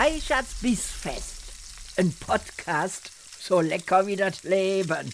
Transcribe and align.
Reichards 0.00 0.54
Bissfest. 0.62 1.98
Ein 1.98 2.12
Podcast 2.12 3.10
so 3.40 3.60
lecker 3.60 4.06
wie 4.06 4.14
das 4.14 4.44
Leben. 4.44 5.12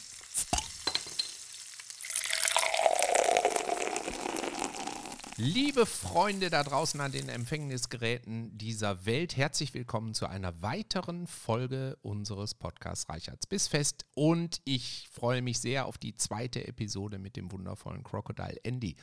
Liebe 5.39 5.87
Freunde 5.87 6.51
da 6.51 6.63
draußen 6.63 7.01
an 7.01 7.13
den 7.13 7.31
Empfängnisgeräten 7.31 8.59
dieser 8.59 9.07
Welt, 9.07 9.39
herzlich 9.39 9.73
willkommen 9.73 10.13
zu 10.13 10.27
einer 10.27 10.61
weiteren 10.61 11.27
Folge 11.29 11.97
unseres 12.03 12.55
Podcasts 12.55 13.09
Reichards 13.09 13.47
Bissfest. 13.47 14.05
Und 14.15 14.61
ich 14.67 15.09
freue 15.11 15.41
mich 15.41 15.61
sehr 15.61 15.87
auf 15.87 15.97
die 15.97 16.15
zweite 16.15 16.69
Episode 16.69 17.19
mit 17.19 17.37
dem 17.37 17.51
wundervollen 17.53 18.03
Crocodile 18.03 18.59
Andy. 18.65 18.97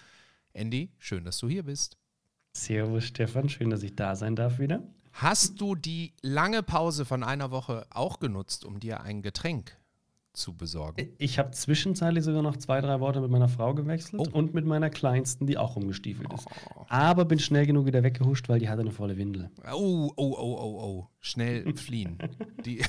Andy, 0.54 0.92
schön, 1.00 1.26
dass 1.26 1.40
du 1.40 1.50
hier 1.50 1.64
bist. 1.64 1.98
Servus 2.56 3.06
Stefan, 3.06 3.50
schön, 3.50 3.72
dass 3.72 3.82
ich 3.82 3.96
da 3.96 4.16
sein 4.16 4.36
darf 4.36 4.60
wieder. 4.60 4.84
Hast 5.14 5.60
du 5.62 5.76
die 5.76 6.14
lange 6.22 6.64
Pause 6.64 7.06
von 7.06 7.24
einer 7.24 7.52
Woche 7.52 7.86
auch 7.90 8.20
genutzt, 8.20 8.66
um 8.66 8.80
dir 8.80 9.02
ein 9.02 9.22
Getränk 9.22 9.78
zu 10.34 10.56
besorgen? 10.56 11.10
Ich 11.18 11.38
habe 11.38 11.52
zwischenzeitlich 11.52 12.24
sogar 12.24 12.42
noch 12.42 12.56
zwei, 12.56 12.80
drei 12.80 13.02
Worte 13.02 13.20
mit 13.20 13.30
meiner 13.30 13.50
Frau 13.50 13.74
gewechselt 13.74 14.22
Oh. 14.26 14.30
und 14.32 14.54
mit 14.54 14.66
meiner 14.66 14.90
Kleinsten, 14.90 15.46
die 15.46 15.58
auch 15.58 15.76
rumgestiefelt 15.76 16.32
ist. 16.32 16.48
Oh. 16.74 16.86
Aber 16.88 17.26
bin 17.26 17.40
schnell 17.40 17.66
genug 17.66 17.86
wieder 17.86 18.02
weggehuscht, 18.04 18.48
weil 18.48 18.60
die 18.60 18.70
hatte 18.70 18.82
eine 18.82 18.92
volle 18.92 19.18
Windel. 19.18 19.52
Oh, 19.70 20.10
oh, 20.16 20.36
oh, 20.38 20.58
oh, 20.58 20.84
oh. 20.84 21.08
Schnell 21.20 21.76
fliehen. 21.76 22.18
Die, 22.66 22.82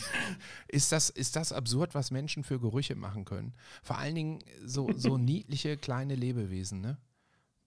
ist, 0.69 0.93
das, 0.93 1.11
ist 1.11 1.35
das 1.35 1.53
absurd, 1.53 1.95
was 1.97 2.11
Menschen 2.13 2.45
für 2.45 2.61
Gerüche 2.61 2.95
machen 2.95 3.25
können? 3.25 3.55
Vor 3.83 3.99
allen 3.99 4.15
Dingen 4.15 4.39
so, 4.65 4.91
so 4.95 5.19
niedliche 5.19 5.77
kleine 5.77 6.15
Lebewesen, 6.15 6.81
ne? 6.81 6.99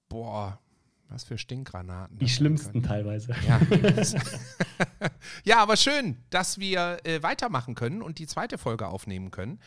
Boah, 0.07 0.59
was 1.09 1.23
für 1.23 1.37
Stinkgranaten. 1.37 2.17
Die 2.17 2.29
schlimmsten 2.29 2.83
teilweise. 2.83 3.33
Ja. 3.47 3.61
ja, 5.43 5.57
aber 5.59 5.77
schön, 5.77 6.17
dass 6.29 6.59
wir 6.59 6.99
äh, 7.03 7.21
weitermachen 7.23 7.75
können 7.75 8.01
und 8.01 8.19
die 8.19 8.27
zweite 8.27 8.57
Folge 8.57 8.87
aufnehmen 8.87 9.31
können. 9.31 9.59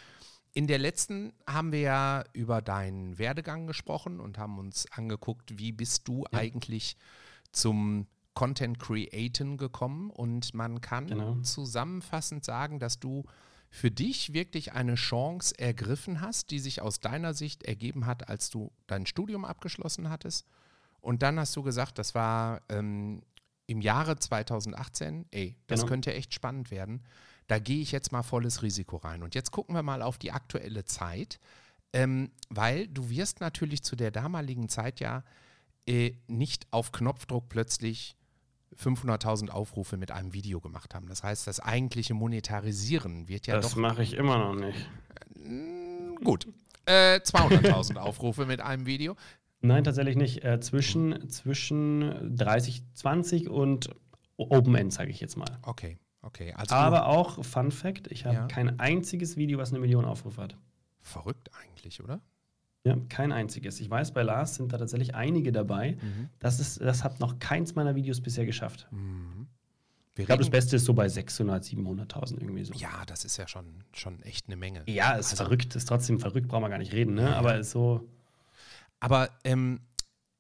In 0.53 0.67
der 0.67 0.79
letzten 0.79 1.33
haben 1.47 1.73
wir 1.73 1.81
ja 1.81 2.25
über 2.33 2.63
deinen 2.63 3.19
Werdegang 3.19 3.67
gesprochen 3.67 4.19
und 4.19 4.39
haben 4.39 4.59
uns 4.59 4.91
angeguckt, 4.93 5.59
wie 5.59 5.73
bist 5.73 6.09
du 6.09 6.25
eigentlich 6.33 6.97
zum 7.53 8.07
Content 8.35 8.79
Createn 8.79 9.57
gekommen. 9.57 10.11
Und 10.11 10.55
man 10.55 10.81
kann 10.81 11.07
Genau. 11.07 11.41
zusammenfassend 11.43 12.45
sagen, 12.45 12.79
dass 12.79 12.99
du 12.99 13.25
für 13.71 13.91
dich 13.91 14.33
wirklich 14.33 14.73
eine 14.73 14.95
Chance 14.95 15.59
ergriffen 15.59 16.21
hast, 16.21 16.51
die 16.51 16.59
sich 16.59 16.81
aus 16.81 17.01
deiner 17.01 17.35
Sicht 17.35 17.65
ergeben 17.65 18.07
hat, 18.07 18.29
als 18.29 18.49
du 18.51 18.73
dein 18.87 19.07
Studium 19.07 19.45
abgeschlossen 19.45 20.09
hattest. 20.09 20.47
Und 21.01 21.23
dann 21.23 21.39
hast 21.39 21.55
du 21.57 21.63
gesagt, 21.63 21.99
das 21.99 22.15
war 22.15 22.61
ähm, 22.69 23.23
im 23.67 23.81
Jahre 23.81 24.17
2018, 24.17 25.27
ey, 25.31 25.57
das 25.67 25.81
Genau. 25.81 25.89
könnte 25.91 26.15
echt 26.15 26.35
spannend 26.35 26.71
werden. 26.71 27.05
Da 27.47 27.59
gehe 27.59 27.81
ich 27.81 27.93
jetzt 27.93 28.13
mal 28.13 28.23
volles 28.23 28.63
Risiko 28.63 28.97
rein. 28.99 29.23
Und 29.23 29.35
jetzt 29.35 29.51
gucken 29.53 29.75
wir 29.75 29.83
mal 29.83 30.03
auf 30.03 30.19
die 30.19 30.33
aktuelle 30.33 30.85
Zeit, 30.85 31.39
ähm, 31.93 32.31
weil 32.51 32.89
du 32.89 33.09
wirst 33.11 33.41
natürlich 33.41 33.83
zu 33.83 33.97
der 33.97 34.11
damaligen 34.11 34.69
Zeit 34.69 35.01
ja 35.01 35.25
äh, 35.87 36.13
nicht 36.27 36.67
auf 36.71 36.93
Knopfdruck 36.93 37.49
plötzlich 37.49 38.17
500.000 38.77 39.49
Aufrufe 39.49 39.97
mit 39.97 40.11
einem 40.11 40.35
Video 40.35 40.61
gemacht 40.61 40.95
haben. 40.95 41.09
Das 41.09 41.23
heißt, 41.23 41.47
das 41.47 41.59
eigentliche 41.61 42.13
Monetarisieren 42.15 43.27
wird 43.29 43.47
ja 43.47 43.57
das 43.57 43.71
doch 43.71 43.77
mache 43.77 44.03
ich 44.03 44.13
immer 44.13 44.37
noch 44.39 44.55
nicht. 44.55 44.87
gut. 46.23 46.47
Äh, 46.85 47.17
200.000 47.21 47.97
Aufrufe 47.99 48.47
mit 48.47 48.61
einem 48.61 48.87
Video. 48.87 49.17
Nein, 49.61 49.85
tatsächlich 49.85 50.17
nicht. 50.17 50.45
Äh, 50.45 50.61
zwischen, 50.61 51.29
zwischen 51.29 52.37
30, 52.37 52.83
20 52.95 53.49
und 53.49 53.91
Open 54.37 54.75
End, 54.77 54.93
sage 54.93 55.11
ich 55.11 55.21
jetzt 55.21 55.37
mal. 55.37 55.59
Okay, 55.63 55.99
okay. 56.23 56.53
Also 56.55 56.75
Aber 56.75 57.07
auch, 57.07 57.45
Fun 57.45 57.71
Fact, 57.73 58.07
ich 58.13 58.25
habe 58.25 58.35
Ja. 58.37 58.47
kein 58.47 58.79
einziges 58.79 59.37
Video, 59.37 59.59
was 59.59 59.71
eine 59.71 59.81
Million 59.81 60.05
Aufrufe 60.05 60.41
hat. 60.43 60.57
verrückt 61.01 61.51
eigentlich, 61.63 62.03
oder? 62.03 62.21
Ja, 62.85 62.97
kein 63.09 63.33
einziges. 63.33 63.81
Ich 63.81 63.91
weiß, 63.91 64.13
bei 64.13 64.23
Lars 64.23 64.55
sind 64.57 64.73
da 64.73 64.79
tatsächlich 64.79 65.15
einige 65.15 65.53
dabei. 65.53 65.97
Das, 66.39 66.61
ist, 66.61 66.81
das 66.81 67.03
hat 67.03 67.19
noch 67.19 67.39
keins 67.39 67.75
meiner 67.75 67.95
Videos 67.97 68.21
bisher 68.21 68.47
geschafft. 68.47 68.87
Mhm. 68.91 69.47
Wir 70.15 70.23
Ich 70.23 70.27
glaube, 70.27 70.41
das 70.41 70.51
Beste 70.51 70.77
ist 70.77 70.85
so 70.85 70.95
bei 70.95 71.09
600, 71.09 71.65
700.000 71.65 72.41
irgendwie 72.41 72.65
so. 72.65 72.75
Ja, 72.75 73.05
das 73.07 73.25
ist 73.25 73.37
ja 73.37 73.47
schon, 73.49 73.85
schon 73.95 74.21
echt 74.23 74.47
eine 74.49 74.57
Menge. 74.57 74.83
Ja, 74.87 75.13
ist 75.13 75.31
Also- 75.33 75.45
verrückt, 75.45 75.75
ist 75.77 75.87
trotzdem 75.89 76.19
verrückt, 76.21 76.49
brauchen 76.49 76.63
wir 76.65 76.69
gar 76.71 76.79
nicht 76.79 76.93
reden, 76.93 77.15
ne? 77.15 77.23
Ja. 77.23 77.37
Aber 77.37 77.57
ist 77.59 77.71
so. 77.71 78.07
Aber 79.01 79.31
ähm, 79.45 79.81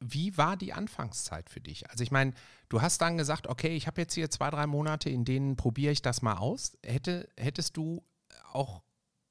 wie 0.00 0.36
war 0.36 0.56
die 0.56 0.72
Anfangszeit 0.72 1.50
für 1.50 1.60
dich? 1.60 1.90
Also 1.90 2.04
ich 2.04 2.10
meine, 2.10 2.32
du 2.68 2.82
hast 2.82 3.00
dann 3.00 3.16
gesagt, 3.16 3.46
okay, 3.46 3.76
ich 3.76 3.86
habe 3.86 4.00
jetzt 4.00 4.14
hier 4.14 4.30
zwei, 4.30 4.50
drei 4.50 4.66
Monate, 4.66 5.10
in 5.10 5.24
denen 5.24 5.56
probiere 5.56 5.92
ich 5.92 6.02
das 6.02 6.22
mal 6.22 6.36
aus. 6.36 6.78
Hätte, 6.84 7.28
hättest 7.36 7.76
du 7.76 8.04
auch 8.52 8.82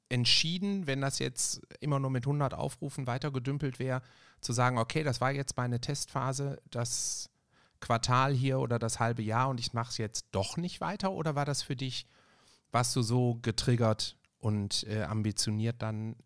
entschieden, 0.08 0.86
wenn 0.86 1.00
das 1.00 1.18
jetzt 1.18 1.60
immer 1.80 1.98
nur 1.98 2.10
mit 2.10 2.24
100 2.24 2.54
Aufrufen 2.54 3.06
weitergedümpelt 3.06 3.78
wäre, 3.78 4.02
zu 4.40 4.52
sagen, 4.52 4.78
okay, 4.78 5.02
das 5.02 5.20
war 5.20 5.32
jetzt 5.32 5.56
meine 5.56 5.80
Testphase, 5.80 6.60
das 6.70 7.30
Quartal 7.80 8.34
hier 8.34 8.58
oder 8.58 8.78
das 8.78 9.00
halbe 9.00 9.22
Jahr 9.22 9.48
und 9.48 9.60
ich 9.60 9.72
mache 9.72 9.90
es 9.90 9.98
jetzt 9.98 10.26
doch 10.32 10.56
nicht 10.56 10.80
weiter? 10.80 11.12
Oder 11.12 11.34
war 11.34 11.44
das 11.44 11.62
für 11.62 11.76
dich, 11.76 12.06
warst 12.72 12.94
du 12.96 13.02
so 13.02 13.38
getriggert 13.42 14.16
und 14.38 14.84
äh, 14.88 15.02
ambitioniert 15.02 15.82
dann, 15.82 16.16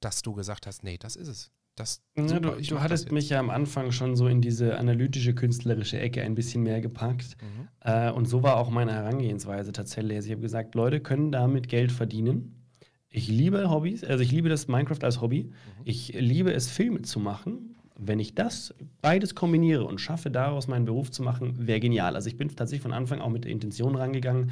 dass 0.00 0.22
du 0.22 0.34
gesagt 0.34 0.66
hast, 0.66 0.82
nee, 0.82 0.98
das 0.98 1.16
ist 1.16 1.28
es. 1.28 1.51
Das, 1.74 2.02
Ja, 2.16 2.38
du 2.38 2.50
du 2.50 2.80
hattest 2.80 3.12
mich 3.12 3.30
ja 3.30 3.40
am 3.40 3.48
Anfang 3.48 3.92
schon 3.92 4.14
so 4.14 4.28
in 4.28 4.42
diese 4.42 4.78
analytische, 4.78 5.34
künstlerische 5.34 5.98
Ecke 5.98 6.22
ein 6.22 6.34
bisschen 6.34 6.62
mehr 6.62 6.82
gepackt. 6.82 7.36
Mhm. 7.40 7.68
Äh, 7.80 8.10
und 8.10 8.26
so 8.26 8.42
war 8.42 8.58
auch 8.58 8.70
meine 8.70 8.92
Herangehensweise 8.92 9.72
tatsächlich. 9.72 10.16
Also 10.16 10.26
ich 10.26 10.32
habe 10.32 10.42
gesagt, 10.42 10.74
Leute 10.74 11.00
können 11.00 11.32
damit 11.32 11.68
Geld 11.68 11.90
verdienen. 11.90 12.62
Ich 13.08 13.28
liebe 13.28 13.70
Hobbys, 13.70 14.04
also 14.04 14.22
ich 14.22 14.32
liebe 14.32 14.48
das 14.48 14.68
Minecraft 14.68 15.02
als 15.02 15.20
Hobby. 15.20 15.50
Ich 15.84 16.12
liebe 16.14 16.52
es, 16.52 16.68
Filme 16.70 17.02
zu 17.02 17.20
machen. 17.20 17.76
Wenn 17.98 18.18
ich 18.18 18.34
das 18.34 18.74
beides 19.00 19.34
kombiniere 19.34 19.84
und 19.84 20.00
schaffe, 20.00 20.30
daraus 20.30 20.66
meinen 20.66 20.86
Beruf 20.86 21.10
zu 21.10 21.22
machen, 21.22 21.66
wäre 21.66 21.78
genial. 21.78 22.16
Also 22.16 22.28
ich 22.28 22.36
bin 22.36 22.48
tatsächlich 22.48 22.82
von 22.82 22.92
Anfang 22.92 23.20
auch 23.20 23.28
mit 23.28 23.44
der 23.44 23.52
Intention 23.52 23.94
rangegangen, 23.96 24.50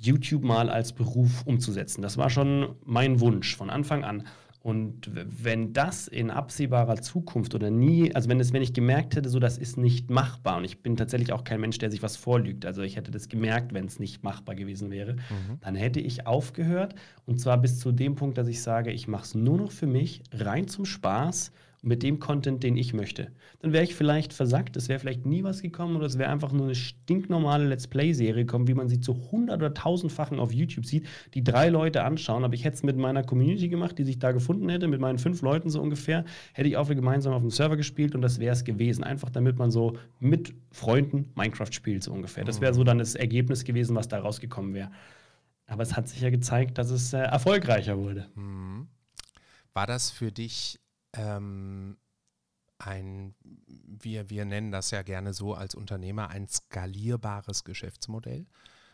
YouTube 0.00 0.42
mal 0.42 0.70
als 0.70 0.92
Beruf 0.92 1.46
umzusetzen. 1.46 2.02
Das 2.02 2.16
war 2.16 2.30
schon 2.30 2.76
mein 2.84 3.20
Wunsch 3.20 3.56
von 3.56 3.68
Anfang 3.68 4.04
an. 4.04 4.24
Und 4.60 5.10
wenn 5.14 5.72
das 5.72 6.08
in 6.08 6.30
absehbarer 6.30 6.96
Zukunft 6.96 7.54
oder 7.54 7.70
nie, 7.70 8.14
also 8.14 8.28
wenn, 8.28 8.40
es, 8.40 8.52
wenn 8.52 8.62
ich 8.62 8.72
gemerkt 8.72 9.14
hätte, 9.14 9.28
so 9.28 9.38
das 9.38 9.56
ist 9.56 9.78
nicht 9.78 10.10
machbar 10.10 10.56
und 10.56 10.64
ich 10.64 10.82
bin 10.82 10.96
tatsächlich 10.96 11.32
auch 11.32 11.44
kein 11.44 11.60
Mensch, 11.60 11.78
der 11.78 11.90
sich 11.90 12.02
was 12.02 12.16
vorlügt, 12.16 12.66
also 12.66 12.82
ich 12.82 12.96
hätte 12.96 13.10
das 13.10 13.28
gemerkt, 13.28 13.72
wenn 13.72 13.86
es 13.86 14.00
nicht 14.00 14.24
machbar 14.24 14.56
gewesen 14.56 14.90
wäre, 14.90 15.16
dann 15.60 15.76
hätte 15.76 16.00
ich 16.00 16.26
aufgehört. 16.26 16.94
Und 17.24 17.40
zwar 17.40 17.58
bis 17.58 17.78
zu 17.78 17.92
dem 17.92 18.16
Punkt, 18.16 18.36
dass 18.36 18.48
ich 18.48 18.60
sage, 18.60 18.90
ich 18.90 19.06
mache 19.06 19.24
es 19.24 19.34
nur 19.34 19.58
noch 19.58 19.70
für 19.70 19.86
mich, 19.86 20.22
rein 20.32 20.66
zum 20.66 20.84
Spaß 20.84 21.52
mit 21.82 22.02
dem 22.02 22.18
Content, 22.18 22.62
den 22.62 22.76
ich 22.76 22.92
möchte. 22.92 23.30
Dann 23.60 23.72
wäre 23.72 23.84
ich 23.84 23.94
vielleicht 23.94 24.32
versackt, 24.32 24.76
es 24.76 24.88
wäre 24.88 24.98
vielleicht 24.98 25.26
nie 25.26 25.44
was 25.44 25.62
gekommen 25.62 25.96
oder 25.96 26.06
es 26.06 26.18
wäre 26.18 26.30
einfach 26.30 26.52
nur 26.52 26.66
eine 26.66 26.74
stinknormale 26.74 27.66
Let's 27.66 27.86
Play-Serie 27.86 28.44
gekommen, 28.44 28.66
wie 28.66 28.74
man 28.74 28.88
sie 28.88 29.00
zu 29.00 29.30
hundert- 29.30 29.58
oder 29.58 29.74
tausendfachen 29.74 30.40
auf 30.40 30.52
YouTube 30.52 30.86
sieht, 30.86 31.06
die 31.34 31.44
drei 31.44 31.68
Leute 31.68 32.02
anschauen. 32.02 32.44
Aber 32.44 32.54
ich 32.54 32.64
hätte 32.64 32.76
es 32.76 32.82
mit 32.82 32.96
meiner 32.96 33.22
Community 33.22 33.68
gemacht, 33.68 33.98
die 33.98 34.04
sich 34.04 34.18
da 34.18 34.32
gefunden 34.32 34.68
hätte, 34.68 34.88
mit 34.88 35.00
meinen 35.00 35.18
fünf 35.18 35.42
Leuten 35.42 35.70
so 35.70 35.80
ungefähr, 35.80 36.24
hätte 36.52 36.68
ich 36.68 36.76
auch 36.76 36.88
gemeinsam 36.88 37.32
auf 37.32 37.42
dem 37.42 37.50
Server 37.50 37.76
gespielt 37.76 38.14
und 38.14 38.22
das 38.22 38.40
wäre 38.40 38.52
es 38.52 38.64
gewesen. 38.64 39.04
Einfach 39.04 39.30
damit 39.30 39.56
man 39.58 39.70
so 39.70 39.96
mit 40.18 40.54
Freunden 40.72 41.30
Minecraft 41.36 41.72
spielt, 41.72 42.02
so 42.02 42.12
ungefähr. 42.12 42.44
Das 42.44 42.60
wäre 42.60 42.74
so 42.74 42.82
dann 42.82 42.98
das 42.98 43.14
Ergebnis 43.14 43.64
gewesen, 43.64 43.94
was 43.94 44.08
da 44.08 44.18
rausgekommen 44.18 44.74
wäre. 44.74 44.90
Aber 45.66 45.82
es 45.82 45.96
hat 45.96 46.08
sich 46.08 46.22
ja 46.22 46.30
gezeigt, 46.30 46.78
dass 46.78 46.90
es 46.90 47.12
äh, 47.12 47.18
erfolgreicher 47.18 47.98
wurde. 47.98 48.26
Mhm. 48.34 48.88
War 49.74 49.86
das 49.86 50.10
für 50.10 50.32
dich 50.32 50.80
ähm, 51.14 51.98
ein, 52.78 53.34
wir, 53.64 54.30
wir 54.30 54.44
nennen 54.44 54.70
das 54.70 54.90
ja 54.90 55.02
gerne 55.02 55.32
so 55.34 55.54
als 55.54 55.74
Unternehmer, 55.74 56.28
ein 56.28 56.48
skalierbares 56.48 57.64
Geschäftsmodell? 57.64 58.46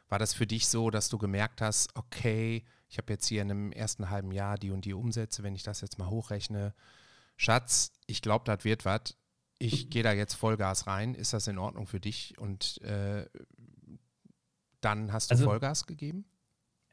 War 0.08 0.18
das 0.18 0.32
für 0.34 0.46
dich 0.46 0.68
so, 0.68 0.90
dass 0.90 1.08
du 1.08 1.18
gemerkt 1.18 1.60
hast, 1.60 1.94
okay, 1.96 2.64
ich 2.88 2.98
habe 2.98 3.12
jetzt 3.12 3.26
hier 3.26 3.42
in 3.42 3.50
einem 3.50 3.72
ersten 3.72 4.10
halben 4.10 4.32
Jahr 4.32 4.56
die 4.58 4.70
und 4.70 4.84
die 4.84 4.94
Umsätze, 4.94 5.42
wenn 5.42 5.54
ich 5.54 5.62
das 5.62 5.80
jetzt 5.80 5.98
mal 5.98 6.08
hochrechne, 6.08 6.74
Schatz, 7.36 7.92
ich 8.06 8.22
glaube, 8.22 8.44
das 8.44 8.64
wird 8.64 8.84
was. 8.84 9.16
Ich 9.58 9.90
gehe 9.90 10.02
da 10.02 10.12
jetzt 10.12 10.34
Vollgas 10.34 10.86
rein. 10.86 11.14
Ist 11.14 11.32
das 11.32 11.46
in 11.46 11.58
Ordnung 11.58 11.86
für 11.86 12.00
dich? 12.00 12.38
Und 12.38 12.80
äh, 12.82 13.26
dann 14.80 15.12
hast 15.12 15.30
du 15.30 15.34
Also- 15.34 15.44
Vollgas 15.46 15.86
gegeben? 15.86 16.24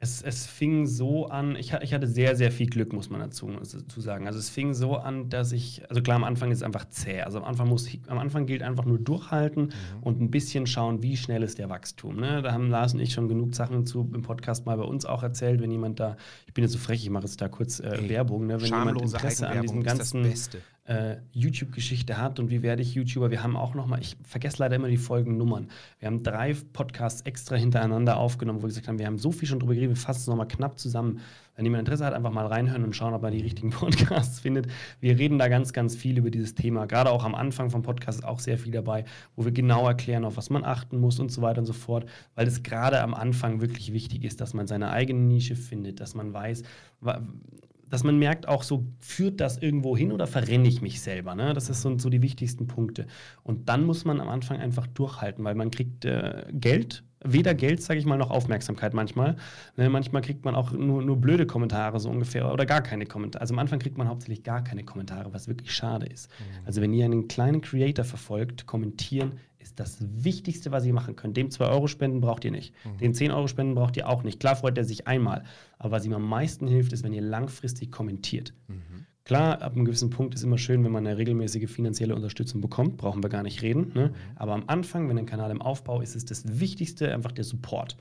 Es, 0.03 0.23
es 0.23 0.47
fing 0.47 0.87
so 0.87 1.27
an, 1.27 1.55
ich, 1.55 1.73
ich 1.73 1.93
hatte 1.93 2.07
sehr, 2.07 2.35
sehr 2.35 2.51
viel 2.51 2.67
Glück, 2.67 2.91
muss 2.91 3.11
man 3.11 3.19
dazu, 3.19 3.47
dazu 3.51 4.01
sagen. 4.01 4.25
Also 4.25 4.39
es 4.39 4.49
fing 4.49 4.73
so 4.73 4.97
an, 4.97 5.29
dass 5.29 5.51
ich, 5.51 5.83
also 5.89 6.01
klar, 6.01 6.15
am 6.15 6.23
Anfang 6.23 6.49
ist 6.49 6.57
es 6.57 6.63
einfach 6.63 6.89
zäh. 6.89 7.21
Also 7.21 7.37
am 7.37 7.45
Anfang, 7.45 7.69
muss 7.69 7.87
ich, 7.87 7.99
am 8.07 8.17
Anfang 8.17 8.47
gilt 8.47 8.63
einfach 8.63 8.85
nur 8.85 8.97
durchhalten 8.97 9.73
und 10.01 10.19
ein 10.19 10.31
bisschen 10.31 10.65
schauen, 10.65 11.03
wie 11.03 11.15
schnell 11.15 11.43
ist 11.43 11.59
der 11.59 11.69
Wachstum. 11.69 12.15
Ne? 12.15 12.41
Da 12.41 12.51
haben 12.51 12.69
Lars 12.69 12.95
und 12.95 12.99
ich 12.99 13.13
schon 13.13 13.27
genug 13.27 13.53
Sachen 13.53 13.85
zu 13.85 14.09
im 14.11 14.23
Podcast 14.23 14.65
mal 14.65 14.75
bei 14.75 14.83
uns 14.83 15.05
auch 15.05 15.21
erzählt, 15.21 15.61
wenn 15.61 15.71
jemand 15.71 15.99
da, 15.99 16.17
ich 16.47 16.53
bin 16.53 16.63
jetzt 16.63 16.73
so 16.73 16.79
frech, 16.79 17.03
ich 17.03 17.09
mache 17.11 17.25
jetzt 17.25 17.39
da 17.39 17.47
kurz 17.47 17.79
äh, 17.79 17.89
Ey, 17.89 18.09
Werbung, 18.09 18.47
ne? 18.47 18.59
wenn 18.59 18.65
jemand 18.65 18.99
Interesse 19.01 19.47
an 19.47 19.61
diesem 19.61 19.77
Eigenwerbung 19.77 19.81
ist 19.81 19.87
das 19.87 19.97
ganzen 19.97 20.23
Beste. 20.23 20.57
Äh, 20.85 21.17
YouTube-Geschichte 21.31 22.17
hat 22.17 22.39
und 22.39 22.49
wie 22.49 22.63
werde 22.63 22.81
ich 22.81 22.95
YouTuber. 22.95 23.29
Wir 23.29 23.43
haben 23.43 23.55
auch 23.55 23.75
noch 23.75 23.85
mal, 23.85 24.01
ich 24.01 24.17
vergesse 24.23 24.57
leider 24.59 24.75
immer 24.75 24.87
die 24.87 24.97
Folgennummern. 24.97 25.67
Wir 25.99 26.07
haben 26.07 26.23
drei 26.23 26.55
Podcasts 26.73 27.21
extra 27.21 27.55
hintereinander 27.55 28.17
aufgenommen, 28.17 28.59
wo 28.59 28.63
wir 28.63 28.69
gesagt 28.69 28.87
haben, 28.87 28.97
wir 28.97 29.05
haben 29.05 29.19
so 29.19 29.31
viel 29.31 29.47
schon 29.47 29.59
drüber 29.59 29.75
geredet, 29.75 29.95
wir 29.95 30.01
fassen 30.01 30.21
es 30.21 30.27
nochmal 30.27 30.47
knapp 30.47 30.79
zusammen. 30.79 31.21
Wenn 31.55 31.65
jemand 31.65 31.81
Interesse 31.81 32.05
hat, 32.05 32.13
einfach 32.13 32.31
mal 32.31 32.47
reinhören 32.47 32.83
und 32.83 32.95
schauen, 32.95 33.13
ob 33.13 33.23
er 33.23 33.29
die 33.29 33.41
richtigen 33.41 33.69
Podcasts 33.71 34.39
findet. 34.39 34.67
Wir 34.99 35.19
reden 35.19 35.37
da 35.37 35.49
ganz, 35.49 35.71
ganz 35.71 35.95
viel 35.95 36.17
über 36.17 36.31
dieses 36.31 36.55
Thema. 36.55 36.87
Gerade 36.87 37.11
auch 37.11 37.23
am 37.23 37.35
Anfang 37.35 37.69
vom 37.69 37.83
Podcast 37.83 38.19
ist 38.19 38.25
auch 38.25 38.39
sehr 38.39 38.57
viel 38.57 38.71
dabei, 38.71 39.05
wo 39.35 39.45
wir 39.45 39.51
genau 39.51 39.87
erklären, 39.87 40.25
auf 40.25 40.35
was 40.35 40.49
man 40.49 40.63
achten 40.63 40.97
muss 40.97 41.19
und 41.19 41.31
so 41.31 41.43
weiter 41.43 41.59
und 41.59 41.67
so 41.67 41.73
fort, 41.73 42.07
weil 42.33 42.47
es 42.47 42.63
gerade 42.63 43.01
am 43.01 43.13
Anfang 43.13 43.61
wirklich 43.61 43.93
wichtig 43.93 44.23
ist, 44.23 44.41
dass 44.41 44.55
man 44.55 44.65
seine 44.65 44.89
eigene 44.89 45.19
Nische 45.19 45.55
findet, 45.55 45.99
dass 45.99 46.15
man 46.15 46.33
weiß, 46.33 46.63
dass 47.91 48.03
man 48.03 48.17
merkt 48.17 48.47
auch 48.47 48.63
so, 48.63 48.85
führt 48.99 49.39
das 49.39 49.57
irgendwo 49.57 49.95
hin 49.95 50.11
oder 50.11 50.25
verrenne 50.25 50.67
ich 50.67 50.81
mich 50.81 51.01
selber? 51.01 51.35
Ne? 51.35 51.53
Das 51.53 51.67
sind 51.67 52.01
so 52.01 52.09
die 52.09 52.21
wichtigsten 52.21 52.65
Punkte. 52.65 53.05
Und 53.43 53.69
dann 53.69 53.83
muss 53.85 54.05
man 54.05 54.19
am 54.19 54.29
Anfang 54.29 54.59
einfach 54.59 54.87
durchhalten, 54.87 55.43
weil 55.43 55.55
man 55.55 55.69
kriegt 55.69 56.05
äh, 56.05 56.45
Geld, 56.51 57.03
weder 57.23 57.53
Geld, 57.53 57.83
sage 57.83 57.99
ich 57.99 58.05
mal, 58.05 58.17
noch 58.17 58.31
Aufmerksamkeit 58.31 58.93
manchmal. 58.93 59.35
Ne? 59.75 59.89
Manchmal 59.89 60.21
kriegt 60.21 60.45
man 60.45 60.55
auch 60.55 60.71
nur, 60.71 61.03
nur 61.03 61.17
blöde 61.17 61.45
Kommentare 61.45 61.99
so 61.99 62.09
ungefähr 62.09 62.51
oder 62.51 62.65
gar 62.65 62.81
keine 62.81 63.05
Kommentare. 63.05 63.41
Also 63.41 63.53
am 63.53 63.59
Anfang 63.59 63.79
kriegt 63.79 63.97
man 63.97 64.07
hauptsächlich 64.07 64.43
gar 64.43 64.63
keine 64.63 64.83
Kommentare, 64.83 65.33
was 65.33 65.49
wirklich 65.49 65.73
schade 65.73 66.05
ist. 66.05 66.29
Mhm. 66.29 66.65
Also 66.65 66.81
wenn 66.81 66.93
ihr 66.93 67.05
einen 67.05 67.27
kleinen 67.27 67.61
Creator 67.61 68.05
verfolgt, 68.05 68.65
kommentieren 68.65 69.33
ist 69.61 69.79
das 69.79 69.97
Wichtigste, 69.99 70.71
was 70.71 70.85
ihr 70.85 70.93
machen 70.93 71.15
könnt. 71.15 71.37
Dem 71.37 71.51
2 71.51 71.65
Euro 71.65 71.87
spenden 71.87 72.21
braucht 72.21 72.43
ihr 72.45 72.51
nicht. 72.51 72.73
Mhm. 72.85 72.97
Den 72.97 73.13
10 73.13 73.31
Euro 73.31 73.47
spenden 73.47 73.75
braucht 73.75 73.97
ihr 73.97 74.09
auch 74.09 74.23
nicht. 74.23 74.39
Klar 74.39 74.55
freut 74.55 74.77
er 74.77 74.83
sich 74.83 75.07
einmal. 75.07 75.43
Aber 75.77 75.91
was 75.91 76.05
ihm 76.05 76.13
am 76.13 76.27
meisten 76.27 76.67
hilft, 76.67 76.93
ist, 76.93 77.03
wenn 77.03 77.13
ihr 77.13 77.21
langfristig 77.21 77.91
kommentiert. 77.91 78.53
Mhm. 78.67 79.05
Klar, 79.23 79.61
ab 79.61 79.73
einem 79.73 79.85
gewissen 79.85 80.09
Punkt 80.09 80.33
ist 80.33 80.43
immer 80.43 80.57
schön, 80.57 80.83
wenn 80.83 80.91
man 80.91 81.05
eine 81.05 81.17
regelmäßige 81.17 81.69
finanzielle 81.69 82.15
Unterstützung 82.15 82.59
bekommt. 82.59 82.97
Brauchen 82.97 83.23
wir 83.23 83.29
gar 83.29 83.43
nicht 83.43 83.61
reden. 83.61 83.91
Ne? 83.93 84.07
Mhm. 84.07 84.13
Aber 84.35 84.53
am 84.53 84.63
Anfang, 84.67 85.07
wenn 85.09 85.17
ein 85.17 85.25
Kanal 85.25 85.51
im 85.51 85.61
Aufbau 85.61 86.01
ist, 86.01 86.15
ist 86.15 86.31
das 86.31 86.59
Wichtigste 86.59 87.13
einfach 87.13 87.31
der 87.31 87.43
Support. 87.43 87.97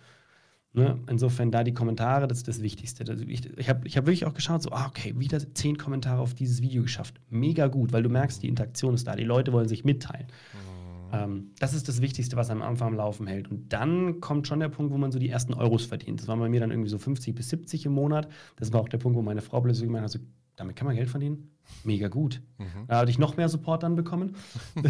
Ne? 0.72 1.00
Insofern 1.08 1.50
da 1.50 1.64
die 1.64 1.74
Kommentare, 1.74 2.28
das 2.28 2.38
ist 2.38 2.48
das 2.48 2.62
Wichtigste. 2.62 3.04
ich 3.26 3.44
ich 3.56 3.68
habe 3.68 3.86
ich 3.86 3.96
hab 3.96 4.06
wirklich 4.06 4.24
auch 4.24 4.34
geschaut, 4.34 4.62
so, 4.62 4.70
ah, 4.70 4.86
okay, 4.86 5.14
wieder 5.18 5.38
zehn 5.54 5.76
Kommentare 5.76 6.20
auf 6.20 6.34
dieses 6.34 6.62
Video 6.62 6.82
geschafft. 6.82 7.20
Mega 7.28 7.66
gut, 7.66 7.92
weil 7.92 8.04
du 8.04 8.08
merkst, 8.08 8.42
die 8.42 8.48
Interaktion 8.48 8.94
ist 8.94 9.06
da. 9.06 9.16
Die 9.16 9.24
Leute 9.24 9.52
wollen 9.52 9.68
sich 9.68 9.84
mitteilen. 9.84 10.26
Mhm. 10.26 10.69
Ähm, 11.12 11.52
das 11.58 11.74
ist 11.74 11.88
das 11.88 12.00
Wichtigste, 12.00 12.36
was 12.36 12.50
am 12.50 12.62
Anfang 12.62 12.88
am 12.88 12.94
Laufen 12.94 13.26
hält. 13.26 13.50
Und 13.50 13.72
dann 13.72 14.20
kommt 14.20 14.46
schon 14.46 14.60
der 14.60 14.68
Punkt, 14.68 14.92
wo 14.92 14.98
man 14.98 15.12
so 15.12 15.18
die 15.18 15.28
ersten 15.28 15.54
Euros 15.54 15.84
verdient. 15.84 16.20
Das 16.20 16.28
war 16.28 16.36
bei 16.36 16.48
mir 16.48 16.60
dann 16.60 16.70
irgendwie 16.70 16.90
so 16.90 16.98
50 16.98 17.34
bis 17.34 17.48
70 17.48 17.86
im 17.86 17.92
Monat. 17.92 18.28
Das 18.56 18.72
war 18.72 18.80
auch 18.80 18.88
der 18.88 18.98
Punkt, 18.98 19.16
wo 19.16 19.22
meine 19.22 19.42
Frau 19.42 19.60
plötzlich 19.60 19.86
gemeint 19.86 20.04
hat, 20.04 20.10
so, 20.10 20.18
damit 20.56 20.76
kann 20.76 20.86
man 20.86 20.96
Geld 20.96 21.08
verdienen? 21.08 21.50
Mega 21.84 22.08
gut. 22.08 22.42
Mhm. 22.58 22.86
Da 22.88 22.98
hatte 22.98 23.10
ich 23.10 23.18
noch 23.18 23.36
mehr 23.36 23.48
Support 23.48 23.82
dann 23.82 23.94
bekommen. 23.94 24.34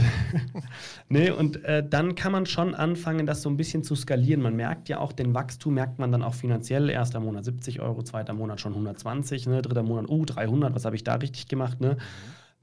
nee, 1.09 1.31
und 1.31 1.63
äh, 1.65 1.87
dann 1.87 2.15
kann 2.15 2.33
man 2.33 2.47
schon 2.47 2.75
anfangen, 2.75 3.27
das 3.27 3.43
so 3.43 3.51
ein 3.51 3.57
bisschen 3.57 3.85
zu 3.85 3.95
skalieren. 3.95 4.43
Man 4.43 4.57
merkt 4.57 4.89
ja 4.89 4.99
auch, 4.99 5.13
den 5.13 5.35
Wachstum 5.35 5.75
merkt 5.75 5.99
man 5.99 6.11
dann 6.11 6.23
auch 6.23 6.35
finanziell. 6.35 6.91
Erster 6.91 7.21
Monat 7.21 7.45
70 7.45 7.81
Euro, 7.81 8.03
zweiter 8.03 8.33
Monat 8.33 8.61
schon 8.61 8.73
120, 8.73 9.47
ne? 9.47 9.63
dritter 9.63 9.83
Monat, 9.83 10.07
oh, 10.09 10.21
uh, 10.21 10.25
300, 10.25 10.75
was 10.75 10.85
habe 10.85 10.97
ich 10.97 11.05
da 11.05 11.15
richtig 11.15 11.47
gemacht? 11.49 11.81
Ne? 11.81 11.95
Mhm. 11.95 11.99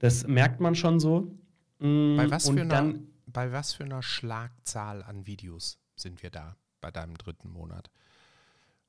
Das 0.00 0.26
merkt 0.26 0.60
man 0.60 0.74
schon 0.74 1.00
so. 1.00 1.32
Bei 1.80 2.30
was 2.30 2.48
für 2.50 2.60
einer 2.60 2.94
bei 3.32 3.52
was 3.52 3.74
für 3.74 3.84
einer 3.84 4.02
Schlagzahl 4.02 5.02
an 5.02 5.26
Videos 5.26 5.78
sind 5.96 6.22
wir 6.22 6.30
da 6.30 6.56
bei 6.80 6.90
deinem 6.90 7.16
dritten 7.18 7.50
Monat? 7.50 7.90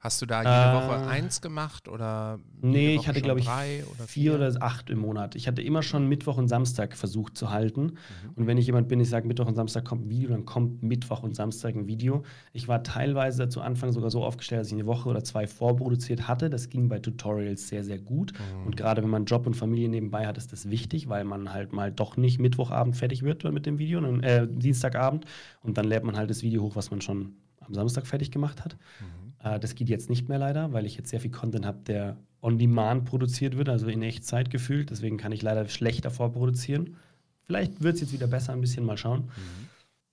Hast 0.02 0.22
du 0.22 0.26
da 0.26 0.40
jede 0.40 0.50
äh, 0.50 0.74
Woche 0.76 1.08
eins 1.08 1.42
gemacht 1.42 1.90
oder? 1.90 2.40
Nee, 2.62 2.96
ich 2.96 3.10
hatte, 3.10 3.22
glaube 3.22 3.42
ich, 3.42 3.48
oder 3.48 4.08
vier, 4.08 4.36
oder 4.36 4.54
acht 4.62 4.90
im 4.90 5.00
Monat. 5.00 5.36
Ich 5.36 5.46
hatte 5.46 5.62
immer 5.62 5.84
schon 5.84 6.08
Mittwoch 6.08 6.38
und 6.38 6.48
Samstag 6.48 6.96
versucht 6.96 7.38
zu 7.38 7.50
halten. 7.50 7.84
Mhm. 7.84 8.30
Und 8.36 8.48
wenn 8.48 8.58
ich 8.58 8.66
jemand 8.68 8.88
bin, 8.88 9.02
ich 9.02 9.10
sage, 9.10 9.28
Mittwoch 9.28 9.48
und 9.48 9.56
Samstag 9.56 9.84
kommt 9.84 10.06
ein 10.06 10.10
Video, 10.10 10.30
dann 10.30 10.46
kommt 10.46 10.84
Mittwoch 10.84 11.22
und 11.24 11.36
Samstag 11.36 11.76
ein 11.76 11.88
Video. 11.88 12.24
Ich 12.54 12.70
war 12.70 12.82
teilweise 12.82 13.50
zu 13.50 13.60
Anfang 13.60 13.92
sogar 13.92 14.10
so 14.10 14.24
aufgestellt, 14.24 14.62
dass 14.62 14.68
ich 14.68 14.74
eine 14.74 14.86
Woche 14.86 15.10
oder 15.10 15.22
zwei 15.26 15.48
vorproduziert 15.48 16.30
hatte. 16.30 16.50
Das 16.50 16.70
ging 16.70 16.88
bei 16.88 17.00
Tutorials 17.00 17.68
sehr, 17.68 17.84
sehr 17.84 18.00
gut. 18.00 18.32
Mhm. 18.32 18.68
Und 18.68 18.78
gerade 18.78 19.04
wenn 19.04 19.10
man 19.10 19.26
Job 19.26 19.48
und 19.48 19.56
Familie 19.56 19.90
nebenbei 19.90 20.26
hat, 20.26 20.38
ist 20.38 20.54
das 20.54 20.70
wichtig, 20.70 21.10
weil 21.10 21.26
man 21.26 21.52
halt 21.52 21.74
mal 21.74 21.92
doch 21.92 22.16
nicht 22.16 22.40
Mittwochabend 22.40 22.96
fertig 22.96 23.24
wird 23.24 23.44
mit 23.44 23.66
dem 23.66 23.80
Video, 23.80 24.00
äh, 24.22 24.48
Dienstagabend. 24.50 25.26
Und 25.62 25.78
dann 25.78 25.86
lädt 25.86 26.06
man 26.06 26.16
halt 26.16 26.30
das 26.30 26.42
Video 26.42 26.62
hoch, 26.62 26.78
was 26.78 26.90
man 26.90 27.02
schon 27.02 27.34
am 27.60 27.74
Samstag 27.74 28.08
fertig 28.08 28.32
gemacht 28.32 28.64
hat. 28.64 28.78
Mhm. 29.02 29.29
Äh, 29.44 29.60
das 29.60 29.76
geht 29.76 29.90
jetzt 29.90 30.10
nicht 30.10 30.30
mehr 30.30 30.40
leider, 30.40 30.74
weil 30.74 30.86
ich 30.86 30.98
jetzt 30.98 31.10
sehr 31.10 31.20
viel 31.20 31.32
Content 31.32 31.66
habe, 31.66 31.80
der 31.86 32.18
on 32.42 32.58
demand 32.58 33.06
produziert 33.06 33.58
wird, 33.58 33.70
also 33.70 33.88
in 33.88 34.02
Echtzeit 34.02 34.50
gefühlt. 34.50 34.90
Deswegen 34.90 35.18
kann 35.18 35.32
ich 35.32 35.42
leider 35.42 35.68
schlechter 35.68 36.12
vorproduzieren. 36.12 36.96
Vielleicht 37.44 37.82
wird 37.82 37.96
es 37.96 38.02
jetzt 38.02 38.14
wieder 38.14 38.28
besser, 38.28 38.54
ein 38.54 38.62
bisschen 38.62 38.86
mal 38.86 38.98
schauen. 38.98 39.22
Mhm. 39.22 39.68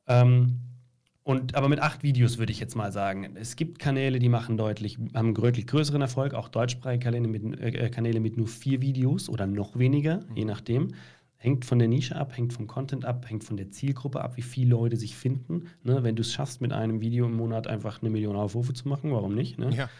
Ähm, 0.09 0.59
und, 1.23 1.57
aber 1.57 1.69
mit 1.69 1.81
acht 1.81 2.05
Videos 2.05 2.39
würde 2.39 2.53
ich 2.53 2.61
jetzt 2.61 2.77
mal 2.77 2.93
sagen. 2.93 3.35
Es 3.35 3.57
gibt 3.57 3.81
Kanäle, 3.81 4.21
die 4.21 4.29
machen 4.29 4.57
deutlich, 4.57 4.97
haben 5.13 5.35
deutlich 5.35 5.67
größeren 5.67 6.01
Erfolg, 6.01 6.35
auch 6.35 6.49
deutschsprachige 6.49 7.03
Kanäle 7.03 7.27
mit, 7.27 7.61
äh, 7.61 7.91
Kanäle 7.91 8.21
mit 8.21 8.37
nur 8.37 8.47
vier 8.47 8.81
Videos 8.81 9.29
oder 9.29 9.47
noch 9.47 9.77
weniger, 9.77 10.19
mhm. 10.19 10.37
je 10.37 10.45
nachdem. 10.45 10.89
Hängt 11.39 11.65
von 11.65 11.79
der 11.79 11.89
Nische 11.89 12.17
ab, 12.17 12.37
hängt 12.37 12.53
vom 12.53 12.67
Content 12.67 13.05
ab, 13.05 13.27
hängt 13.29 13.45
von 13.45 13.57
der 13.57 13.71
Zielgruppe 13.71 14.23
ab, 14.23 14.37
wie 14.37 14.43
viele 14.43 14.71
Leute 14.71 14.97
sich 14.97 15.17
finden. 15.17 15.69
Ne? 15.83 16.03
Wenn 16.03 16.17
du 16.17 16.23
es 16.23 16.33
schaffst, 16.33 16.61
mit 16.61 16.73
einem 16.73 17.01
Video 17.01 17.27
im 17.27 17.37
Monat 17.37 17.67
einfach 17.67 18.01
eine 18.01 18.11
Million 18.11 18.37
Aufrufe 18.37 18.73
zu 18.73 18.89
machen, 18.89 19.13
warum 19.13 19.35
nicht? 19.35 19.59
Ne? 19.59 19.75
Ja. 19.75 19.91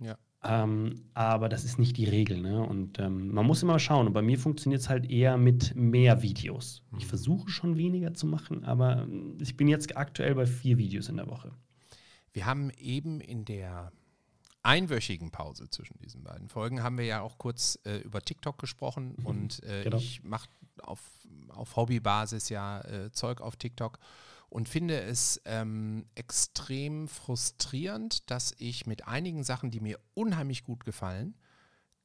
ja. 0.00 0.16
Ähm, 0.44 1.04
aber 1.14 1.48
das 1.48 1.64
ist 1.64 1.78
nicht 1.78 1.96
die 1.96 2.04
Regel. 2.04 2.40
Ne? 2.40 2.62
Und 2.62 2.98
ähm, 2.98 3.32
man 3.32 3.46
muss 3.46 3.62
immer 3.62 3.78
schauen. 3.78 4.06
Und 4.06 4.12
bei 4.12 4.22
mir 4.22 4.38
funktioniert 4.38 4.82
es 4.82 4.88
halt 4.88 5.08
eher 5.08 5.36
mit 5.36 5.74
mehr 5.76 6.22
Videos. 6.22 6.82
Ich 6.98 7.04
mhm. 7.04 7.08
versuche 7.08 7.48
schon 7.48 7.76
weniger 7.76 8.12
zu 8.14 8.26
machen, 8.26 8.64
aber 8.64 9.06
ich 9.40 9.56
bin 9.56 9.68
jetzt 9.68 9.96
aktuell 9.96 10.34
bei 10.34 10.46
vier 10.46 10.78
Videos 10.78 11.08
in 11.08 11.16
der 11.16 11.28
Woche. 11.28 11.52
Wir 12.32 12.46
haben 12.46 12.70
eben 12.78 13.20
in 13.20 13.44
der 13.44 13.92
einwöchigen 14.62 15.30
Pause 15.30 15.68
zwischen 15.70 15.98
diesen 15.98 16.22
beiden 16.22 16.48
Folgen 16.48 16.82
haben 16.82 16.98
wir 16.98 17.04
ja 17.04 17.20
auch 17.20 17.38
kurz 17.38 17.78
äh, 17.84 17.98
über 17.98 18.22
TikTok 18.22 18.58
gesprochen 18.58 19.14
mhm. 19.18 19.26
und 19.26 19.62
äh, 19.64 19.84
genau. 19.84 19.96
ich 19.96 20.22
mache 20.22 20.48
auf, 20.82 21.00
auf 21.48 21.76
Hobbybasis 21.76 22.48
ja 22.48 22.80
äh, 22.82 23.10
Zeug 23.12 23.40
auf 23.40 23.56
TikTok 23.56 23.98
und 24.48 24.68
finde 24.68 25.00
es 25.00 25.40
ähm, 25.46 26.04
extrem 26.14 27.08
frustrierend, 27.08 28.30
dass 28.30 28.54
ich 28.58 28.86
mit 28.86 29.08
einigen 29.08 29.44
Sachen, 29.44 29.70
die 29.70 29.80
mir 29.80 29.98
unheimlich 30.14 30.62
gut 30.62 30.84
gefallen, 30.84 31.34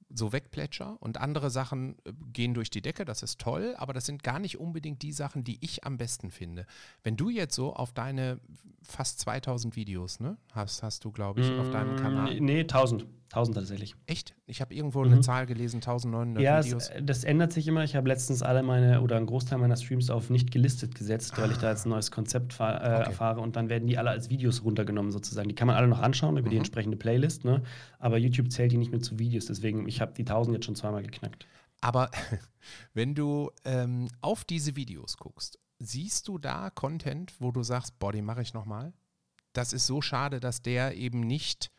so 0.10 0.32
wegplätscher 0.32 0.98
und 1.02 1.18
andere 1.18 1.50
Sachen 1.50 1.98
äh, 2.06 2.14
gehen 2.34 2.54
durch 2.54 2.70
die 2.70 2.82
Decke, 2.82 3.06
das 3.06 3.24
ist 3.24 3.40
toll, 3.40 3.76
aber 3.78 3.94
das 3.94 4.06
sind 4.06 4.24
gar 4.24 4.40
nicht 4.40 4.60
unbedingt 4.60 5.02
die 5.02 5.12
Sachen, 5.12 5.44
die 5.44 5.58
ich 5.62 5.84
am 5.84 5.98
besten 5.98 6.32
finde. 6.32 6.66
Wenn 7.04 7.18
du 7.18 7.30
jetzt 7.30 7.56
so 7.56 7.74
auf 7.74 7.92
deine 7.94 8.40
fast 8.82 9.20
2000 9.20 9.76
Videos, 9.76 10.20
ne, 10.20 10.38
hast, 10.54 10.84
hast 10.84 11.04
du, 11.04 11.12
glaube 11.12 11.42
ich, 11.42 11.52
auf 11.60 11.70
deinem 11.72 11.96
mm, 11.96 12.00
Kanal. 12.00 12.40
Nee, 12.40 12.62
1000. 12.62 13.06
1000 13.30 13.58
tatsächlich. 13.58 13.96
Echt? 14.06 14.36
Ich 14.46 14.62
habe 14.62 14.74
irgendwo 14.74 15.04
mhm. 15.04 15.12
eine 15.12 15.22
Zahl 15.22 15.46
gelesen, 15.46 15.78
1900 15.78 16.42
ja, 16.42 16.64
Videos. 16.64 16.90
Ja, 16.90 17.02
das 17.02 17.24
ändert 17.24 17.52
sich 17.52 17.68
immer. 17.68 17.84
Ich 17.84 17.96
habe 17.96 18.08
letztens 18.08 18.42
alle 18.42 18.64
meine 18.64 19.02
oder 19.02 19.18
einen 19.18 19.26
Großteil 19.26 19.60
meiner 19.60 19.76
Streams 19.76 20.10
auf 20.10 20.30
nicht 20.30 20.52
gelistet 20.52 20.96
gesetzt, 20.96 21.34
ah. 21.36 21.42
weil 21.42 21.52
ich 21.52 21.58
da 21.58 21.70
jetzt 21.70 21.86
ein 21.86 21.90
neues 21.90 22.12
Konzept 22.12 22.54
äh, 22.60 22.64
okay. 22.64 22.80
erfahre 22.80 23.42
und 23.42 23.56
dann 23.56 23.70
werden 23.70 23.88
die 23.88 23.98
alle 23.98 24.12
als 24.12 24.30
Videos 24.30 24.64
runtergenommen 24.64 25.12
sozusagen. 25.12 25.50
Die 25.50 25.56
kann 25.56 25.68
man 25.68 25.76
alle 25.76 25.88
noch 25.88 26.00
anschauen 26.00 26.38
über 26.38 26.48
mhm. 26.48 26.52
die 26.52 26.58
entsprechende 26.58 26.98
Playlist, 26.98 27.44
ne? 27.44 27.64
aber 28.00 28.18
YouTube 28.18 28.52
zählt 28.52 28.72
die 28.72 28.78
nicht 28.78 28.92
mehr 28.92 29.02
zu 29.02 29.20
Videos. 29.20 29.46
Deswegen, 29.46 29.88
ich 29.88 30.00
habe 30.00 30.14
die 30.14 30.24
1000 30.24 30.56
jetzt 30.56 30.66
schon 30.66 30.76
zweimal 30.76 31.04
geknackt. 31.04 31.46
Aber 31.82 32.10
wenn 32.94 33.14
du 33.14 33.52
ähm, 33.66 34.08
auf 34.22 34.46
diese 34.46 34.76
Videos 34.76 35.18
guckst, 35.18 35.60
siehst 35.80 36.28
du 36.28 36.38
da 36.38 36.70
Content, 36.70 37.34
wo 37.40 37.52
du 37.52 37.64
sagst, 37.64 38.00
boah, 38.00 38.12
den 38.12 38.26
mache 38.26 38.42
ich 38.42 38.54
nochmal? 38.54 38.94
Das 39.54 39.74
ist 39.74 39.86
so 39.86 40.02
schade, 40.02 40.40
dass 40.40 40.62
der 40.62 40.96
eben 40.96 41.22
nicht 41.22 41.72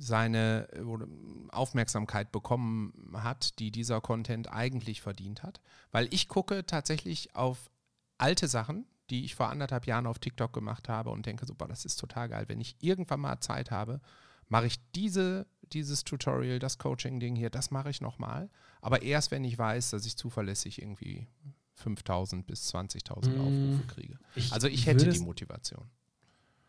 seine 0.00 0.66
äh, 0.72 1.52
Aufmerksamkeit 1.52 2.32
bekommen 2.32 2.92
hat, 3.12 3.58
die 3.58 3.70
dieser 3.70 4.00
Content 4.00 4.50
eigentlich 4.50 5.02
verdient 5.02 5.42
hat. 5.42 5.60
Weil 5.92 6.12
ich 6.12 6.28
gucke 6.28 6.64
tatsächlich 6.64 7.36
auf 7.36 7.70
alte 8.16 8.48
Sachen, 8.48 8.86
die 9.10 9.24
ich 9.24 9.34
vor 9.34 9.50
anderthalb 9.50 9.86
Jahren 9.86 10.06
auf 10.06 10.18
TikTok 10.18 10.52
gemacht 10.52 10.88
habe 10.88 11.10
und 11.10 11.26
denke, 11.26 11.44
super, 11.44 11.68
das 11.68 11.84
ist 11.84 11.96
total 11.96 12.30
geil. 12.30 12.44
Wenn 12.48 12.60
ich 12.60 12.76
irgendwann 12.80 13.20
mal 13.20 13.40
Zeit 13.40 13.70
habe, 13.70 14.00
mache 14.48 14.66
ich 14.66 14.76
diese, 14.92 15.46
dieses 15.62 16.04
Tutorial, 16.04 16.58
das 16.58 16.78
Coaching-Ding 16.78 17.36
hier, 17.36 17.50
das 17.50 17.70
mache 17.70 17.90
ich 17.90 18.00
nochmal. 18.00 18.48
Aber 18.80 19.02
erst, 19.02 19.30
wenn 19.30 19.44
ich 19.44 19.58
weiß, 19.58 19.90
dass 19.90 20.06
ich 20.06 20.16
zuverlässig 20.16 20.80
irgendwie 20.80 21.28
5000 21.74 22.46
bis 22.46 22.74
20.000 22.74 23.28
mmh, 23.28 23.40
Aufrufe 23.40 23.86
kriege. 23.86 24.18
Ich 24.34 24.52
also 24.52 24.66
ich 24.66 24.86
hätte 24.86 25.08
die 25.08 25.20
Motivation. 25.20 25.90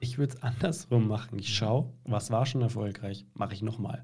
Ich 0.01 0.17
würde 0.17 0.33
es 0.33 0.43
andersrum 0.43 1.07
machen. 1.07 1.39
Ich 1.39 1.55
schaue, 1.55 1.93
was 2.03 2.29
war 2.31 2.45
schon 2.45 2.61
erfolgreich, 2.61 3.25
mache 3.33 3.53
ich 3.53 3.61
nochmal. 3.61 4.03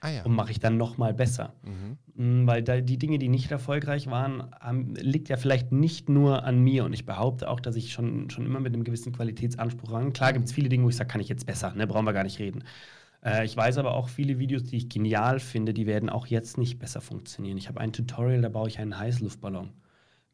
Ah, 0.00 0.10
ja. 0.10 0.22
Und 0.24 0.32
mache 0.34 0.50
ich 0.50 0.60
dann 0.60 0.76
nochmal 0.76 1.14
besser. 1.14 1.54
Mhm. 1.62 2.42
Mm, 2.42 2.46
weil 2.46 2.62
da 2.62 2.80
die 2.82 2.98
Dinge, 2.98 3.18
die 3.18 3.28
nicht 3.28 3.50
erfolgreich 3.50 4.08
waren, 4.08 4.50
haben, 4.60 4.94
liegt 4.94 5.30
ja 5.30 5.38
vielleicht 5.38 5.72
nicht 5.72 6.10
nur 6.10 6.44
an 6.44 6.58
mir. 6.58 6.84
Und 6.84 6.92
ich 6.92 7.06
behaupte 7.06 7.48
auch, 7.48 7.60
dass 7.60 7.76
ich 7.76 7.92
schon, 7.92 8.28
schon 8.28 8.44
immer 8.44 8.60
mit 8.60 8.74
einem 8.74 8.84
gewissen 8.84 9.12
Qualitätsanspruch 9.12 9.92
ran. 9.92 10.12
Klar 10.12 10.34
gibt 10.34 10.46
es 10.46 10.52
viele 10.52 10.68
Dinge, 10.68 10.84
wo 10.84 10.90
ich 10.90 10.96
sage, 10.96 11.08
kann 11.08 11.22
ich 11.22 11.28
jetzt 11.28 11.46
besser, 11.46 11.72
ne? 11.74 11.86
brauchen 11.86 12.04
wir 12.04 12.12
gar 12.12 12.24
nicht 12.24 12.38
reden. 12.38 12.64
Äh, 13.24 13.44
ich 13.46 13.56
weiß 13.56 13.78
aber 13.78 13.94
auch 13.94 14.08
viele 14.08 14.38
Videos, 14.38 14.64
die 14.64 14.76
ich 14.76 14.88
genial 14.88 15.40
finde, 15.40 15.72
die 15.72 15.86
werden 15.86 16.10
auch 16.10 16.26
jetzt 16.26 16.58
nicht 16.58 16.78
besser 16.78 17.00
funktionieren. 17.00 17.56
Ich 17.56 17.68
habe 17.68 17.80
ein 17.80 17.92
Tutorial, 17.92 18.42
da 18.42 18.48
baue 18.48 18.68
ich 18.68 18.78
einen 18.78 18.98
Heißluftballon. 18.98 19.70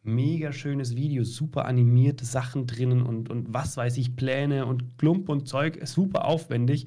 Mega 0.02 0.52
schönes 0.52 0.96
Video, 0.96 1.24
super 1.24 1.64
animierte 1.64 2.24
Sachen 2.24 2.66
drinnen 2.66 3.02
und, 3.02 3.30
und 3.30 3.52
was 3.52 3.76
weiß 3.76 3.96
ich, 3.98 4.16
Pläne 4.16 4.66
und 4.66 4.98
Klump 4.98 5.28
und 5.28 5.48
Zeug, 5.48 5.78
super 5.86 6.24
aufwendig. 6.24 6.86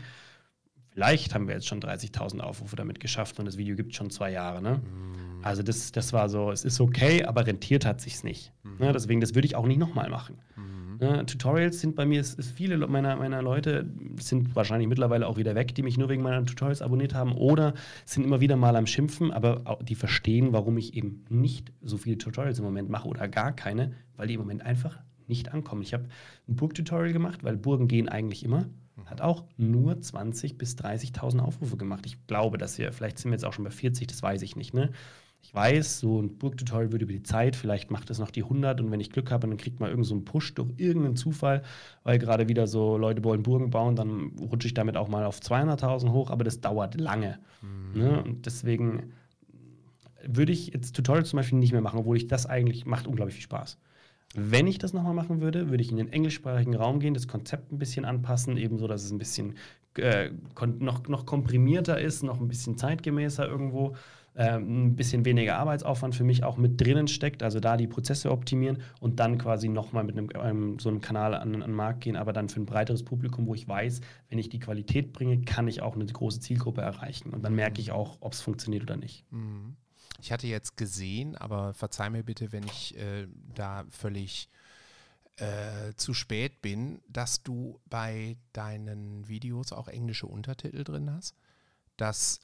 Vielleicht 0.90 1.34
haben 1.34 1.48
wir 1.48 1.56
jetzt 1.56 1.68
schon 1.68 1.82
30.000 1.82 2.40
Aufrufe 2.40 2.76
damit 2.76 3.00
geschafft 3.00 3.40
und 3.40 3.46
das 3.46 3.58
Video 3.58 3.76
gibt 3.76 3.96
schon 3.96 4.10
zwei 4.10 4.32
Jahre. 4.32 4.62
Ne? 4.62 4.82
Mhm. 4.82 5.44
Also 5.44 5.62
das, 5.62 5.92
das 5.92 6.14
war 6.14 6.30
so, 6.30 6.52
es 6.52 6.64
ist 6.64 6.80
okay, 6.80 7.24
aber 7.26 7.46
rentiert 7.46 7.86
hat 7.86 8.00
sich's 8.02 8.24
nicht. 8.24 8.54
Mhm. 8.64 8.78
Ne? 8.80 8.94
Deswegen, 8.94 9.22
das 9.22 9.36
würde 9.36 9.46
ich 9.46 9.56
auch 9.56 9.66
nicht 9.66 9.78
nochmal 9.78 10.10
machen. 10.10 10.38
Mhm. 10.56 10.75
Ne? 11.00 11.26
Tutorials 11.26 11.80
sind 11.80 11.96
bei 11.96 12.06
mir, 12.06 12.22
es, 12.22 12.38
es 12.38 12.52
viele 12.52 12.78
meiner, 12.88 13.16
meiner 13.16 13.42
Leute 13.42 13.90
sind 14.20 14.56
wahrscheinlich 14.56 14.88
mittlerweile 14.88 15.28
auch 15.28 15.38
wieder 15.38 15.56
weg, 15.56 15.76
die 15.76 15.84
mich 15.84 15.98
nur 15.98 16.10
wegen 16.10 16.22
meiner 16.22 16.46
Tutorials 16.46 16.82
abonniert 16.82 17.14
haben 17.14 17.34
oder 17.34 17.74
sind 18.06 18.24
immer 18.24 18.42
wieder 18.42 18.56
mal 18.56 18.76
am 18.76 18.88
Schimpfen, 18.88 19.32
aber 19.32 19.80
die 19.82 19.96
verstehen, 19.96 20.54
warum 20.54 20.78
ich 20.78 20.96
eben 20.96 21.26
nicht 21.30 21.72
so 21.82 21.98
viele 21.98 22.18
Tutorials 22.18 22.60
im 22.60 22.66
Moment 22.66 22.90
mache 22.90 23.08
oder 23.08 23.28
gar 23.28 23.54
keine, 23.54 23.94
weil 24.16 24.28
die 24.28 24.36
im 24.36 24.42
Moment 24.42 24.66
einfach 24.66 25.00
nicht 25.28 25.54
ankommen. 25.54 25.82
Ich 25.82 25.94
habe 25.94 26.06
ein 26.48 26.56
Burg-Tutorial 26.56 27.14
gemacht, 27.14 27.44
weil 27.44 27.58
Burgen 27.58 27.88
gehen 27.88 28.10
eigentlich 28.10 28.44
immer 28.44 28.66
hat 29.06 29.22
auch 29.22 29.44
nur 29.58 29.94
20.000 29.94 30.58
bis 30.58 30.76
30.000 30.76 31.40
Aufrufe 31.40 31.78
gemacht. 31.78 32.06
Ich 32.06 32.26
glaube, 32.28 32.58
dass 32.58 32.78
wir, 32.78 32.92
vielleicht 32.92 33.20
sind 33.20 33.32
wir 33.32 33.36
jetzt 33.36 33.46
auch 33.46 33.54
schon 33.54 33.66
bei 33.66 33.72
40, 33.72 34.08
das 34.08 34.24
weiß 34.24 34.42
ich 34.42 34.56
nicht. 34.56 34.74
Ne? 34.74 34.92
Ich 35.46 35.54
weiß, 35.54 36.00
so 36.00 36.20
ein 36.20 36.38
Burg-Tutorial 36.40 36.92
würde 36.92 37.06
über 37.06 37.14
die 37.14 37.22
Zeit, 37.22 37.56
vielleicht 37.56 37.92
macht 37.92 38.10
es 38.10 38.18
noch 38.18 38.32
die 38.32 38.42
100 38.42 38.82
und 38.82 38.90
wenn 38.90 39.00
ich 39.00 39.12
Glück 39.12 39.30
habe, 39.30 39.48
dann 39.48 39.58
kriegt 39.58 39.80
man 39.80 39.90
irgendeinen 39.90 40.22
so 40.22 40.26
Push 40.26 40.56
durch 40.56 40.72
irgendeinen 40.78 41.16
Zufall, 41.16 41.62
weil 42.04 42.18
gerade 42.18 42.48
wieder 42.48 42.66
so 42.66 42.98
Leute 42.98 43.24
wollen 43.24 43.44
Burgen 43.44 43.70
bauen, 43.70 43.96
dann 43.96 44.32
rutsche 44.40 44.68
ich 44.68 44.74
damit 44.74 44.98
auch 44.98 45.08
mal 45.08 45.24
auf 45.24 45.40
200.000 45.40 46.12
hoch, 46.12 46.32
aber 46.32 46.44
das 46.44 46.62
dauert 46.62 47.00
lange. 47.00 47.38
Mhm. 47.62 48.02
Ne? 48.02 48.24
Und 48.24 48.48
deswegen 48.48 49.14
würde 50.26 50.52
ich 50.52 50.74
jetzt 50.74 50.96
Tutorials 50.96 51.30
zum 51.30 51.38
Beispiel 51.38 51.60
nicht 51.60 51.74
mehr 51.74 51.82
machen, 51.82 52.00
obwohl 52.00 52.18
ich 52.18 52.28
das 52.28 52.48
eigentlich 52.48 52.88
macht 52.88 53.06
unglaublich 53.06 53.36
viel 53.36 53.44
Spaß. 53.44 53.78
Wenn 54.34 54.66
ich 54.66 54.80
das 54.80 54.94
nochmal 54.94 55.14
machen 55.14 55.42
würde, 55.42 55.70
würde 55.70 55.84
ich 55.84 55.92
in 55.92 55.98
den 55.98 56.12
englischsprachigen 56.12 56.76
Raum 56.76 57.00
gehen, 57.00 57.14
das 57.14 57.28
Konzept 57.28 57.72
ein 57.72 57.78
bisschen 57.78 58.04
anpassen, 58.04 58.58
ebenso, 58.58 58.88
dass 58.88 59.04
es 59.04 59.12
ein 59.12 59.20
bisschen 59.20 59.56
äh, 59.96 60.32
noch, 60.80 61.08
noch 61.08 61.26
komprimierter 61.28 62.02
ist, 62.02 62.24
noch 62.24 62.42
ein 62.42 62.48
bisschen 62.48 62.78
zeitgemäßer 62.78 63.48
irgendwo, 63.48 63.96
äh, 64.36 64.58
ein 64.58 64.96
bisschen 64.96 65.26
weniger 65.26 65.58
Arbeitsaufwand 65.58 66.14
für 66.14 66.24
mich 66.24 66.44
auch 66.44 66.58
mit 66.58 66.80
drinnen 66.80 67.08
steckt, 67.08 67.42
also 67.42 67.60
da 67.60 67.78
die 67.78 67.88
Prozesse 67.88 68.32
optimieren 68.32 68.82
und 69.00 69.20
dann 69.20 69.38
quasi 69.38 69.70
nochmal 69.70 70.04
mit 70.04 70.18
einem, 70.18 70.30
einem, 70.40 70.80
so 70.80 70.90
einem 70.90 71.02
Kanal 71.02 71.34
an, 71.34 71.56
an 71.56 71.62
den 71.62 71.72
Markt 71.72 72.02
gehen, 72.02 72.16
aber 72.16 72.34
dann 72.34 72.50
für 72.50 72.60
ein 72.60 72.66
breiteres 72.66 73.04
Publikum, 73.04 73.48
wo 73.48 73.56
ich 73.56 73.68
weiß, 73.68 74.02
wenn 74.30 74.38
ich 74.38 74.50
die 74.50 74.60
Qualität 74.60 75.14
bringe, 75.14 75.42
kann 75.42 75.68
ich 75.68 75.82
auch 75.82 75.96
eine 75.96 76.06
große 76.06 76.40
Zielgruppe 76.40 76.82
erreichen 76.82 77.32
und 77.32 77.44
dann 77.44 77.56
merke 77.56 77.82
ich 77.82 77.92
auch, 77.92 78.18
ob 78.20 78.34
es 78.34 78.42
funktioniert 78.42 78.84
oder 78.84 78.98
nicht. 78.98 79.26
Mhm. 79.32 79.78
Ich 80.22 80.32
hatte 80.32 80.48
jetzt 80.48 80.78
gesehen, 80.78 81.36
aber 81.36 81.74
verzeih 81.74 82.10
mir 82.10 82.24
bitte, 82.24 82.52
wenn 82.52 82.64
ich 82.64 82.98
äh, 82.98 83.28
da 83.54 83.86
völlig 83.90 84.50
äh, 85.38 85.94
zu 85.96 86.14
spät 86.14 86.62
bin, 86.62 87.02
dass 87.10 87.44
du 87.44 87.80
bei 87.90 88.38
deinen 88.54 89.28
Videos 89.28 89.72
auch 89.72 89.88
englische 89.88 90.28
Untertitel 90.28 90.84
drin 90.84 91.12
hast. 91.12 91.36
Das 91.98 92.40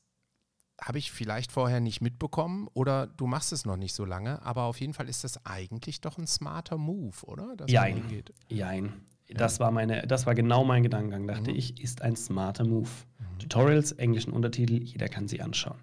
habe 0.82 0.98
ich 0.98 1.12
vielleicht 1.12 1.52
vorher 1.52 1.80
nicht 1.80 2.02
mitbekommen 2.02 2.68
oder 2.74 3.08
du 3.08 3.28
machst 3.28 3.54
es 3.54 3.66
noch 3.66 3.78
nicht 3.78 3.94
so 3.94 4.06
lange, 4.06 4.42
aber 4.44 4.64
auf 4.64 4.80
jeden 4.80 4.94
Fall 4.94 5.08
ist 5.10 5.24
das 5.24 5.46
eigentlich 5.46 6.02
doch 6.02 6.18
ein 6.18 6.28
smarter 6.28 6.78
Move, 6.78 7.16
oder? 7.24 7.56
Dass 7.56 7.72
Jein. 7.72 8.04
Jein. 8.50 8.94
Das 9.34 9.60
war 9.60 9.72
meine, 9.72 10.06
das 10.08 10.26
war 10.26 10.36
genau 10.36 10.66
mein 10.66 10.84
Gedankengang, 10.84 11.28
dachte 11.28 11.52
mhm. 11.52 11.58
ich, 11.58 11.82
ist 11.82 12.02
ein 12.02 12.16
smarter 12.16 12.66
Move. 12.66 12.90
Mhm. 13.20 13.40
Tutorials, 13.40 13.94
englischen 13.94 14.34
Untertitel, 14.34 14.82
jeder 14.82 15.08
kann 15.08 15.28
sie 15.28 15.42
anschauen 15.42 15.78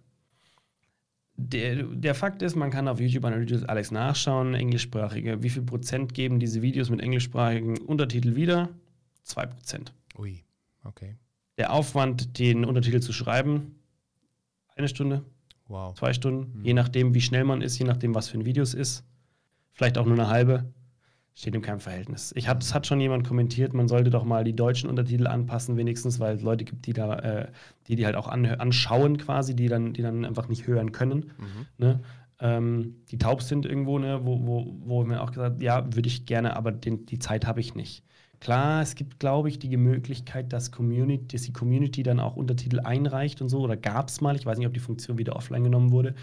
der, 1.38 1.84
der 1.84 2.14
Fakt 2.16 2.42
ist, 2.42 2.56
man 2.56 2.70
kann 2.70 2.88
auf 2.88 3.00
YouTube 3.00 3.24
Analytics 3.24 3.64
Alex 3.64 3.92
nachschauen, 3.92 4.54
englischsprachige. 4.54 5.42
Wie 5.42 5.50
viel 5.50 5.62
Prozent 5.62 6.12
geben 6.12 6.40
diese 6.40 6.62
Videos 6.62 6.90
mit 6.90 7.00
englischsprachigen 7.00 7.78
Untertiteln 7.78 8.34
wieder? 8.34 8.68
Zwei 9.22 9.46
Prozent. 9.46 9.94
Ui, 10.18 10.42
okay. 10.82 11.14
Der 11.56 11.72
Aufwand, 11.72 12.38
den 12.40 12.64
Untertitel 12.64 13.00
zu 13.00 13.12
schreiben, 13.12 13.77
eine 14.78 14.88
Stunde, 14.88 15.25
wow. 15.66 15.94
zwei 15.94 16.12
Stunden, 16.12 16.58
mhm. 16.58 16.64
je 16.64 16.75
nachdem, 16.75 17.14
wie 17.14 17.20
schnell 17.20 17.44
man 17.44 17.62
ist, 17.62 17.78
je 17.78 17.85
nachdem, 17.85 18.14
was 18.14 18.28
für 18.28 18.38
ein 18.38 18.44
Video 18.44 18.62
es 18.62 18.75
ist. 18.75 19.04
Vielleicht 19.73 19.99
auch 19.99 20.06
nur 20.06 20.14
eine 20.14 20.28
halbe 20.28 20.73
steht 21.38 21.54
in 21.54 21.62
keinem 21.62 21.78
Verhältnis. 21.78 22.32
Ich 22.35 22.49
hab, 22.49 22.61
es 22.62 22.75
hat 22.75 22.88
schon 22.88 23.00
jemand 23.00 23.25
kommentiert, 23.26 23.73
man 23.73 23.87
sollte 23.87 24.11
doch 24.11 24.25
mal 24.25 24.42
die 24.42 24.56
deutschen 24.56 24.90
Untertitel 24.90 25.28
anpassen, 25.28 25.76
wenigstens, 25.76 26.18
weil 26.18 26.35
es 26.35 26.42
Leute 26.42 26.64
gibt, 26.64 26.87
die 26.87 26.92
da, 26.92 27.14
äh, 27.20 27.52
die, 27.87 27.94
die 27.94 28.04
halt 28.06 28.16
auch 28.16 28.26
an, 28.26 28.44
anschauen 28.44 29.18
quasi, 29.18 29.54
die 29.54 29.68
dann, 29.68 29.92
die 29.92 30.02
dann 30.02 30.25
einfach 30.25 30.49
nicht 30.49 30.66
hören 30.66 30.90
können. 30.90 31.30
Mhm. 31.38 31.66
Ne? 31.78 32.00
Ähm, 32.40 32.97
die 33.11 33.18
taub 33.18 33.42
sind 33.42 33.66
irgendwo, 33.66 34.00
ne? 34.00 34.20
wo, 34.25 34.44
wo, 34.47 34.75
wo 34.80 35.04
mir 35.04 35.23
auch 35.23 35.30
gesagt, 35.30 35.62
ja, 35.62 35.85
würde 35.94 36.08
ich 36.08 36.26
gerne, 36.26 36.56
aber 36.56 36.73
den, 36.73 37.06
die 37.06 37.20
Zeit 37.20 37.47
habe 37.47 37.61
ich 37.61 37.76
nicht. 37.76 38.02
Klar, 38.40 38.83
es 38.83 38.95
gibt, 38.95 39.18
glaube 39.18 39.49
ich, 39.49 39.59
die 39.59 39.76
Möglichkeit, 39.76 40.52
dass, 40.52 40.71
Community, 40.71 41.37
dass 41.37 41.42
die 41.42 41.52
Community 41.52 42.02
dann 42.02 42.21
auch 42.21 42.37
Untertitel 42.37 42.80
einreicht 42.80 43.42
und 43.42 43.49
so, 43.49 43.61
oder 43.61 43.76
gab 43.76 44.09
es 44.09 44.21
mal, 44.21 44.37
ich 44.37 44.47
weiß 44.47 44.59
nicht, 44.59 44.66
ob 44.66 44.75
die 44.75 44.80
Funktion 44.80 45.18
wieder 45.18 45.35
offline 45.35 45.64
genommen 45.64 45.90
wurde, 45.90 46.14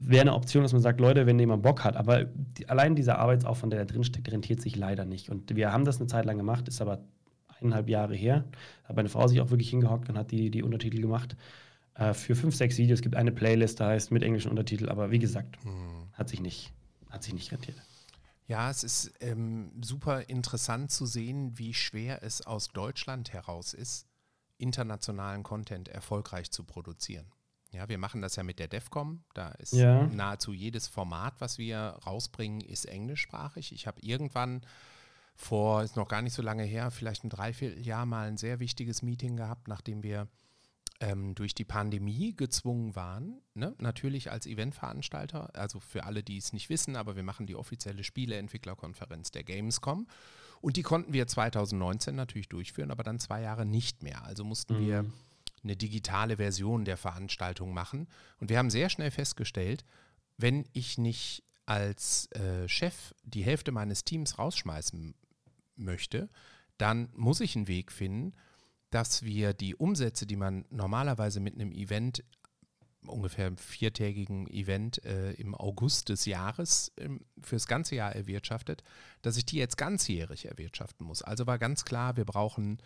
wäre 0.00 0.22
eine 0.22 0.34
Option, 0.34 0.62
dass 0.62 0.72
man 0.72 0.82
sagt, 0.82 1.00
Leute, 1.00 1.26
wenn 1.26 1.38
jemand 1.38 1.62
Bock 1.62 1.82
hat, 1.82 1.96
aber 1.96 2.24
die, 2.24 2.68
allein 2.68 2.94
dieser 2.94 3.18
Arbeitsaufwand, 3.18 3.72
der 3.72 3.80
da 3.80 3.92
drin 3.92 4.04
steckt, 4.04 4.30
rentiert 4.30 4.60
sich 4.60 4.76
leider 4.76 5.04
nicht. 5.04 5.30
Und 5.30 5.54
wir 5.56 5.72
haben 5.72 5.84
das 5.84 5.98
eine 5.98 6.06
Zeit 6.06 6.24
lang 6.24 6.36
gemacht, 6.36 6.68
ist 6.68 6.80
aber 6.80 7.00
eineinhalb 7.60 7.88
Jahre 7.88 8.14
her. 8.14 8.44
Da 8.82 8.90
hat 8.90 8.96
meine 8.96 9.08
Frau 9.08 9.26
sich 9.26 9.40
auch 9.40 9.50
wirklich 9.50 9.70
hingehockt 9.70 10.08
und 10.08 10.16
hat 10.16 10.30
die, 10.30 10.50
die 10.50 10.62
Untertitel 10.62 11.00
gemacht. 11.00 11.36
Äh, 11.94 12.14
für 12.14 12.36
fünf, 12.36 12.54
sechs 12.54 12.78
Videos 12.78 13.00
gibt 13.00 13.16
eine 13.16 13.32
Playlist, 13.32 13.80
da 13.80 13.88
heißt 13.88 14.12
mit 14.12 14.22
englischen 14.22 14.50
Untertiteln, 14.50 14.88
aber 14.88 15.10
wie 15.10 15.18
gesagt, 15.18 15.58
hm. 15.64 15.72
hat 16.12 16.28
sich 16.28 16.40
nicht, 16.40 16.72
hat 17.10 17.24
sich 17.24 17.34
nicht 17.34 17.50
rentiert. 17.50 17.76
Ja, 18.48 18.70
es 18.70 18.82
ist 18.82 19.12
ähm, 19.20 19.70
super 19.82 20.28
interessant 20.30 20.90
zu 20.90 21.04
sehen, 21.04 21.58
wie 21.58 21.74
schwer 21.74 22.22
es 22.22 22.44
aus 22.46 22.68
Deutschland 22.68 23.32
heraus 23.34 23.74
ist, 23.74 24.06
internationalen 24.56 25.42
Content 25.42 25.88
erfolgreich 25.88 26.50
zu 26.50 26.64
produzieren. 26.64 27.26
Ja, 27.72 27.90
wir 27.90 27.98
machen 27.98 28.22
das 28.22 28.36
ja 28.36 28.42
mit 28.42 28.58
der 28.58 28.68
DEFCOM. 28.68 29.22
Da 29.34 29.50
ist 29.50 29.74
ja. 29.74 30.06
nahezu 30.06 30.54
jedes 30.54 30.88
Format, 30.88 31.34
was 31.40 31.58
wir 31.58 31.78
rausbringen, 32.06 32.62
ist 32.62 32.86
englischsprachig. 32.86 33.72
Ich 33.72 33.86
habe 33.86 34.00
irgendwann 34.00 34.62
vor, 35.34 35.82
ist 35.82 35.96
noch 35.96 36.08
gar 36.08 36.22
nicht 36.22 36.32
so 36.32 36.40
lange 36.40 36.64
her, 36.64 36.90
vielleicht 36.90 37.24
ein 37.24 37.30
Dreivierteljahr 37.30 38.06
mal 38.06 38.28
ein 38.28 38.38
sehr 38.38 38.60
wichtiges 38.60 39.02
Meeting 39.02 39.36
gehabt, 39.36 39.68
nachdem 39.68 40.02
wir 40.02 40.26
ähm, 41.00 41.34
durch 41.34 41.54
die 41.54 41.64
Pandemie 41.64 42.34
gezwungen 42.34 42.96
waren, 42.96 43.40
ne? 43.54 43.74
natürlich 43.78 44.30
als 44.30 44.46
Eventveranstalter, 44.46 45.54
also 45.54 45.80
für 45.80 46.04
alle, 46.04 46.22
die 46.22 46.38
es 46.38 46.52
nicht 46.52 46.68
wissen, 46.70 46.96
aber 46.96 47.16
wir 47.16 47.22
machen 47.22 47.46
die 47.46 47.54
offizielle 47.54 48.04
Spieleentwicklerkonferenz 48.04 49.30
der 49.30 49.44
Gamescom 49.44 50.08
und 50.60 50.76
die 50.76 50.82
konnten 50.82 51.12
wir 51.12 51.26
2019 51.26 52.14
natürlich 52.14 52.48
durchführen, 52.48 52.90
aber 52.90 53.04
dann 53.04 53.20
zwei 53.20 53.42
Jahre 53.42 53.64
nicht 53.64 54.02
mehr. 54.02 54.24
Also 54.24 54.44
mussten 54.44 54.74
mhm. 54.74 54.86
wir 54.86 55.04
eine 55.62 55.76
digitale 55.76 56.36
Version 56.36 56.84
der 56.84 56.96
Veranstaltung 56.96 57.72
machen. 57.72 58.08
Und 58.40 58.48
wir 58.48 58.58
haben 58.58 58.70
sehr 58.70 58.88
schnell 58.88 59.10
festgestellt, 59.10 59.84
wenn 60.36 60.64
ich 60.72 60.98
nicht 60.98 61.42
als 61.66 62.30
äh, 62.32 62.68
Chef 62.68 63.14
die 63.24 63.42
Hälfte 63.42 63.72
meines 63.72 64.04
Teams 64.04 64.38
rausschmeißen 64.38 65.14
möchte, 65.76 66.28
dann 66.78 67.10
muss 67.14 67.40
ich 67.40 67.56
einen 67.56 67.68
Weg 67.68 67.92
finden, 67.92 68.34
dass 68.90 69.22
wir 69.22 69.52
die 69.52 69.74
Umsätze, 69.74 70.26
die 70.26 70.36
man 70.36 70.64
normalerweise 70.70 71.40
mit 71.40 71.54
einem 71.54 71.72
Event, 71.72 72.24
ungefähr 73.06 73.46
einem 73.46 73.58
viertägigen 73.58 74.48
Event 74.48 75.04
äh, 75.04 75.32
im 75.32 75.54
August 75.54 76.08
des 76.08 76.24
Jahres 76.24 76.92
äh, 76.96 77.08
fürs 77.42 77.66
ganze 77.66 77.94
Jahr 77.94 78.14
erwirtschaftet, 78.14 78.82
dass 79.22 79.36
ich 79.36 79.46
die 79.46 79.56
jetzt 79.56 79.76
ganzjährig 79.76 80.46
erwirtschaften 80.46 81.06
muss. 81.06 81.22
Also 81.22 81.46
war 81.46 81.58
ganz 81.58 81.84
klar, 81.84 82.16
wir 82.16 82.24
brauchen 82.24 82.78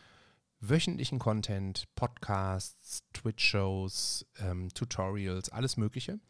wöchentlichen 0.61 1.19
Content, 1.19 1.89
Podcasts, 1.97 3.03
Twitch-Shows, 3.13 4.27
ähm, 4.39 4.69
Tutorials, 4.73 5.49
alles 5.49 5.77
Mögliche. 5.77 6.21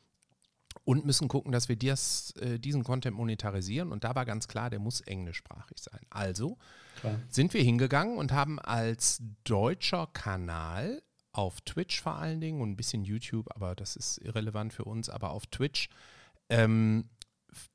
Und 0.85 1.05
müssen 1.05 1.29
gucken, 1.29 1.53
dass 1.53 1.69
wir 1.69 1.77
dies, 1.77 2.33
äh, 2.41 2.59
diesen 2.59 2.85
Content 2.85 3.17
monetarisieren. 3.17 3.93
Und 3.93 4.05
da 4.05 4.15
war 4.15 4.25
ganz 4.25 4.49
klar, 4.49 4.71
der 4.71 4.79
muss 4.79 5.01
englischsprachig 5.01 5.79
sein. 5.79 6.01
Also 6.11 6.59
klar. 7.01 7.19
sind 7.29 7.55
wir 7.55 7.63
hingegangen 7.63 8.17
und 8.17 8.33
haben 8.33 8.59
als 8.59 9.23
deutscher 9.45 10.09
Kanal 10.13 11.03
auf 11.33 11.61
Twitch 11.63 12.01
vor 12.01 12.17
allen 12.17 12.41
Dingen 12.41 12.61
und 12.61 12.71
ein 12.71 12.77
bisschen 12.77 13.05
YouTube, 13.05 13.49
aber 13.55 13.75
das 13.75 13.97
ist 13.97 14.19
irrelevant 14.19 14.73
für 14.73 14.85
uns, 14.85 15.09
aber 15.09 15.31
auf 15.31 15.47
Twitch 15.47 15.89
ähm, 16.49 17.09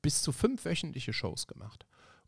bis 0.02 0.22
zu 0.22 0.32
fünf 0.32 0.66
wöchentliche 0.66 1.14
Shows 1.14 1.48
gemacht. 1.48 1.86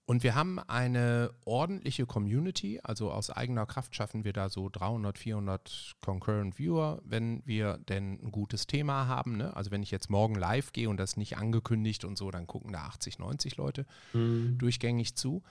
Und 0.10 0.24
wir 0.24 0.34
haben 0.34 0.58
eine 0.58 1.30
ordentliche 1.46 2.08
Community, 2.08 2.80
also 2.82 3.12
aus 3.12 3.30
eigener 3.30 3.68
Kraft 3.68 3.96
schaffen 3.96 4.24
wir 4.24 4.34
da 4.34 4.50
so 4.50 4.68
300, 4.68 5.20
400 5.20 5.98
Concurrent 6.02 6.58
Viewer, 6.58 7.00
wenn 7.06 7.44
wir 7.46 7.78
denn 7.78 8.14
ein 8.14 8.32
gutes 8.32 8.66
Thema 8.66 9.06
haben. 9.06 9.38
Ne? 9.38 9.56
Also 9.56 9.70
wenn 9.70 9.84
ich 9.84 9.92
jetzt 9.92 10.10
morgen 10.10 10.34
live 10.34 10.74
gehe 10.74 10.90
und 10.90 10.98
das 10.98 11.16
nicht 11.16 11.38
angekündigt 11.38 12.06
und 12.06 12.18
so, 12.18 12.32
dann 12.32 12.48
gucken 12.48 12.74
da 12.74 12.86
80, 12.86 13.20
90 13.20 13.58
Leute 13.58 13.86
mhm. 14.14 14.58
durchgängig 14.58 15.14
zu. 15.14 15.44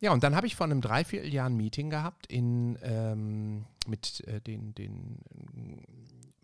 Ja, 0.00 0.12
und 0.12 0.24
dann 0.24 0.34
habe 0.34 0.48
ich 0.48 0.56
vor 0.56 0.66
einem 0.66 0.80
Dreivierteljahr 0.80 1.48
ein 1.48 1.56
Meeting 1.56 1.88
gehabt 1.88 2.26
in, 2.26 2.76
ähm, 2.82 3.66
mit 3.86 4.26
äh, 4.26 4.40
den, 4.40 4.74
den 4.74 5.20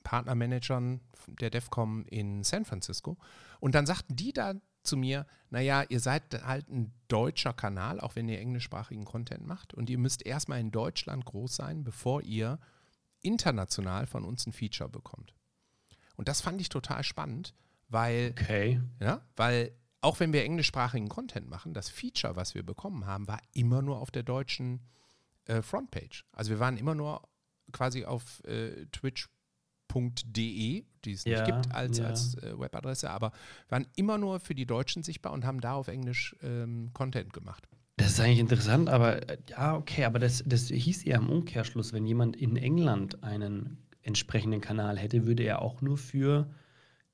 Partnermanagern 0.04 1.00
der 1.40 1.50
DEFCOM 1.50 2.04
in 2.06 2.44
San 2.44 2.64
Francisco. 2.64 3.16
Und 3.58 3.74
dann 3.74 3.84
sagten 3.84 4.14
die 4.14 4.32
da 4.32 4.54
zu 4.82 4.96
mir, 4.96 5.26
naja, 5.50 5.84
ihr 5.88 6.00
seid 6.00 6.42
halt 6.44 6.68
ein 6.68 6.92
deutscher 7.08 7.52
Kanal, 7.52 8.00
auch 8.00 8.16
wenn 8.16 8.28
ihr 8.28 8.40
englischsprachigen 8.40 9.04
Content 9.04 9.46
macht. 9.46 9.74
Und 9.74 9.90
ihr 9.90 9.98
müsst 9.98 10.24
erstmal 10.24 10.60
in 10.60 10.70
Deutschland 10.70 11.24
groß 11.24 11.54
sein, 11.56 11.84
bevor 11.84 12.22
ihr 12.22 12.58
international 13.20 14.06
von 14.06 14.24
uns 14.24 14.46
ein 14.46 14.52
Feature 14.52 14.88
bekommt. 14.88 15.34
Und 16.16 16.28
das 16.28 16.40
fand 16.40 16.60
ich 16.60 16.68
total 16.68 17.04
spannend, 17.04 17.54
weil, 17.88 18.34
Okay. 18.38 18.80
ja, 19.00 19.22
weil 19.36 19.72
auch 20.00 20.18
wenn 20.20 20.32
wir 20.32 20.42
englischsprachigen 20.44 21.08
Content 21.08 21.48
machen, 21.48 21.74
das 21.74 21.88
Feature, 21.88 22.34
was 22.34 22.54
wir 22.54 22.64
bekommen 22.64 23.06
haben, 23.06 23.28
war 23.28 23.40
immer 23.52 23.82
nur 23.82 24.00
auf 24.00 24.10
der 24.10 24.24
deutschen 24.24 24.80
äh, 25.44 25.62
Frontpage. 25.62 26.24
Also 26.32 26.50
wir 26.50 26.58
waren 26.58 26.76
immer 26.76 26.94
nur 26.94 27.28
quasi 27.70 28.04
auf 28.04 28.42
äh, 28.44 28.86
twitch.de, 29.92 30.84
die 31.04 31.12
es 31.12 31.24
Ja, 31.24 31.32
nicht 31.32 31.46
gibt 31.46 31.74
als, 31.74 31.98
ja. 31.98 32.06
als 32.06 32.34
äh, 32.36 32.58
Webadresse, 32.58 33.10
aber 33.10 33.32
waren 33.68 33.86
immer 33.96 34.18
nur 34.18 34.40
für 34.40 34.54
die 34.54 34.66
Deutschen 34.66 35.02
sichtbar 35.02 35.32
und 35.32 35.44
haben 35.44 35.60
da 35.60 35.74
auf 35.74 35.88
Englisch 35.88 36.36
ähm, 36.42 36.90
Content 36.92 37.32
gemacht. 37.32 37.68
Das 37.96 38.12
ist 38.12 38.20
eigentlich 38.20 38.38
interessant, 38.38 38.88
aber 38.88 39.28
äh, 39.28 39.38
ja, 39.48 39.76
okay, 39.76 40.04
aber 40.04 40.18
das, 40.18 40.42
das 40.46 40.68
hieß 40.68 41.04
ja 41.04 41.18
im 41.18 41.28
Umkehrschluss, 41.28 41.92
wenn 41.92 42.06
jemand 42.06 42.36
in 42.36 42.56
England 42.56 43.22
einen 43.22 43.78
entsprechenden 44.02 44.60
Kanal 44.60 44.98
hätte, 44.98 45.26
würde 45.26 45.44
er 45.44 45.62
auch 45.62 45.80
nur 45.80 45.98
für 45.98 46.50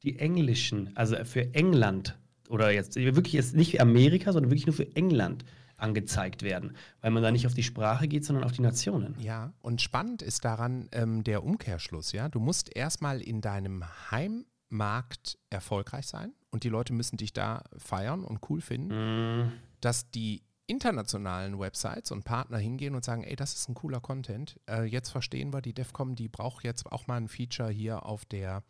die 0.03 0.19
englischen, 0.19 0.97
also 0.97 1.17
für 1.25 1.55
England 1.55 2.19
oder 2.49 2.71
jetzt 2.71 2.97
wirklich 2.97 3.35
jetzt 3.35 3.55
nicht 3.55 3.73
für 3.73 3.81
Amerika, 3.81 4.33
sondern 4.33 4.51
wirklich 4.51 4.67
nur 4.67 4.75
für 4.75 4.97
England 4.97 5.45
angezeigt 5.79 6.43
werden, 6.43 6.77
weil 7.01 7.11
man 7.11 7.23
da 7.23 7.31
nicht 7.31 7.47
auf 7.47 7.55
die 7.55 7.63
Sprache 7.63 8.09
geht, 8.09 8.25
sondern 8.25 8.45
auf 8.45 8.53
die 8.53 8.63
Nationen. 8.63 9.17
Ja, 9.19 9.53
und 9.63 9.81
spannend 9.81 10.23
ist 10.23 10.45
daran 10.45 10.89
ähm, 10.93 11.25
der 11.25 11.45
Umkehrschluss, 11.45 12.13
ja. 12.13 12.29
Du 12.29 12.41
musst 12.41 12.75
erstmal 12.77 13.21
in 13.21 13.41
deinem 13.41 13.85
Heimmarkt 14.11 15.39
erfolgreich 15.51 16.07
sein 16.07 16.33
und 16.51 16.65
die 16.65 16.69
Leute 16.69 16.93
müssen 16.93 17.17
dich 17.17 17.33
da 17.33 17.65
feiern 17.77 18.25
und 18.25 18.41
cool 18.51 18.61
finden, 18.61 18.89
Mm, 18.89 19.53
dass 19.81 20.11
die 20.11 20.43
internationalen 20.67 21.59
Websites 21.59 22.11
und 22.13 22.25
Partner 22.25 22.59
hingehen 22.59 22.95
und 22.95 23.05
sagen, 23.05 23.25
ey, 23.25 23.37
das 23.37 23.55
ist 23.55 23.69
ein 23.69 23.75
cooler 23.75 24.01
Content. 24.01 24.61
Äh, 24.69 24.85
jetzt 24.85 25.09
verstehen 25.09 25.53
wir, 25.53 25.63
die 25.63 25.73
DEFCOM, 25.73 26.15
die 26.15 26.29
braucht 26.29 26.63
jetzt 26.63 26.87
auch 26.93 27.07
mal 27.07 27.17
ein 27.17 27.29
Feature 27.29 27.71
hier 27.71 28.05
auf 28.05 28.27
der 28.27 28.63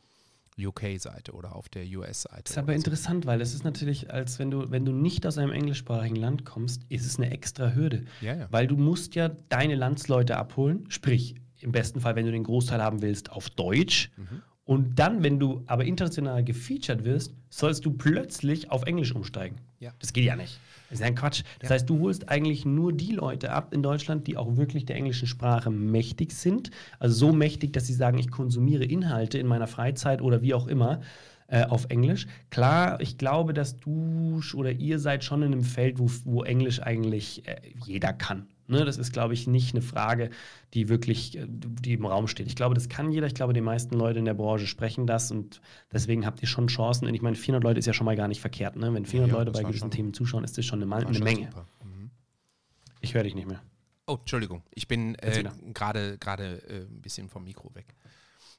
UK-Seite 0.58 1.32
oder 1.32 1.54
auf 1.54 1.68
der 1.68 1.84
US-Seite. 1.84 2.42
Das 2.44 2.52
ist 2.52 2.58
aber 2.58 2.72
so. 2.72 2.76
interessant, 2.76 3.26
weil 3.26 3.40
es 3.40 3.54
ist 3.54 3.64
natürlich, 3.64 4.12
als 4.12 4.38
wenn 4.38 4.50
du, 4.50 4.70
wenn 4.70 4.84
du 4.84 4.92
nicht 4.92 5.26
aus 5.26 5.38
einem 5.38 5.52
englischsprachigen 5.52 6.16
Land 6.16 6.44
kommst, 6.44 6.82
ist 6.88 7.06
es 7.06 7.18
eine 7.18 7.30
extra 7.30 7.74
Hürde. 7.74 8.04
Ja, 8.20 8.34
ja. 8.34 8.46
Weil 8.50 8.66
du 8.66 8.76
musst 8.76 9.14
ja 9.14 9.28
deine 9.48 9.74
Landsleute 9.74 10.36
abholen, 10.36 10.84
sprich, 10.88 11.36
im 11.60 11.72
besten 11.72 12.00
Fall, 12.00 12.16
wenn 12.16 12.26
du 12.26 12.32
den 12.32 12.44
Großteil 12.44 12.82
haben 12.82 13.02
willst, 13.02 13.32
auf 13.32 13.50
Deutsch. 13.50 14.10
Mhm. 14.16 14.42
Und 14.64 14.98
dann, 14.98 15.22
wenn 15.22 15.38
du 15.38 15.64
aber 15.66 15.84
international 15.84 16.44
gefeatured 16.44 17.04
wirst, 17.04 17.34
sollst 17.48 17.86
du 17.86 17.92
plötzlich 17.92 18.70
auf 18.70 18.84
Englisch 18.84 19.14
umsteigen. 19.14 19.56
Ja. 19.80 19.92
Das 19.98 20.12
geht 20.12 20.24
ja 20.24 20.36
nicht. 20.36 20.60
Das 20.88 20.98
ist 20.98 21.00
ja 21.00 21.06
ein 21.06 21.14
Quatsch. 21.14 21.42
Das 21.60 21.68
Ja. 21.68 21.74
heißt, 21.74 21.88
du 21.90 22.00
holst 22.00 22.28
eigentlich 22.28 22.64
nur 22.64 22.92
die 22.92 23.12
Leute 23.12 23.52
ab 23.52 23.72
in 23.74 23.82
Deutschland, 23.82 24.26
die 24.26 24.36
auch 24.36 24.56
wirklich 24.56 24.86
der 24.86 24.96
englischen 24.96 25.28
Sprache 25.28 25.70
mächtig 25.70 26.32
sind. 26.32 26.70
Also 26.98 27.14
so 27.14 27.32
mächtig, 27.32 27.72
dass 27.72 27.86
sie 27.86 27.94
sagen, 27.94 28.18
ich 28.18 28.30
konsumiere 28.30 28.84
Inhalte 28.84 29.38
in 29.38 29.46
meiner 29.46 29.66
Freizeit 29.66 30.22
oder 30.22 30.40
wie 30.42 30.54
auch 30.54 30.66
immer 30.66 31.00
äh, 31.48 31.64
auf 31.64 31.86
Englisch. 31.90 32.26
Klar, 32.50 33.00
ich 33.00 33.18
glaube, 33.18 33.52
dass 33.54 33.76
du 33.76 34.40
oder 34.54 34.72
ihr 34.72 34.98
seid 34.98 35.24
schon 35.24 35.42
in 35.42 35.52
einem 35.52 35.64
Feld, 35.64 35.98
wo, 35.98 36.10
wo 36.24 36.42
Englisch 36.42 36.80
eigentlich 36.82 37.46
äh, 37.46 37.56
jeder 37.84 38.12
kann. 38.12 38.46
Ne? 38.68 38.84
Das 38.84 38.98
ist, 38.98 39.12
glaube 39.12 39.34
ich, 39.34 39.46
nicht 39.46 39.74
eine 39.74 39.82
Frage, 39.82 40.30
die 40.74 40.88
wirklich 40.88 41.36
äh, 41.36 41.46
die 41.48 41.94
im 41.94 42.06
Raum 42.06 42.28
steht. 42.28 42.46
Ich 42.46 42.56
glaube, 42.56 42.74
das 42.74 42.88
kann 42.88 43.10
jeder. 43.10 43.26
Ich 43.26 43.34
glaube, 43.34 43.52
die 43.52 43.60
meisten 43.60 43.94
Leute 43.96 44.18
in 44.18 44.24
der 44.24 44.34
Branche 44.34 44.66
sprechen 44.66 45.06
das 45.06 45.30
und 45.30 45.60
deswegen 45.92 46.26
habt 46.26 46.42
ihr 46.42 46.48
schon 46.48 46.68
Chancen. 46.68 47.06
Und 47.06 47.14
ich 47.14 47.22
meine, 47.22 47.36
400 47.36 47.64
Leute 47.64 47.78
ist 47.78 47.86
ja 47.86 47.92
schon 47.92 48.04
mal 48.04 48.16
gar 48.16 48.28
nicht 48.28 48.40
verkehrt. 48.40 48.76
Ne? 48.76 48.92
Wenn 48.92 49.06
400 49.06 49.32
Ja, 49.32 49.38
Leute 49.38 49.50
bei 49.52 49.62
gewissen 49.62 49.90
Themen 49.90 50.12
zuschauen, 50.12 50.44
ist 50.44 50.58
das 50.58 50.66
schon 50.66 50.82
eine, 50.82 50.94
eine 50.94 51.14
schon 51.14 51.24
Menge. 51.24 51.50
Mhm. 51.82 52.10
Ich 53.00 53.14
höre 53.14 53.24
dich 53.24 53.34
nicht 53.34 53.48
mehr. 53.48 53.62
Oh, 54.06 54.16
Entschuldigung, 54.20 54.62
ich 54.74 54.88
bin 54.88 55.16
äh, 55.16 55.44
gerade 55.74 56.18
äh, 56.18 56.86
ein 56.86 57.02
bisschen 57.02 57.28
vom 57.28 57.44
Mikro 57.44 57.74
weg. 57.74 57.94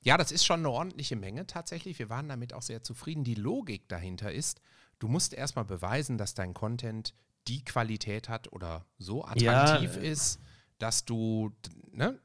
Ja, 0.01 0.15
das 0.17 0.31
ist 0.31 0.45
schon 0.45 0.59
eine 0.59 0.69
ordentliche 0.69 1.15
Menge 1.15 1.45
tatsächlich. 1.45 1.99
Wir 1.99 2.09
waren 2.09 2.29
damit 2.29 2.53
auch 2.53 2.61
sehr 2.61 2.83
zufrieden. 2.83 3.23
Die 3.23 3.35
Logik 3.35 3.87
dahinter 3.89 4.31
ist, 4.31 4.61
du 4.99 5.07
musst 5.07 5.33
erstmal 5.33 5.65
beweisen, 5.65 6.17
dass 6.17 6.35
dein 6.35 6.53
Content 6.53 7.13
die 7.49 7.65
Qualität 7.65 8.29
hat 8.29 8.51
oder 8.53 8.85
so 8.97 9.25
Ja, 9.35 9.63
attraktiv 9.63 9.97
äh, 9.97 10.11
ist, 10.11 10.39
dass 10.77 11.03
du, 11.03 11.51
ne, 11.91 12.19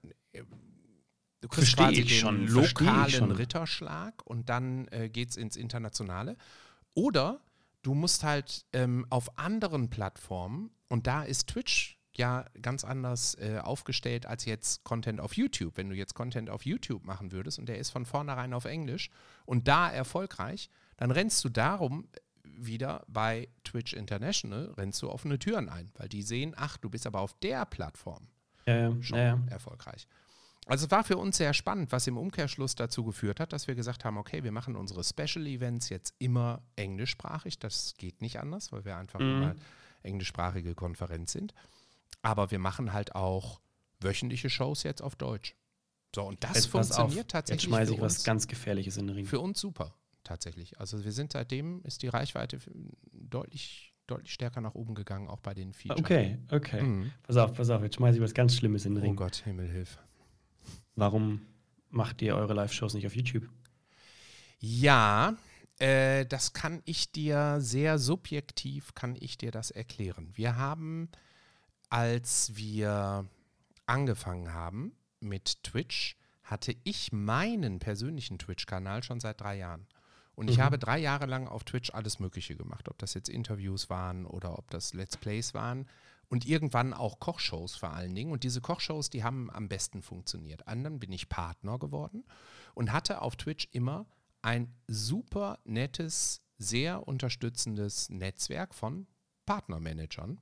du 1.41 1.49
kriegst 1.49 1.75
Versteh 1.75 2.03
quasi 2.03 2.05
den 2.05 2.09
schon, 2.09 2.47
lokalen. 2.47 3.31
Ritterschlag 3.33 4.23
und 4.27 4.49
dann 4.49 4.87
äh, 4.89 5.09
geht 5.09 5.31
es 5.31 5.37
ins 5.37 5.57
Internationale. 5.57 6.37
Oder 6.95 7.41
du 7.83 7.95
musst 7.95 8.23
halt 8.23 8.67
ähm, 8.73 9.07
auf 9.11 9.39
anderen 9.39 9.91
Plattformen, 9.91 10.71
und 10.89 11.07
da 11.07 11.25
ist 11.25 11.49
Twitch 11.49 11.99
ja 12.17 12.45
ganz 12.63 12.85
anders 12.85 13.35
äh, 13.41 13.59
aufgestellt 13.59 14.27
als 14.27 14.45
jetzt 14.45 14.85
Content 14.85 15.21
auf 15.21 15.37
YouTube. 15.37 15.77
Wenn 15.77 15.89
du 15.89 15.97
jetzt 15.97 16.15
Content 16.15 16.51
auf 16.51 16.65
YouTube 16.65 17.05
machen 17.05 17.33
würdest 17.33 17.59
und 17.59 17.69
der 17.69 17.79
ist 17.79 17.91
von 17.91 18.07
vornherein 18.07 18.53
auf 18.55 18.67
Englisch 18.67 19.11
und 19.47 19.67
da 19.67 19.91
erfolgreich, 19.91 20.71
dann 20.97 21.11
rennst 21.11 21.43
du 21.45 21.49
darum 21.49 22.07
wieder 22.59 23.05
bei 23.09 23.49
Twitch 23.64 23.93
International, 23.93 24.73
rennst 24.77 25.03
du 25.03 25.11
offene 25.11 25.38
Türen 25.38 25.69
ein, 25.69 25.90
weil 25.97 26.09
die 26.09 26.23
sehen, 26.23 26.55
ach, 26.57 26.77
du 26.77 26.88
bist 26.90 27.07
aber 27.07 27.21
auf 27.21 27.35
der 27.40 27.64
Plattform 27.64 28.29
Ja, 28.67 28.77
ja, 28.90 29.03
schon 29.03 29.19
ja, 29.19 29.38
erfolgreich. 29.51 30.07
Also 30.67 30.87
es 30.87 30.90
war 30.90 31.05
für 31.05 31.19
uns 31.19 31.37
sehr 31.37 31.53
spannend, 31.53 31.93
was 31.93 32.07
im 32.07 32.17
Umkehrschluss 32.17 32.75
dazu 32.75 33.05
geführt 33.05 33.38
hat, 33.38 33.53
dass 33.53 33.67
wir 33.69 33.75
gesagt 33.75 34.05
haben, 34.07 34.17
okay, 34.17 34.45
wir 34.45 34.53
machen 34.53 34.77
unsere 34.77 35.05
Special 35.05 35.47
Events 35.47 35.90
jetzt 35.90 36.14
immer 36.19 36.62
englischsprachig. 36.77 37.59
Das 37.59 37.95
geht 37.99 38.23
nicht 38.23 38.38
anders, 38.40 38.73
weil 38.73 38.85
wir 38.87 38.97
einfach 38.97 39.21
Mhm. 39.21 39.31
immer 39.31 39.55
englischsprachige 40.03 40.75
Konferenz 40.75 41.33
sind. 41.33 41.53
Aber 42.23 42.51
wir 42.51 42.59
machen 42.59 42.95
halt 42.95 43.14
auch 43.14 43.61
wöchentliche 44.01 44.49
Shows 44.49 44.83
jetzt 44.85 45.03
auf 45.03 45.17
Deutsch. 45.17 45.55
So, 46.14 46.23
und 46.23 46.43
das 46.43 46.55
Jetzt 46.55 46.73
pass 46.73 46.93
auf, 46.93 46.97
funktioniert 46.97 47.25
Jetzt 47.27 47.33
tatsächlich 47.33 47.64
schmeiße 47.69 47.95
ich 47.95 48.01
was 48.01 48.25
ganz 48.25 48.47
Gefährliches 48.47 48.97
in 48.97 49.09
den 49.09 49.17
Ring. 49.17 49.27
für 49.27 49.40
uns 49.40 49.61
super, 49.61 49.95
tatsächlich. 50.25 50.79
Also 50.81 51.05
wir 51.05 51.13
sind 51.13 51.33
seitdem, 51.33 51.83
ist 51.83 52.03
die 52.03 52.09
Reichweite 52.09 52.59
deutlich, 53.13 53.95
deutlich 54.07 54.33
stärker 54.33 54.61
nach 54.61 54.75
oben 54.75 54.95
gegangen, 54.95 55.29
auch 55.29 55.41
bei 55.41 55.55
den 55.55 55.73
Features. 55.73 56.01
Okay, 56.01 56.39
okay. 56.51 56.83
Mhm. 56.83 57.13
Pass 57.23 57.37
auf, 57.37 57.55
pass 57.55 57.71
auf, 57.71 57.83
jetzt 57.83 57.97
schmeiße 57.97 58.19
ich 58.19 58.23
was 58.23 58.35
ganz 58.35 58.57
Schlimmes 58.57 58.85
in 58.87 58.95
den 58.95 59.03
Oh 59.03 59.07
Ring. 59.07 59.17
Gott, 59.17 59.37
Himmel, 59.45 59.69
hilf. 59.69 59.99
Warum 60.97 61.43
macht 61.91 62.23
ihr 62.23 62.37
eure 62.37 62.55
Live-Shows 62.55 62.95
nicht 62.95 63.07
auf 63.07 63.15
YouTube? 63.15 63.49
Ja, 64.59 65.37
äh, 65.79 66.25
das 66.27 66.53
kann 66.53 66.83
ich 66.85 67.13
dir 67.13 67.57
sehr 67.61 67.99
subjektiv, 67.99 68.95
kann 68.95 69.17
ich 69.19 69.37
dir 69.37 69.51
das 69.51 69.71
erklären. 69.71 70.31
Wir 70.35 70.57
haben, 70.57 71.09
als 71.91 72.57
wir 72.57 73.27
angefangen 73.87 74.53
haben 74.53 74.93
mit 75.21 75.63
Twitch, 75.65 76.17
hatte 76.43 76.77
ich 76.85 77.13
meinen 77.13 77.79
persönlichen 77.79 78.39
Twitch-Kanal 78.39 79.03
schon 79.03 79.21
seit 79.21 79.41
drei 79.41 79.57
Jahren. 79.57 79.87
Und 80.35 80.51
ich 80.51 80.59
Mhm. 80.59 80.62
habe 80.62 80.79
drei 80.79 80.99
Jahre 80.99 81.27
lang 81.27 81.47
auf 81.49 81.64
Twitch 81.64 81.90
alles 81.90 82.18
Mögliche 82.18 82.57
gemacht, 82.57 82.88
ob 82.88 82.99
das 82.99 83.14
jetzt 83.14 83.29
Interviews 83.29 83.88
waren 83.90 84.27
oder 84.27 84.59
ob 84.59 84.70
das 84.70 84.92
Let's 84.94 85.16
Plays 85.16 85.55
waren 85.55 85.87
und 86.29 86.47
irgendwann 86.47 86.92
auch 86.92 87.20
Kochshows 87.20 87.77
vor 87.77 87.90
allen 87.92 88.14
Dingen. 88.14 88.33
Und 88.33 88.42
diese 88.42 88.61
Kochshows, 88.61 89.11
die 89.11 89.23
haben 89.23 89.51
am 89.51 89.68
besten 89.68 90.03
funktioniert. 90.03 90.66
Anderen 90.66 90.99
bin 90.99 91.12
ich 91.12 91.29
Partner 91.29 91.79
geworden 91.79 92.25
und 92.75 92.92
hatte 92.92 93.23
auf 93.23 93.37
Twitch 93.37 93.68
immer 93.73 94.07
ein 94.42 94.75
super 94.88 95.59
nettes, 95.64 96.42
sehr 96.59 97.07
unterstützendes 97.07 98.11
Netzwerk 98.11 98.75
von 98.75 99.07
Partnermanagern. 99.47 100.40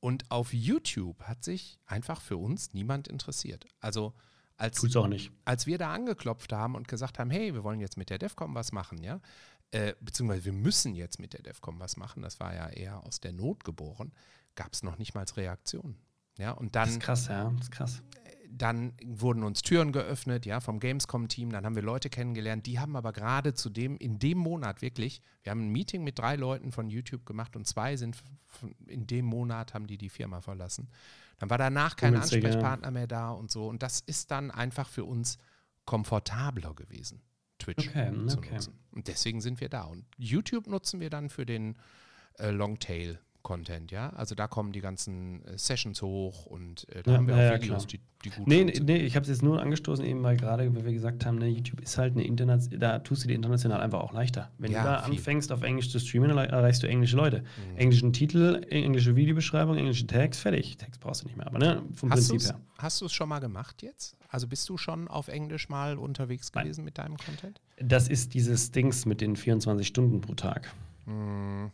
Und 0.00 0.30
auf 0.30 0.52
YouTube 0.52 1.22
hat 1.22 1.42
sich 1.44 1.78
einfach 1.86 2.20
für 2.20 2.36
uns 2.36 2.72
niemand 2.74 3.08
interessiert. 3.08 3.64
Also 3.80 4.14
als 4.56 4.80
Tut's 4.80 4.96
auch 4.96 5.08
nicht. 5.08 5.32
als 5.44 5.66
wir 5.66 5.78
da 5.78 5.92
angeklopft 5.92 6.52
haben 6.52 6.74
und 6.74 6.88
gesagt 6.88 7.18
haben, 7.18 7.30
hey, 7.30 7.54
wir 7.54 7.64
wollen 7.64 7.80
jetzt 7.80 7.96
mit 7.96 8.10
der 8.10 8.18
DEFCOM 8.18 8.54
was 8.54 8.72
machen, 8.72 9.02
ja, 9.02 9.20
äh, 9.72 9.94
beziehungsweise 10.00 10.44
wir 10.44 10.52
müssen 10.52 10.94
jetzt 10.94 11.18
mit 11.18 11.32
der 11.32 11.42
DEFCOM 11.42 11.80
was 11.80 11.96
machen, 11.96 12.22
das 12.22 12.38
war 12.40 12.54
ja 12.54 12.68
eher 12.68 13.04
aus 13.04 13.20
der 13.20 13.32
Not 13.32 13.64
geboren, 13.64 14.12
gab 14.54 14.72
es 14.72 14.82
noch 14.82 14.98
nicht 14.98 15.14
mal 15.14 15.24
Reaktionen. 15.36 15.96
Ja, 16.38 16.52
und 16.52 16.74
Das 16.74 16.88
dann, 16.88 16.98
ist 16.98 17.04
krass, 17.04 17.26
ja. 17.28 17.50
Das 17.50 17.62
ist 17.62 17.70
krass. 17.70 18.02
Dann 18.56 18.92
wurden 19.04 19.42
uns 19.42 19.62
Türen 19.62 19.90
geöffnet, 19.92 20.46
ja, 20.46 20.60
vom 20.60 20.78
Gamescom-Team, 20.78 21.50
dann 21.50 21.64
haben 21.64 21.74
wir 21.74 21.82
Leute 21.82 22.08
kennengelernt, 22.08 22.66
die 22.66 22.78
haben 22.78 22.94
aber 22.94 23.12
gerade 23.12 23.54
zu 23.54 23.68
dem, 23.68 23.96
in 23.96 24.18
dem 24.18 24.38
Monat 24.38 24.80
wirklich, 24.80 25.20
wir 25.42 25.50
haben 25.50 25.66
ein 25.66 25.72
Meeting 25.72 26.04
mit 26.04 26.18
drei 26.18 26.36
Leuten 26.36 26.70
von 26.70 26.88
YouTube 26.88 27.26
gemacht 27.26 27.56
und 27.56 27.66
zwei 27.66 27.96
sind 27.96 28.16
in 28.86 29.06
dem 29.06 29.24
Monat 29.24 29.74
haben 29.74 29.86
die 29.86 29.98
die 29.98 30.08
Firma 30.08 30.40
verlassen. 30.40 30.88
Dann 31.38 31.50
war 31.50 31.58
danach 31.58 31.96
kein 31.96 32.14
Ungünstig, 32.14 32.42
ja. 32.42 32.48
Ansprechpartner 32.48 32.90
mehr 32.92 33.08
da 33.08 33.30
und 33.30 33.50
so 33.50 33.66
und 33.68 33.82
das 33.82 34.00
ist 34.00 34.30
dann 34.30 34.50
einfach 34.50 34.88
für 34.88 35.04
uns 35.04 35.38
komfortabler 35.84 36.74
gewesen, 36.74 37.22
Twitch 37.58 37.88
Okay, 37.88 38.12
zu 38.28 38.38
okay. 38.38 38.54
nutzen. 38.54 38.78
Und 38.92 39.08
deswegen 39.08 39.40
sind 39.40 39.60
wir 39.60 39.68
da. 39.68 39.82
Und 39.82 40.04
YouTube 40.16 40.66
nutzen 40.66 41.00
wir 41.00 41.10
dann 41.10 41.28
für 41.28 41.44
den 41.44 41.76
äh, 42.38 42.50
Longtail 42.50 43.18
Content, 43.44 43.92
ja? 43.92 44.08
Also 44.10 44.34
da 44.34 44.48
kommen 44.48 44.72
die 44.72 44.80
ganzen 44.80 45.44
äh, 45.44 45.56
Sessions 45.56 46.02
hoch 46.02 46.46
und 46.46 46.88
äh, 46.88 47.04
da 47.04 47.12
Ja, 47.12 47.16
haben 47.18 47.28
wir 47.28 47.34
auch 47.36 47.38
ja, 47.38 47.54
Videos, 47.62 47.86
klar. 47.86 47.86
die, 47.92 48.00
die 48.24 48.30
gut 48.30 48.48
Nee, 48.48 48.56
nee, 48.56 48.62
funktionieren. 48.72 48.98
nee 48.98 49.06
ich 49.06 49.14
habe 49.14 49.22
es 49.22 49.28
jetzt 49.28 49.42
nur 49.42 49.60
angestoßen, 49.62 50.04
eben 50.04 50.22
weil 50.24 50.36
gerade, 50.36 50.74
wie 50.74 50.84
wir 50.84 50.92
gesagt 50.92 51.24
haben, 51.24 51.38
ne, 51.38 51.46
YouTube 51.46 51.80
ist 51.80 51.96
halt 51.98 52.14
eine 52.14 52.24
Internet, 52.24 52.70
da 52.82 52.98
tust 52.98 53.22
du 53.22 53.28
dir 53.28 53.34
international 53.34 53.80
einfach 53.80 54.00
auch 54.00 54.12
leichter. 54.12 54.50
Wenn 54.58 54.72
Ja, 54.72 54.82
du 54.82 54.88
da 54.88 54.98
viel. 55.02 55.12
Mhm. 55.12 55.18
anfängst, 55.18 55.52
auf 55.52 55.62
Englisch 55.62 55.90
zu 55.90 56.00
streamen, 56.00 56.30
erreichst 56.36 56.82
du 56.82 56.88
englische 56.88 57.16
Leute. 57.16 57.44
Englischen 57.76 58.12
Titel, 58.12 58.66
englische 58.70 59.14
Videobeschreibung, 59.14 59.76
englische 59.76 60.06
Tags, 60.08 60.40
fertig. 60.40 60.76
Tags 60.78 60.98
brauchst 60.98 61.22
du 61.22 61.26
nicht 61.26 61.36
mehr, 61.36 61.46
aber 61.46 61.58
ne, 61.60 61.82
vom 61.94 62.10
Hast 62.10 62.28
Prinzip 62.30 62.50
her. 62.50 62.60
hast 62.78 63.00
du 63.00 63.04
es 63.06 63.12
schon 63.12 63.28
mal 63.28 63.38
gemacht 63.40 63.82
jetzt? 63.82 64.16
Also 64.30 64.48
bist 64.48 64.68
du 64.68 64.76
schon 64.76 65.06
auf 65.06 65.28
Englisch 65.28 65.68
mal 65.68 65.96
unterwegs 65.96 66.50
Nein. 66.54 66.64
gewesen 66.64 66.82
mit 66.84 66.98
deinem 66.98 67.16
Content? 67.18 67.60
Das 67.76 68.08
ist 68.08 68.34
dieses 68.34 68.72
Dings 68.72 69.06
mit 69.06 69.20
den 69.20 69.36
24 69.36 69.86
Stunden 69.86 70.20
pro 70.22 70.34
Tag. 70.34 70.72
Hm, 71.04 71.70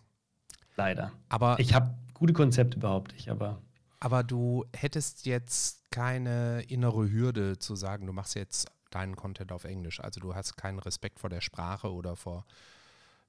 Leider. 0.80 1.12
aber, 1.28 1.60
Ich 1.60 1.74
habe 1.74 1.94
gute 2.14 2.32
Konzepte, 2.32 2.78
behaupte 2.78 3.14
ich, 3.16 3.30
aber 3.30 3.60
aber 4.00 4.24
du 4.24 4.64
hättest 4.74 5.26
jetzt 5.26 5.90
keine 5.90 6.62
innere 6.68 7.10
Hürde 7.10 7.58
zu 7.58 7.76
sagen, 7.76 8.06
du 8.06 8.14
machst 8.14 8.34
jetzt 8.34 8.66
deinen 8.90 9.14
Content 9.14 9.52
auf 9.52 9.64
Englisch. 9.64 10.00
Also 10.00 10.20
du 10.20 10.34
hast 10.34 10.56
keinen 10.56 10.78
Respekt 10.78 11.20
vor 11.20 11.28
der 11.28 11.42
Sprache 11.42 11.92
oder 11.92 12.16
vor. 12.16 12.46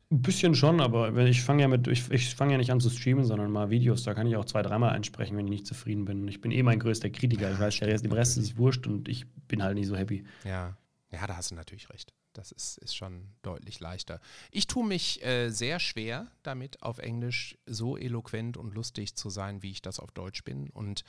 ein 0.09 0.21
bisschen 0.21 0.55
schon, 0.55 0.79
aber 0.79 1.13
ich 1.17 1.41
fange 1.43 1.61
ja 1.61 1.67
mit, 1.67 1.87
ich, 1.87 2.09
ich 2.09 2.33
fange 2.35 2.53
ja 2.53 2.57
nicht 2.57 2.71
an 2.71 2.79
zu 2.79 2.89
streamen, 2.89 3.25
sondern 3.25 3.51
mal 3.51 3.69
Videos, 3.69 4.03
da 4.03 4.13
kann 4.13 4.27
ich 4.27 4.37
auch 4.37 4.45
zwei, 4.45 4.61
dreimal 4.61 4.91
einsprechen, 4.91 5.35
wenn 5.37 5.45
ich 5.45 5.51
nicht 5.51 5.67
zufrieden 5.67 6.05
bin. 6.05 6.27
Ich 6.29 6.39
bin 6.39 6.51
eh 6.51 6.63
mein 6.63 6.79
größter 6.79 7.09
Kritiker. 7.09 7.51
Ich 7.51 7.59
weiß, 7.59 7.79
der 7.79 7.89
Rest, 7.89 8.05
dem 8.05 8.13
Rest 8.13 8.37
ist 8.37 8.57
wurscht 8.57 8.87
und 8.87 9.09
ich 9.09 9.25
bin 9.47 9.61
halt 9.61 9.75
nicht 9.75 9.87
so 9.87 9.97
happy. 9.97 10.23
Ja, 10.45 10.77
ja, 11.11 11.27
da 11.27 11.35
hast 11.35 11.51
du 11.51 11.55
natürlich 11.55 11.89
recht. 11.89 12.13
Das 12.33 12.51
ist, 12.51 12.77
ist 12.77 12.95
schon 12.95 13.27
deutlich 13.41 13.79
leichter. 13.79 14.19
Ich 14.51 14.67
tue 14.67 14.85
mich 14.85 15.23
äh, 15.25 15.49
sehr 15.49 15.79
schwer 15.79 16.31
damit, 16.43 16.81
auf 16.81 16.97
Englisch 16.99 17.57
so 17.65 17.97
eloquent 17.97 18.57
und 18.57 18.73
lustig 18.73 19.15
zu 19.15 19.29
sein, 19.29 19.61
wie 19.63 19.71
ich 19.71 19.81
das 19.81 19.99
auf 19.99 20.11
Deutsch 20.11 20.43
bin. 20.43 20.69
Und 20.69 21.03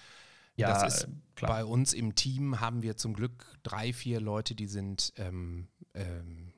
Ja, 0.57 0.69
das 0.69 0.95
ist 0.95 1.09
klar. 1.37 1.51
bei 1.53 1.65
uns 1.65 1.93
im 1.93 2.15
Team 2.15 2.61
haben 2.61 2.83
wir 2.83 2.97
zum 2.97 3.15
Glück 3.15 3.47
drei, 3.63 3.93
vier 3.93 4.21
Leute, 4.21 4.55
die 4.55 4.67
sind, 4.67 5.13
ähm, 5.17 5.69
ähm, 5.95 6.53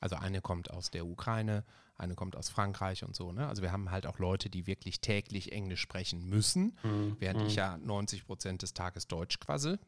also 0.00 0.16
eine 0.16 0.40
kommt 0.40 0.70
aus 0.70 0.90
der 0.90 1.06
Ukraine, 1.06 1.64
eine 1.96 2.14
kommt 2.14 2.34
aus 2.34 2.48
Frankreich 2.48 3.04
und 3.04 3.14
so. 3.14 3.30
Ne? 3.30 3.46
Also 3.46 3.60
wir 3.62 3.70
haben 3.72 3.90
halt 3.90 4.06
auch 4.06 4.18
Leute, 4.18 4.48
die 4.50 4.66
wirklich 4.66 5.00
täglich 5.02 5.52
Englisch 5.52 5.80
sprechen 5.82 6.24
müssen, 6.28 6.76
Mhm. 6.82 7.16
während 7.18 7.42
ich 7.42 7.54
ja 7.56 7.76
90 7.76 8.24
Prozent 8.26 8.62
des 8.62 8.72
Tages 8.74 9.06
Deutsch 9.06 9.38
quassel. 9.38 9.78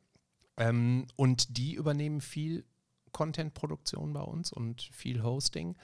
Ähm, 0.59 1.07
und 1.17 1.57
die 1.57 1.73
übernehmen 1.75 2.21
viel 2.21 2.67
Content-Produktion 3.13 4.13
bei 4.13 4.23
uns 4.23 4.53
und 4.53 4.83
viel 4.93 5.23
Hosting. 5.23 5.77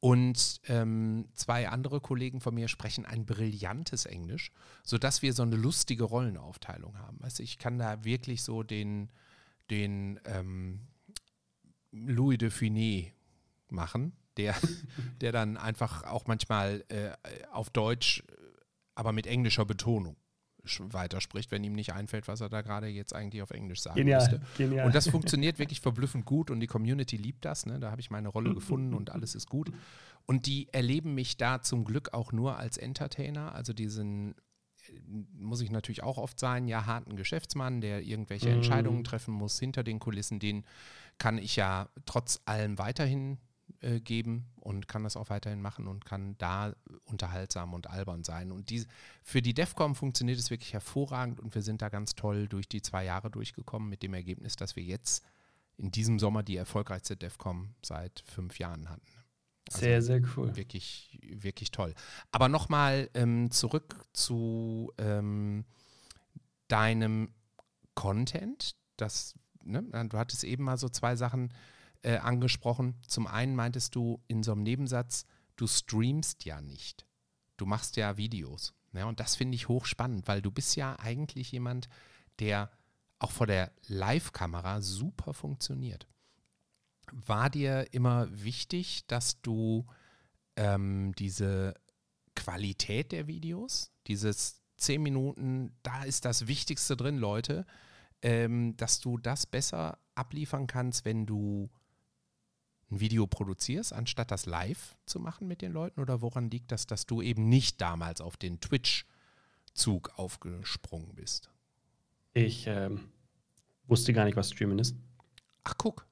Und 0.00 0.60
ähm, 0.68 1.28
zwei 1.34 1.68
andere 1.68 2.00
Kollegen 2.00 2.40
von 2.40 2.54
mir 2.54 2.68
sprechen 2.68 3.04
ein 3.04 3.26
brillantes 3.26 4.06
Englisch, 4.06 4.52
sodass 4.84 5.22
wir 5.22 5.32
so 5.32 5.42
eine 5.42 5.56
lustige 5.56 6.04
Rollenaufteilung 6.04 6.98
haben. 6.98 7.18
Du, 7.20 7.42
ich 7.42 7.58
kann 7.58 7.78
da 7.78 8.04
wirklich 8.04 8.44
so 8.44 8.62
den, 8.62 9.10
den 9.70 10.20
ähm, 10.24 10.86
Louis 11.90 12.38
de 12.38 12.50
Funès 12.50 13.10
machen, 13.70 14.12
der, 14.36 14.54
der 15.20 15.32
dann 15.32 15.56
einfach 15.56 16.04
auch 16.04 16.28
manchmal 16.28 16.84
äh, 16.88 17.10
auf 17.50 17.70
Deutsch, 17.70 18.22
aber 18.94 19.12
mit 19.12 19.26
englischer 19.26 19.64
Betonung 19.64 20.16
weiterspricht, 20.80 21.50
wenn 21.50 21.64
ihm 21.64 21.74
nicht 21.74 21.92
einfällt, 21.92 22.28
was 22.28 22.40
er 22.40 22.48
da 22.48 22.62
gerade 22.62 22.86
jetzt 22.88 23.14
eigentlich 23.14 23.42
auf 23.42 23.50
Englisch 23.50 23.80
sagen 23.82 23.98
müsste. 24.04 24.40
genial. 24.56 24.86
Und 24.86 24.94
das 24.94 25.08
funktioniert 25.10 25.58
wirklich 25.58 25.80
verblüffend 25.80 26.24
gut 26.24 26.50
und 26.50 26.60
die 26.60 26.66
Community 26.66 27.16
liebt 27.16 27.44
das. 27.44 27.66
Ne? 27.66 27.78
Da 27.80 27.90
habe 27.90 28.00
ich 28.00 28.10
meine 28.10 28.28
Rolle 28.28 28.54
gefunden 28.54 28.94
und 28.94 29.10
alles 29.10 29.34
ist 29.34 29.48
gut. 29.48 29.70
Und 30.26 30.46
die 30.46 30.68
erleben 30.72 31.14
mich 31.14 31.36
da 31.36 31.62
zum 31.62 31.84
Glück 31.84 32.12
auch 32.12 32.32
nur 32.32 32.58
als 32.58 32.76
Entertainer. 32.76 33.54
Also 33.54 33.72
diesen, 33.72 34.34
äh, 34.88 34.92
muss 35.32 35.60
ich 35.62 35.70
natürlich 35.70 36.02
auch 36.02 36.18
oft 36.18 36.38
sein, 36.38 36.68
ja, 36.68 36.84
harten 36.86 37.16
Geschäftsmann, 37.16 37.80
der 37.80 38.02
irgendwelche 38.02 38.48
Mhm. 38.48 38.54
Entscheidungen 38.56 39.04
treffen 39.04 39.32
muss 39.32 39.58
hinter 39.58 39.82
den 39.82 39.98
Kulissen. 39.98 40.38
Den 40.38 40.64
kann 41.16 41.38
ich 41.38 41.56
ja 41.56 41.88
trotz 42.06 42.40
allem 42.44 42.78
weiterhin 42.78 43.38
äh, 43.80 44.00
geben 44.00 44.46
und 44.56 44.88
kann 44.88 45.04
das 45.04 45.16
auch 45.16 45.30
weiterhin 45.30 45.60
machen 45.62 45.86
und 45.86 46.04
kann 46.04 46.36
da 46.38 46.74
unterhaltsam 47.04 47.74
und 47.74 47.88
albern 47.88 48.24
sein. 48.24 48.52
Und 48.52 48.70
die, 48.70 48.84
für 49.22 49.42
die 49.42 49.54
DEFCOM 49.54 49.94
funktioniert 49.94 50.38
es 50.38 50.50
wirklich 50.50 50.72
hervorragend 50.72 51.40
und 51.40 51.54
wir 51.54 51.62
sind 51.62 51.82
da 51.82 51.88
ganz 51.88 52.14
toll 52.14 52.48
durch 52.48 52.68
die 52.68 52.82
zwei 52.82 53.04
Jahre 53.04 53.30
durchgekommen 53.30 53.88
mit 53.88 54.02
dem 54.02 54.14
Ergebnis, 54.14 54.56
dass 54.56 54.76
wir 54.76 54.82
jetzt 54.82 55.24
in 55.76 55.90
diesem 55.90 56.18
Sommer 56.18 56.42
die 56.42 56.56
erfolgreichste 56.56 57.16
DEFCOM 57.16 57.74
seit 57.84 58.24
fünf 58.26 58.58
Jahren 58.58 58.88
hatten. 58.90 59.06
Also 59.68 59.80
sehr, 59.80 60.02
sehr 60.02 60.22
cool. 60.36 60.56
Wirklich, 60.56 61.18
wirklich 61.22 61.70
toll. 61.70 61.94
Aber 62.32 62.48
nochmal 62.48 63.10
ähm, 63.14 63.50
zurück 63.50 64.04
zu 64.12 64.92
ähm, 64.98 65.64
deinem 66.68 67.32
Content. 67.94 68.76
Das, 68.96 69.34
ne, 69.62 69.82
du 70.08 70.18
hattest 70.18 70.44
eben 70.44 70.64
mal 70.64 70.78
so 70.78 70.88
zwei 70.88 71.16
Sachen 71.16 71.52
äh, 72.02 72.16
angesprochen. 72.18 72.94
Zum 73.06 73.26
einen 73.26 73.54
meintest 73.54 73.94
du 73.94 74.22
in 74.28 74.42
so 74.42 74.52
einem 74.52 74.62
Nebensatz, 74.62 75.24
du 75.56 75.66
streamst 75.66 76.44
ja 76.44 76.60
nicht. 76.60 77.06
Du 77.56 77.66
machst 77.66 77.96
ja 77.96 78.16
Videos. 78.16 78.74
Ja, 78.92 79.06
und 79.06 79.20
das 79.20 79.36
finde 79.36 79.54
ich 79.54 79.68
hochspannend, 79.68 80.26
weil 80.28 80.42
du 80.42 80.50
bist 80.50 80.76
ja 80.76 80.98
eigentlich 80.98 81.52
jemand, 81.52 81.88
der 82.38 82.70
auch 83.18 83.30
vor 83.30 83.46
der 83.46 83.72
Live-Kamera 83.86 84.80
super 84.80 85.34
funktioniert. 85.34 86.06
War 87.12 87.50
dir 87.50 87.92
immer 87.92 88.28
wichtig, 88.30 89.06
dass 89.06 89.40
du 89.42 89.86
ähm, 90.56 91.12
diese 91.18 91.74
Qualität 92.34 93.12
der 93.12 93.26
Videos, 93.26 93.90
dieses 94.06 94.62
10 94.76 95.02
Minuten, 95.02 95.76
da 95.82 96.04
ist 96.04 96.24
das 96.24 96.46
Wichtigste 96.46 96.96
drin, 96.96 97.18
Leute, 97.18 97.66
ähm, 98.22 98.76
dass 98.76 99.00
du 99.00 99.18
das 99.18 99.46
besser 99.46 99.98
abliefern 100.14 100.66
kannst, 100.66 101.04
wenn 101.04 101.26
du 101.26 101.70
ein 102.90 103.00
Video 103.00 103.26
produzierst, 103.26 103.92
anstatt 103.92 104.30
das 104.30 104.46
live 104.46 104.96
zu 105.04 105.20
machen 105.20 105.46
mit 105.46 105.62
den 105.62 105.72
Leuten? 105.72 106.00
Oder 106.00 106.22
woran 106.22 106.50
liegt 106.50 106.72
das, 106.72 106.86
dass 106.86 107.06
du 107.06 107.22
eben 107.22 107.48
nicht 107.48 107.80
damals 107.80 108.20
auf 108.20 108.36
den 108.36 108.60
Twitch-Zug 108.60 110.12
aufgesprungen 110.16 111.14
bist? 111.14 111.50
Ich 112.34 112.66
ähm, 112.66 113.00
wusste 113.86 114.12
gar 114.12 114.24
nicht, 114.24 114.36
was 114.36 114.50
Streamen 114.50 114.78
ist. 114.78 114.96
Ach, 115.64 115.74
guck. 115.76 116.06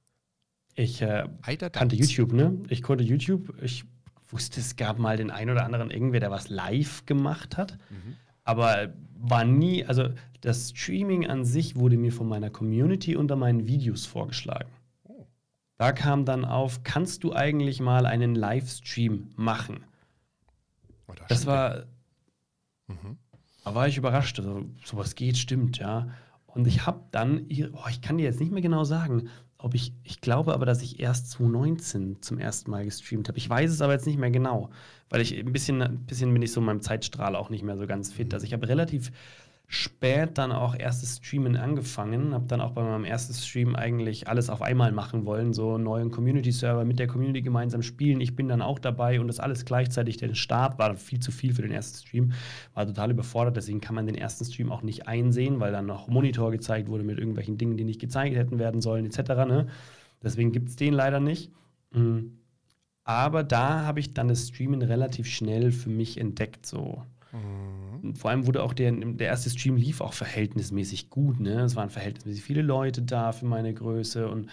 Ich 0.74 1.00
äh, 1.00 1.26
kannte. 1.72 1.96
YouTube, 1.96 2.32
ne? 2.32 2.58
Ich 2.68 2.82
konnte 2.82 3.02
YouTube. 3.04 3.54
Ich 3.62 3.84
wusste, 4.28 4.60
es 4.60 4.76
gab 4.76 4.98
mal 4.98 5.16
den 5.16 5.30
einen 5.30 5.50
oder 5.50 5.64
anderen 5.64 5.90
irgendwer, 5.90 6.20
der 6.20 6.30
was 6.30 6.48
live 6.48 7.06
gemacht 7.06 7.56
hat. 7.56 7.78
Mhm. 7.90 8.16
Aber 8.44 8.92
war 9.18 9.44
nie, 9.44 9.84
also 9.84 10.10
das 10.40 10.70
Streaming 10.70 11.26
an 11.26 11.44
sich 11.44 11.76
wurde 11.76 11.96
mir 11.96 12.12
von 12.12 12.28
meiner 12.28 12.50
Community 12.50 13.16
unter 13.16 13.36
meinen 13.36 13.66
Videos 13.66 14.06
vorgeschlagen. 14.06 14.68
Da 15.78 15.92
kam 15.92 16.24
dann 16.24 16.44
auf, 16.44 16.82
kannst 16.84 17.22
du 17.24 17.34
eigentlich 17.34 17.80
mal 17.80 18.06
einen 18.06 18.34
Livestream 18.34 19.32
machen? 19.36 19.84
Oh, 21.06 21.12
da 21.14 21.24
Das 21.28 21.38
steht 21.38 21.48
war, 21.48 21.74
er. 21.74 21.86
Mhm. 22.88 23.18
da 23.64 23.74
war 23.74 23.86
ich 23.88 23.98
überrascht. 23.98 24.38
Also, 24.38 24.64
sowas 24.84 25.14
geht, 25.14 25.36
stimmt, 25.36 25.78
ja. 25.78 26.08
Und 26.46 26.66
ich 26.66 26.86
habe 26.86 27.02
dann, 27.10 27.46
oh, 27.72 27.88
ich 27.90 28.00
kann 28.00 28.16
dir 28.16 28.24
jetzt 28.24 28.40
nicht 28.40 28.52
mehr 28.52 28.62
genau 28.62 28.84
sagen, 28.84 29.28
ob 29.58 29.74
ich, 29.74 29.92
ich 30.04 30.20
glaube 30.20 30.54
aber, 30.54 30.64
dass 30.64 30.82
ich 30.82 31.00
erst 31.00 31.30
2019 31.32 32.22
zum 32.22 32.38
ersten 32.38 32.70
Mal 32.70 32.84
gestreamt 32.84 33.28
habe. 33.28 33.38
Ich 33.38 33.48
weiß 33.48 33.70
es 33.70 33.80
aber 33.82 33.92
jetzt 33.92 34.06
nicht 34.06 34.18
mehr 34.18 34.30
genau, 34.30 34.70
weil 35.10 35.20
ich 35.20 35.36
ein 35.36 35.52
bisschen, 35.52 35.82
ein 35.82 36.06
bisschen 36.06 36.32
bin 36.32 36.42
ich 36.42 36.52
so 36.52 36.60
in 36.60 36.66
meinem 36.66 36.82
Zeitstrahl 36.82 37.36
auch 37.36 37.50
nicht 37.50 37.62
mehr 37.62 37.76
so 37.76 37.86
ganz 37.86 38.12
fit. 38.12 38.32
Also 38.32 38.46
ich 38.46 38.52
habe 38.52 38.68
relativ 38.68 39.10
spät 39.68 40.38
dann 40.38 40.52
auch 40.52 40.76
erstes 40.76 41.16
Streamen 41.16 41.57
angefangen, 41.57 42.35
habe 42.35 42.46
dann 42.46 42.61
auch 42.61 42.70
bei 42.70 42.83
meinem 42.83 43.05
ersten 43.05 43.35
Stream 43.35 43.74
eigentlich 43.74 44.29
alles 44.29 44.48
auf 44.48 44.62
einmal 44.62 44.92
machen 44.92 45.26
wollen, 45.26 45.52
so 45.52 45.74
einen 45.74 45.85
neuen 45.85 46.11
Community-Server 46.12 46.85
mit 46.85 47.00
der 47.00 47.09
Community 47.09 47.42
gemeinsam 47.42 47.83
spielen. 47.83 48.20
Ich 48.20 48.37
bin 48.37 48.48
dann 48.48 48.62
auch 48.62 48.79
dabei 48.79 49.20
und 49.20 49.26
das 49.26 49.40
alles 49.40 49.64
gleichzeitig. 49.64 50.18
Der 50.18 50.35
Start 50.35 50.79
war 50.79 50.94
viel 50.96 51.18
zu 51.18 51.33
viel 51.33 51.52
für 51.52 51.62
den 51.62 51.72
ersten 51.72 51.98
Stream, 51.98 52.33
war 52.74 52.87
total 52.87 53.11
überfordert, 53.11 53.57
deswegen 53.57 53.81
kann 53.81 53.96
man 53.96 54.07
den 54.07 54.14
ersten 54.14 54.44
Stream 54.44 54.70
auch 54.70 54.83
nicht 54.83 55.09
einsehen, 55.09 55.59
weil 55.59 55.72
dann 55.72 55.87
noch 55.87 56.07
Monitor 56.07 56.52
gezeigt 56.52 56.88
wurde 56.88 57.02
mit 57.02 57.18
irgendwelchen 57.18 57.59
Dingen, 57.59 57.76
die 57.76 57.85
nicht 57.85 58.00
gezeigt 58.00 58.37
hätten 58.37 58.61
werden 58.61 58.81
sollen, 58.81 59.05
etc. 59.05 59.18
Ne? 59.48 59.66
Deswegen 60.22 60.52
gibt 60.52 60.68
es 60.68 60.76
den 60.76 60.94
leider 60.94 61.18
nicht. 61.18 61.50
Mhm. 61.92 62.38
Aber 63.02 63.42
da 63.42 63.85
habe 63.85 63.98
ich 63.98 64.14
dann 64.14 64.29
das 64.29 64.48
Streamen 64.48 64.83
relativ 64.83 65.26
schnell 65.26 65.72
für 65.72 65.90
mich 65.90 66.18
entdeckt, 66.18 66.66
so. 66.66 67.02
Mhm. 67.33 67.86
Und 68.02 68.18
vor 68.18 68.30
allem 68.30 68.46
wurde 68.46 68.62
auch 68.62 68.72
der, 68.72 68.92
der 68.92 69.26
erste 69.28 69.50
Stream 69.50 69.76
lief 69.76 70.00
auch 70.00 70.12
verhältnismäßig 70.12 71.11
gut. 71.11 71.40
Ne? 71.40 71.61
Es 71.61 71.76
waren 71.76 71.90
verhältnismäßig 71.90 72.42
viele 72.42 72.62
Leute 72.62 73.02
da 73.02 73.32
für 73.32 73.46
meine 73.46 73.72
Größe. 73.74 74.28
Und, 74.28 74.48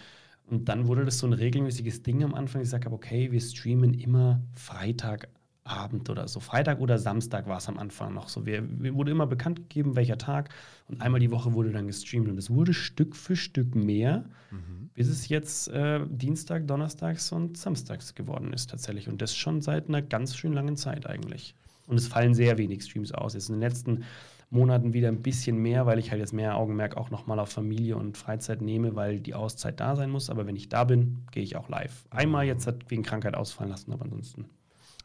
und 0.48 0.70
dann 0.70 0.88
wurde 0.88 1.06
das 1.06 1.20
so 1.20 1.28
ein 1.28 1.34
regelmäßiges 1.34 2.04
Ding 2.04 2.24
am 2.24 2.34
Anfang. 2.34 2.62
Ich 2.62 2.68
gesagt 2.68 2.86
habe, 2.86 2.96
okay, 2.96 3.32
wir 3.32 3.40
streamen 3.42 3.94
immer 3.94 4.42
Freitagabend 4.56 6.10
oder 6.10 6.28
so. 6.28 6.40
Freitag 6.40 6.80
oder 6.80 6.98
Samstag 7.00 7.48
war 7.48 7.58
es 7.58 7.68
am 7.70 7.78
Anfang 7.78 8.14
noch 8.14 8.30
so. 8.30 8.46
Wir, 8.46 8.62
mir 8.62 8.94
wurde 8.96 9.12
immer 9.12 9.28
bekannt 9.28 9.58
gegeben, 9.70 9.96
welcher 9.96 10.18
Tag. 10.18 10.50
Und 10.88 11.02
einmal 11.02 11.20
die 11.20 11.32
Woche 11.32 11.54
wurde 11.54 11.72
dann 11.72 11.88
gestreamt. 11.88 12.28
Und 12.28 12.38
es 12.38 12.50
wurde 12.50 12.74
Stück 12.74 13.16
für 13.16 13.36
Stück 13.36 13.76
mehr, 13.76 14.26
Mhm. 14.52 14.92
bis 14.94 15.08
es 15.08 15.30
jetzt 15.30 15.68
äh, 15.70 16.02
Dienstag, 16.08 16.68
Donnerstags 16.68 17.32
und 17.32 17.58
Samstags 17.58 18.14
geworden 18.14 18.54
ist 18.54 18.70
tatsächlich. 18.70 19.10
Und 19.10 19.20
das 19.20 19.36
schon 19.36 19.62
seit 19.62 19.88
einer 19.90 20.04
ganz 20.04 20.36
schön 20.36 20.54
langen 20.54 20.78
Zeit 20.78 21.08
eigentlich. 21.08 21.56
Und 21.88 21.98
es 21.98 22.08
fallen 22.08 22.34
sehr 22.34 22.58
wenig 22.58 22.84
Streams 22.84 23.12
aus. 23.12 23.34
Jetzt 23.34 23.50
in 23.50 23.56
den 23.56 23.62
letzten 23.62 24.04
Monaten 24.50 24.94
wieder 24.94 25.08
ein 25.10 25.22
bisschen 25.22 25.58
mehr, 25.58 25.86
weil 25.86 26.00
ich 26.00 26.12
halt 26.12 26.20
jetzt 26.22 26.32
mehr 26.34 26.56
Augenmerk 26.58 26.96
auch 26.96 27.10
nochmal 27.10 27.40
auf 27.40 27.50
Familie 27.50 27.98
und 27.98 28.18
Freizeit 28.18 28.62
nehme, 28.62 28.96
weil 28.96 29.20
die 29.20 29.34
Auszeit 29.34 29.80
da 29.80 29.96
sein 29.96 30.10
muss. 30.12 30.30
Aber 30.30 30.46
wenn 30.46 30.56
ich 30.56 30.70
da 30.70 30.84
bin, 30.84 31.26
gehe 31.32 31.44
ich 31.44 31.56
auch 31.56 31.70
live. 31.70 32.06
Einmal 32.12 32.46
jetzt 32.46 32.68
hat 32.68 32.90
wegen 32.92 33.04
Krankheit 33.04 33.36
ausfallen 33.36 33.72
lassen, 33.72 33.92
aber 33.92 34.04
ansonsten 34.06 34.46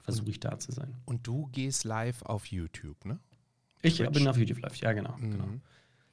versuche 0.02 0.30
ich 0.30 0.40
da 0.40 0.58
zu 0.58 0.72
sein. 0.72 0.94
Und 1.06 1.26
du 1.26 1.48
gehst 1.52 1.84
live 1.84 2.22
auf 2.22 2.46
YouTube, 2.46 3.04
ne? 3.04 3.18
Ich 3.82 3.96
Twitch? 3.96 4.10
bin 4.12 4.28
auf 4.28 4.36
YouTube 4.36 4.60
live, 4.60 4.76
ja 4.76 4.92
genau. 4.92 5.16
Mhm. 5.18 5.30
genau. 5.30 5.44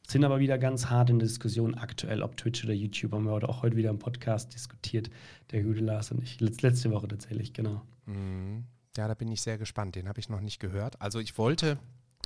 Sind 0.07 0.23
aber 0.23 0.39
wieder 0.39 0.57
ganz 0.59 0.85
hart 0.91 1.09
in 1.09 1.17
der 1.19 1.27
Diskussion 1.27 1.73
aktuell, 1.75 2.21
ob 2.21 2.37
Twitch 2.37 2.63
oder 2.63 2.73
YouTube. 2.73 3.11
Haben 3.13 3.23
wir 3.25 3.31
heute 3.31 3.49
auch 3.49 3.63
heute 3.63 3.75
wieder 3.75 3.89
im 3.89 3.97
Podcast 3.99 4.53
diskutiert, 4.53 5.09
der 5.51 5.63
gute 5.63 5.79
Lars 5.79 6.11
und 6.11 6.21
ich. 6.21 6.37
Letz- 6.39 6.61
Letzte 6.61 6.91
Woche 6.91 7.07
tatsächlich, 7.07 7.53
genau. 7.53 7.81
Mhm. 8.05 8.65
Ja, 8.97 9.07
da 9.07 9.13
bin 9.13 9.31
ich 9.31 9.41
sehr 9.41 9.57
gespannt. 9.57 9.95
Den 9.95 10.07
habe 10.07 10.19
ich 10.19 10.29
noch 10.29 10.41
nicht 10.41 10.59
gehört. 10.59 11.01
Also 11.01 11.19
ich 11.19 11.37
wollte 11.37 11.77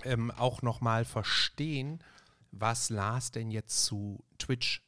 ähm, 0.03 0.31
auch 0.31 0.61
noch 0.61 0.81
mal 0.81 1.05
verstehen, 1.05 1.99
was 2.51 2.89
Lars 2.89 3.31
denn 3.31 3.51
jetzt 3.51 3.85
zu 3.85 4.23
Twitch 4.37 4.83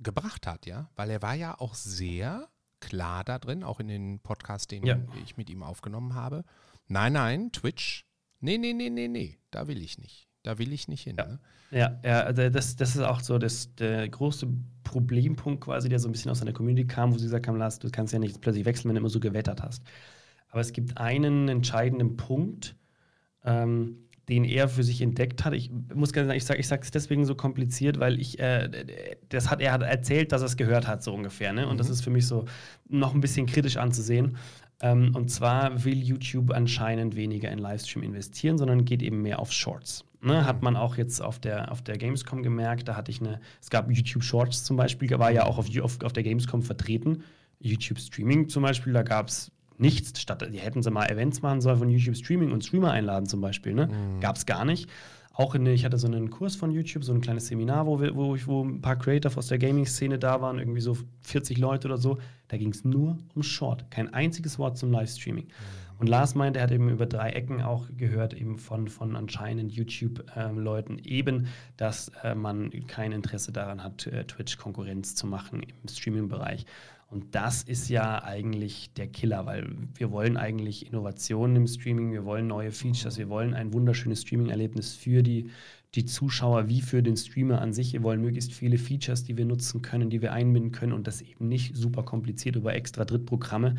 gebracht 0.00 0.46
hat, 0.46 0.66
ja? 0.66 0.90
Weil 0.96 1.10
er 1.10 1.22
war 1.22 1.34
ja 1.34 1.58
auch 1.58 1.74
sehr 1.74 2.48
klar 2.80 3.24
da 3.24 3.38
drin, 3.38 3.62
auch 3.62 3.80
in 3.80 3.88
den 3.88 4.18
Podcast, 4.20 4.70
den 4.70 4.84
Ja. 4.84 4.98
ich 5.24 5.36
mit 5.36 5.48
ihm 5.48 5.62
aufgenommen 5.62 6.14
habe. 6.14 6.44
Nein, 6.88 7.12
nein, 7.12 7.52
Twitch, 7.52 8.04
nee, 8.40 8.58
nee, 8.58 8.72
nee, 8.72 8.90
nee, 8.90 9.08
nee, 9.08 9.38
da 9.50 9.68
will 9.68 9.80
ich 9.80 9.98
nicht. 9.98 10.26
Da 10.42 10.58
will 10.58 10.72
ich 10.72 10.88
nicht 10.88 11.02
hin. 11.04 11.16
Ja. 11.18 11.26
Ne? 11.26 11.40
Ja, 11.70 12.00
ja 12.02 12.20
also 12.22 12.50
das, 12.50 12.74
das 12.74 12.96
ist 12.96 13.02
auch 13.02 13.20
so 13.20 13.38
das, 13.38 13.72
der 13.76 14.08
große 14.08 14.48
Problempunkt 14.82 15.64
quasi, 15.64 15.88
der 15.88 16.00
so 16.00 16.08
ein 16.08 16.12
bisschen 16.12 16.30
aus 16.32 16.40
deiner 16.40 16.52
Community 16.52 16.86
kam, 16.86 17.12
wo 17.14 17.18
sie 17.18 17.24
gesagt 17.26 17.46
haben, 17.46 17.56
Lars, 17.56 17.78
du 17.78 17.88
kannst 17.90 18.12
ja 18.12 18.18
nicht 18.18 18.40
plötzlich 18.40 18.64
wechseln, 18.64 18.88
wenn 18.88 18.96
du 18.96 19.00
immer 19.00 19.08
so 19.08 19.20
gewettert 19.20 19.62
hast. 19.62 19.82
Aber 20.52 20.60
es 20.60 20.72
gibt 20.72 20.98
einen 20.98 21.48
entscheidenden 21.48 22.16
Punkt, 22.16 22.76
ähm, 23.42 23.96
den 24.28 24.44
er 24.44 24.68
für 24.68 24.84
sich 24.84 25.00
entdeckt 25.00 25.44
hat. 25.44 25.54
Ich 25.54 25.70
muss 25.94 26.12
ganz 26.12 26.28
sagen, 26.28 26.36
ich 26.36 26.44
sage 26.44 26.60
ich 26.60 26.70
es 26.70 26.90
deswegen 26.90 27.24
so 27.24 27.34
kompliziert, 27.34 27.98
weil 27.98 28.20
ich, 28.20 28.38
äh, 28.38 28.68
das 29.30 29.50
hat, 29.50 29.60
er 29.62 29.72
hat 29.72 29.82
erzählt, 29.82 30.30
dass 30.30 30.42
er 30.42 30.46
es 30.46 30.56
gehört 30.58 30.86
hat, 30.86 31.02
so 31.02 31.12
ungefähr. 31.14 31.54
Ne? 31.54 31.66
Und 31.66 31.80
das 31.80 31.88
ist 31.88 32.02
für 32.02 32.10
mich 32.10 32.26
so 32.26 32.44
noch 32.86 33.14
ein 33.14 33.20
bisschen 33.22 33.46
kritisch 33.46 33.78
anzusehen. 33.78 34.36
Ähm, 34.80 35.16
und 35.16 35.30
zwar 35.30 35.84
will 35.84 35.96
YouTube 35.96 36.52
anscheinend 36.52 37.16
weniger 37.16 37.50
in 37.50 37.58
Livestream 37.58 38.02
investieren, 38.02 38.58
sondern 38.58 38.84
geht 38.84 39.02
eben 39.02 39.22
mehr 39.22 39.38
auf 39.38 39.52
Shorts. 39.52 40.04
Ne? 40.20 40.44
Hat 40.44 40.62
man 40.62 40.76
auch 40.76 40.98
jetzt 40.98 41.22
auf 41.22 41.38
der, 41.38 41.72
auf 41.72 41.80
der 41.80 41.96
Gamescom 41.96 42.42
gemerkt, 42.42 42.88
da 42.88 42.94
hatte 42.94 43.10
ich 43.10 43.20
eine, 43.20 43.40
es 43.60 43.70
gab 43.70 43.90
YouTube 43.90 44.22
Shorts 44.22 44.64
zum 44.64 44.76
Beispiel, 44.76 45.18
war 45.18 45.30
ja 45.30 45.46
auch 45.46 45.56
auf, 45.56 45.66
auf, 45.80 46.02
auf 46.02 46.12
der 46.12 46.22
Gamescom 46.22 46.62
vertreten. 46.62 47.22
YouTube 47.58 47.98
Streaming 47.98 48.50
zum 48.50 48.62
Beispiel, 48.62 48.92
da 48.92 49.02
gab 49.02 49.28
es 49.28 49.50
nichts. 49.82 50.18
Statt, 50.20 50.46
die 50.50 50.58
hätten 50.58 50.82
sie 50.82 50.90
mal 50.90 51.10
Events 51.10 51.42
machen 51.42 51.60
sollen 51.60 51.78
von 51.78 51.90
YouTube 51.90 52.16
Streaming 52.16 52.52
und 52.52 52.64
Streamer 52.64 52.92
einladen 52.92 53.26
zum 53.26 53.40
Beispiel. 53.40 53.74
Ne? 53.74 53.88
Gab 54.20 54.36
es 54.36 54.46
gar 54.46 54.64
nicht. 54.64 54.88
Auch 55.34 55.54
in, 55.54 55.64
ich 55.64 55.84
hatte 55.84 55.96
so 55.96 56.06
einen 56.06 56.28
Kurs 56.28 56.56
von 56.56 56.70
YouTube, 56.70 57.04
so 57.04 57.12
ein 57.14 57.22
kleines 57.22 57.46
Seminar, 57.46 57.86
wo, 57.86 58.00
wir, 58.00 58.14
wo, 58.14 58.34
ich, 58.34 58.46
wo 58.46 58.62
ein 58.62 58.82
paar 58.82 58.96
Creator 58.96 59.32
aus 59.36 59.46
der 59.46 59.58
Gaming-Szene 59.58 60.18
da 60.18 60.42
waren, 60.42 60.58
irgendwie 60.58 60.82
so 60.82 60.96
40 61.22 61.56
Leute 61.56 61.88
oder 61.88 61.96
so. 61.96 62.18
Da 62.48 62.58
ging 62.58 62.70
es 62.70 62.84
nur 62.84 63.16
um 63.34 63.42
Short. 63.42 63.90
Kein 63.90 64.12
einziges 64.12 64.58
Wort 64.58 64.76
zum 64.76 64.92
Livestreaming. 64.92 65.48
Und 65.98 66.08
Lars 66.08 66.34
meinte, 66.34 66.58
er 66.58 66.64
hat 66.64 66.72
eben 66.72 66.90
über 66.90 67.06
drei 67.06 67.30
Ecken 67.30 67.62
auch 67.62 67.86
gehört, 67.96 68.34
eben 68.34 68.58
von, 68.58 68.88
von 68.88 69.16
anscheinend 69.16 69.72
YouTube-Leuten, 69.72 70.98
eben, 70.98 71.46
dass 71.76 72.10
äh, 72.24 72.34
man 72.34 72.70
kein 72.88 73.12
Interesse 73.12 73.52
daran 73.52 73.82
hat, 73.82 74.06
äh, 74.08 74.24
Twitch-Konkurrenz 74.24 75.14
zu 75.14 75.26
machen 75.26 75.62
im 75.62 75.88
Streaming-Bereich. 75.88 76.66
Und 77.12 77.34
das 77.34 77.62
ist 77.62 77.90
ja 77.90 78.24
eigentlich 78.24 78.94
der 78.94 79.06
Killer, 79.06 79.44
weil 79.44 79.70
wir 79.94 80.10
wollen 80.10 80.38
eigentlich 80.38 80.86
Innovationen 80.86 81.56
im 81.56 81.66
Streaming, 81.66 82.10
wir 82.10 82.24
wollen 82.24 82.46
neue 82.46 82.70
Features, 82.72 83.18
wir 83.18 83.28
wollen 83.28 83.52
ein 83.52 83.74
wunderschönes 83.74 84.22
Streaming-Erlebnis 84.22 84.94
für 84.94 85.22
die, 85.22 85.50
die 85.94 86.06
Zuschauer 86.06 86.68
wie 86.68 86.80
für 86.80 87.02
den 87.02 87.18
Streamer 87.18 87.60
an 87.60 87.74
sich. 87.74 87.92
Wir 87.92 88.02
wollen 88.02 88.22
möglichst 88.22 88.54
viele 88.54 88.78
Features, 88.78 89.24
die 89.24 89.36
wir 89.36 89.44
nutzen 89.44 89.82
können, 89.82 90.08
die 90.08 90.22
wir 90.22 90.32
einbinden 90.32 90.72
können 90.72 90.94
und 90.94 91.06
das 91.06 91.20
eben 91.20 91.48
nicht 91.48 91.76
super 91.76 92.02
kompliziert 92.02 92.56
über 92.56 92.72
extra 92.72 93.04
Drittprogramme. 93.04 93.74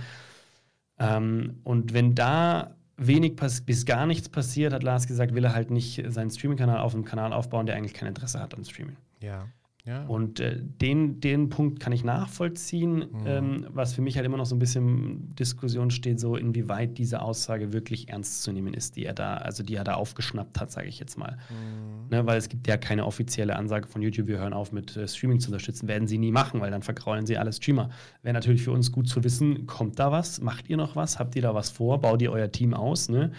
Ähm, 0.99 1.55
und 1.63 1.91
wenn 1.91 2.13
da 2.13 2.75
wenig 2.97 3.35
bis 3.35 3.85
gar 3.87 4.05
nichts 4.05 4.29
passiert, 4.29 4.73
hat 4.73 4.83
Lars 4.83 5.07
gesagt, 5.07 5.33
will 5.33 5.43
er 5.43 5.55
halt 5.55 5.71
nicht 5.71 6.03
seinen 6.09 6.29
Streaming-Kanal 6.29 6.77
auf 6.77 6.93
einem 6.93 7.03
Kanal 7.03 7.33
aufbauen, 7.33 7.65
der 7.65 7.77
eigentlich 7.77 7.95
kein 7.95 8.09
Interesse 8.09 8.39
hat 8.39 8.53
am 8.53 8.63
Streaming. 8.63 8.97
Ja. 9.21 9.47
Ja. 9.85 10.05
Und 10.05 10.39
äh, 10.39 10.59
den, 10.61 11.19
den 11.19 11.49
Punkt 11.49 11.79
kann 11.81 11.91
ich 11.91 12.03
nachvollziehen, 12.05 12.99
Mhm. 13.11 13.25
ähm, 13.25 13.65
was 13.69 13.93
für 13.93 14.01
mich 14.01 14.15
halt 14.15 14.25
immer 14.25 14.37
noch 14.37 14.45
so 14.45 14.55
ein 14.55 14.59
bisschen 14.59 15.35
Diskussion 15.35 15.91
steht, 15.91 16.19
so 16.21 16.37
inwieweit 16.37 16.97
diese 16.97 17.21
Aussage 17.21 17.73
wirklich 17.73 18.07
ernst 18.09 18.43
zu 18.43 18.53
nehmen 18.53 18.73
ist, 18.73 18.95
die 18.95 19.03
er 19.05 19.13
da, 19.13 19.35
also 19.35 19.61
die 19.61 19.75
er 19.75 19.83
da 19.83 19.95
aufgeschnappt 19.95 20.59
hat, 20.61 20.71
sage 20.71 20.87
ich 20.87 20.99
jetzt 20.99 21.17
mal. 21.17 21.37
Mhm. 21.49 22.09
Ne, 22.09 22.25
weil 22.25 22.37
es 22.37 22.47
gibt 22.47 22.67
ja 22.67 22.77
keine 22.77 23.05
offizielle 23.05 23.55
Ansage 23.57 23.87
von 23.87 24.01
YouTube, 24.01 24.27
wir 24.27 24.37
hören 24.37 24.53
auf 24.53 24.71
mit 24.71 24.95
äh, 24.95 25.07
Streaming 25.07 25.39
zu 25.39 25.49
unterstützen, 25.49 25.87
werden 25.89 26.07
sie 26.07 26.17
nie 26.17 26.31
machen, 26.31 26.61
weil 26.61 26.71
dann 26.71 26.81
vergraulen 26.81 27.25
sie 27.25 27.37
alle 27.37 27.51
Streamer. 27.51 27.89
Wäre 28.21 28.33
natürlich 28.33 28.63
für 28.63 28.71
uns 28.71 28.91
gut 28.91 29.09
zu 29.09 29.23
wissen, 29.23 29.67
kommt 29.67 29.99
da 29.99 30.11
was, 30.13 30.39
macht 30.41 30.69
ihr 30.69 30.77
noch 30.77 30.95
was, 30.95 31.19
habt 31.19 31.35
ihr 31.35 31.41
da 31.41 31.53
was 31.55 31.69
vor, 31.69 31.99
baut 31.99 32.21
ihr 32.21 32.31
euer 32.31 32.51
Team 32.51 32.73
aus, 32.73 33.09
ne? 33.09 33.31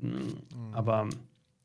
Mm, 0.00 0.16
Aber 0.72 1.08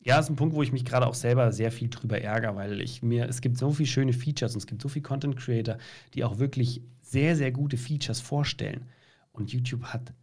ja, 0.05 0.19
ist 0.19 0.29
ein 0.29 0.35
Punkt, 0.35 0.55
wo 0.55 0.61
ich 0.63 0.71
mich 0.71 0.85
gerade 0.85 1.07
auch 1.07 1.15
selber 1.15 1.51
sehr 1.51 1.71
viel 1.71 1.89
drüber 1.89 2.21
ärgere, 2.21 2.55
weil 2.55 2.79
ich 2.81 3.01
mir, 3.01 3.27
es 3.27 3.41
gibt 3.41 3.57
so 3.57 3.71
viele 3.71 3.87
schöne 3.87 4.13
Features 4.13 4.53
und 4.53 4.59
es 4.59 4.67
gibt 4.67 4.81
so 4.81 4.87
viele 4.87 5.03
Content 5.03 5.35
Creator, 5.35 5.77
die 6.13 6.23
auch 6.23 6.37
wirklich 6.37 6.81
sehr, 7.01 7.35
sehr 7.35 7.51
gute 7.51 7.75
Features 7.77 8.21
vorstellen. 8.21 8.85
Und 9.31 9.51
YouTube 9.51 9.83
hat, 9.85 10.13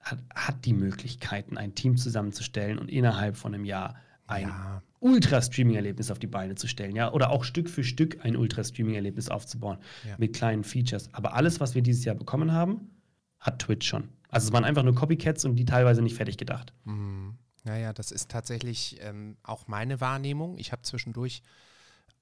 hat, 0.00 0.18
hat 0.34 0.64
die 0.64 0.72
Möglichkeiten, 0.72 1.56
ein 1.58 1.74
Team 1.74 1.96
zusammenzustellen 1.96 2.78
und 2.78 2.88
innerhalb 2.90 3.36
von 3.36 3.54
einem 3.54 3.64
Jahr 3.64 3.94
ein 4.26 4.48
Ja. 4.48 4.82
Ultra-Streaming-Erlebnis 5.00 6.10
auf 6.10 6.18
die 6.18 6.26
Beine 6.26 6.54
zu 6.54 6.66
stellen, 6.66 6.94
ja, 6.96 7.12
oder 7.12 7.30
auch 7.30 7.44
Stück 7.44 7.68
für 7.70 7.84
Stück 7.84 8.24
ein 8.24 8.36
Ultra-Streaming-Erlebnis 8.36 9.28
aufzubauen 9.28 9.78
Ja. 10.08 10.14
mit 10.18 10.34
kleinen 10.34 10.64
Features. 10.64 11.12
Aber 11.12 11.34
alles, 11.34 11.60
was 11.60 11.74
wir 11.74 11.82
dieses 11.82 12.04
Jahr 12.04 12.14
bekommen 12.14 12.52
haben, 12.52 12.90
hat 13.38 13.58
Twitch 13.60 13.86
schon. 13.86 14.08
Also 14.28 14.48
es 14.48 14.52
waren 14.52 14.64
einfach 14.64 14.82
nur 14.82 14.94
Copycats 14.94 15.44
und 15.44 15.56
die 15.56 15.64
teilweise 15.64 16.02
nicht 16.02 16.16
fertig 16.16 16.36
gedacht. 16.38 16.72
Mhm. 16.84 17.34
Naja, 17.64 17.92
das 17.92 18.10
ist 18.10 18.30
tatsächlich 18.30 18.98
ähm, 19.00 19.36
auch 19.42 19.66
meine 19.68 20.00
Wahrnehmung. 20.00 20.56
Ich 20.58 20.72
habe 20.72 20.82
zwischendurch 20.82 21.42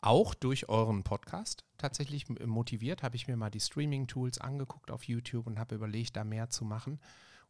auch 0.00 0.34
durch 0.34 0.68
euren 0.68 1.02
Podcast 1.02 1.64
tatsächlich 1.76 2.28
motiviert, 2.28 3.02
habe 3.02 3.16
ich 3.16 3.26
mir 3.28 3.36
mal 3.36 3.50
die 3.50 3.60
Streaming-Tools 3.60 4.38
angeguckt 4.38 4.90
auf 4.90 5.04
YouTube 5.04 5.46
und 5.46 5.58
habe 5.58 5.74
überlegt, 5.74 6.16
da 6.16 6.24
mehr 6.24 6.50
zu 6.50 6.64
machen. 6.64 7.00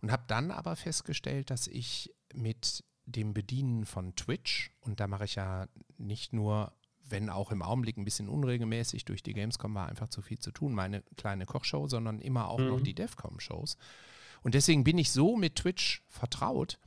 Und 0.01 0.13
habe 0.13 0.25
dann 0.29 0.51
aber 0.51 0.77
festgestellt, 0.77 1.51
dass 1.51 1.67
ich 1.67 2.15
mit 2.33 2.85
dem 3.05 3.35
Bedienen 3.35 3.85
von 3.85 4.15
Twitch, 4.17 4.71
und 4.81 5.01
da 5.01 5.07
mache 5.09 5.25
ich 5.25 5.35
ja 5.35 5.67
nicht 5.97 6.33
nur, 6.33 6.73
wenn 7.09 7.31
auch 7.31 7.51
im 7.51 7.63
Augenblick 7.63 7.97
ein 7.97 8.05
bisschen 8.05 8.29
unregelmäßig, 8.29 9.05
durch 9.07 9.23
die 9.23 9.33
Gamescom 9.33 9.75
war 9.75 9.89
einfach 9.89 10.09
zu 10.09 10.23
viel 10.23 10.39
zu 10.39 10.53
tun, 10.53 10.75
meine 10.75 11.03
kleine 11.17 11.47
Kochshow, 11.47 11.89
sondern 11.89 12.21
immer 12.21 12.49
auch 12.49 12.61
noch 12.61 12.79
Mhm. 12.79 12.85
die 12.85 12.95
DEFCOM-Shows. 12.95 13.77
Und 14.43 14.55
deswegen 14.55 14.85
bin 14.85 14.99
ich 14.99 15.11
so 15.11 15.37
mit 15.37 15.57
Twitch 15.57 16.03
vertraut, 16.09 16.79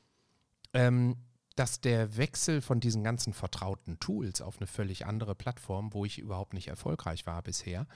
ähm, 0.74 1.18
dass 1.56 1.82
der 1.82 2.18
Wechsel 2.18 2.62
von 2.62 2.80
diesen 2.80 3.04
ganzen 3.04 3.34
vertrauten 3.34 4.00
Tools 4.00 4.42
auf 4.42 4.58
eine 4.58 4.68
völlig 4.68 5.06
andere 5.06 5.36
Plattform, 5.36 5.94
wo 5.94 6.06
ich 6.06 6.20
überhaupt 6.20 6.54
nicht 6.54 6.70
erfolgreich 6.70 7.26
war 7.26 7.42
bisher, 7.42 7.88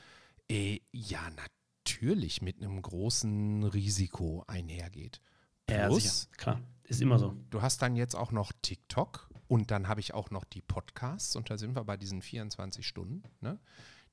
äh, 0.49 0.79
ja 0.91 1.21
natürlich 1.31 2.41
mit 2.41 2.61
einem 2.61 2.81
großen 2.81 3.63
Risiko 3.63 4.43
einhergeht. 4.47 5.21
Ja, 5.69 5.87
Plus, 5.87 6.03
sicher. 6.03 6.27
Klar, 6.37 6.61
ist 6.83 7.01
immer 7.01 7.17
so. 7.17 7.35
du 7.49 7.61
hast 7.61 7.81
dann 7.81 7.95
jetzt 7.95 8.15
auch 8.15 8.31
noch 8.31 8.51
TikTok 8.61 9.29
und 9.47 9.71
dann 9.71 9.87
habe 9.87 9.99
ich 9.99 10.13
auch 10.13 10.31
noch 10.31 10.43
die 10.43 10.61
Podcasts 10.61 11.35
und 11.35 11.49
da 11.49 11.57
sind 11.57 11.75
wir 11.75 11.83
bei 11.83 11.97
diesen 11.97 12.21
24 12.21 12.85
Stunden. 12.85 13.23
Ne? 13.41 13.59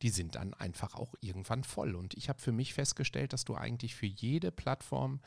Die 0.02 0.10
sind 0.10 0.34
dann 0.34 0.54
einfach 0.54 0.94
auch 0.94 1.14
irgendwann 1.20 1.64
voll. 1.64 1.94
Und 1.94 2.14
ich 2.14 2.28
habe 2.28 2.40
für 2.40 2.52
mich 2.52 2.74
festgestellt, 2.74 3.32
dass 3.32 3.44
du 3.44 3.54
eigentlich 3.54 3.94
für 3.94 4.06
jede 4.06 4.50
Plattform 4.50 5.20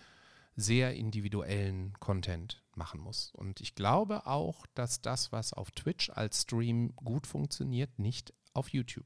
sehr 0.56 0.96
individuellen 0.96 1.94
Content 2.00 2.64
machen 2.76 3.00
musst. 3.00 3.36
Und 3.36 3.62
ich 3.62 3.76
glaube 3.76 4.26
auch, 4.26 4.66
dass 4.74 5.02
das, 5.02 5.32
was 5.32 5.54
auf 5.54 5.72
Twitch 5.72 6.10
als 6.10 6.44
Stream 6.44 6.96
gut 6.96 7.28
funktioniert, 7.28 8.00
nicht 8.00 8.34
auf 8.54 8.70
YouTube 8.70 9.06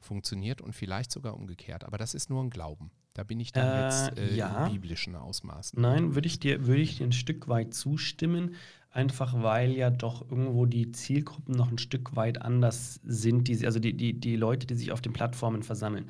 funktioniert 0.00 0.60
und 0.60 0.74
vielleicht 0.74 1.10
sogar 1.10 1.34
umgekehrt. 1.34 1.84
Aber 1.84 1.98
das 1.98 2.14
ist 2.14 2.30
nur 2.30 2.42
ein 2.42 2.50
Glauben. 2.50 2.90
Da 3.14 3.24
bin 3.24 3.40
ich 3.40 3.50
dann 3.50 3.66
Äh, 3.66 3.84
jetzt 3.84 4.18
äh, 4.18 4.36
ja. 4.36 4.66
in 4.66 4.72
biblischen 4.72 5.16
Ausmaßen. 5.16 5.80
Nein, 5.80 6.14
würde 6.14 6.28
ich, 6.28 6.38
dir, 6.38 6.66
würde 6.68 6.82
ich 6.82 6.98
dir 6.98 7.04
ein 7.04 7.12
Stück 7.12 7.48
weit 7.48 7.74
zustimmen, 7.74 8.54
einfach 8.90 9.42
weil 9.42 9.72
ja 9.72 9.90
doch 9.90 10.30
irgendwo 10.30 10.66
die 10.66 10.92
Zielgruppen 10.92 11.56
noch 11.56 11.70
ein 11.70 11.78
Stück 11.78 12.14
weit 12.14 12.40
anders 12.40 13.00
sind, 13.04 13.48
die, 13.48 13.66
also 13.66 13.80
die, 13.80 13.96
die, 13.96 14.18
die 14.18 14.36
Leute, 14.36 14.68
die 14.68 14.76
sich 14.76 14.92
auf 14.92 15.00
den 15.00 15.12
Plattformen 15.12 15.64
versammeln. 15.64 16.08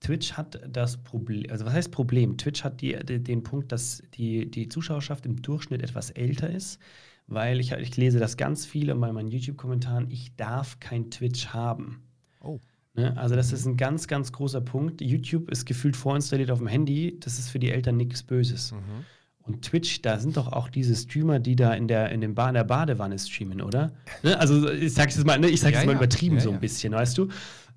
Twitch 0.00 0.32
hat 0.32 0.60
das 0.66 0.96
Problem, 0.96 1.50
also 1.50 1.66
was 1.66 1.74
heißt 1.74 1.90
Problem? 1.90 2.38
Twitch 2.38 2.64
hat 2.64 2.80
die, 2.80 2.98
die, 3.04 3.22
den 3.22 3.42
Punkt, 3.42 3.70
dass 3.70 4.02
die, 4.14 4.50
die 4.50 4.68
Zuschauerschaft 4.68 5.26
im 5.26 5.42
Durchschnitt 5.42 5.82
etwas 5.82 6.10
älter 6.10 6.48
ist, 6.50 6.80
weil 7.26 7.60
ich, 7.60 7.72
ich 7.72 7.96
lese 7.96 8.18
das 8.18 8.36
ganz 8.36 8.64
viele 8.64 8.94
bei 8.94 9.12
meinen 9.12 9.28
YouTube-Kommentaren, 9.28 10.10
ich 10.10 10.34
darf 10.36 10.80
kein 10.80 11.10
Twitch 11.10 11.48
haben. 11.48 12.02
Oh. 12.40 12.58
Ne? 12.94 13.16
Also 13.16 13.36
das 13.36 13.52
ist 13.52 13.66
ein 13.66 13.76
ganz, 13.76 14.08
ganz 14.08 14.32
großer 14.32 14.60
Punkt. 14.60 15.00
YouTube 15.00 15.50
ist 15.50 15.64
gefühlt 15.64 15.96
vorinstalliert 15.96 16.50
auf 16.50 16.58
dem 16.58 16.66
Handy. 16.66 17.18
Das 17.20 17.38
ist 17.38 17.50
für 17.50 17.58
die 17.58 17.70
Eltern 17.70 17.96
nichts 17.96 18.22
Böses. 18.22 18.72
Mhm. 18.72 19.04
Und 19.42 19.62
Twitch, 19.62 20.02
da 20.02 20.18
sind 20.18 20.36
doch 20.36 20.52
auch 20.52 20.68
diese 20.68 20.94
Streamer, 20.94 21.38
die 21.38 21.56
da 21.56 21.72
in 21.72 21.88
der, 21.88 22.10
in 22.10 22.20
dem 22.20 22.34
ba 22.34 22.48
in 22.48 22.54
der 22.54 22.64
Badewanne 22.64 23.18
streamen, 23.18 23.62
oder? 23.62 23.92
Ne? 24.22 24.38
Also 24.38 24.70
ich 24.70 24.92
sag's 24.92 25.16
jetzt 25.16 25.26
mal, 25.26 25.38
ne? 25.38 25.48
ich 25.48 25.60
sag's 25.60 25.74
Ja, 25.74 25.80
jetzt 25.80 25.86
mal 25.86 25.96
übertrieben 25.96 26.36
Ja, 26.36 26.42
so 26.42 26.50
ein 26.50 26.60
bisschen, 26.60 26.92
weißt 26.92 27.16
du? 27.16 27.28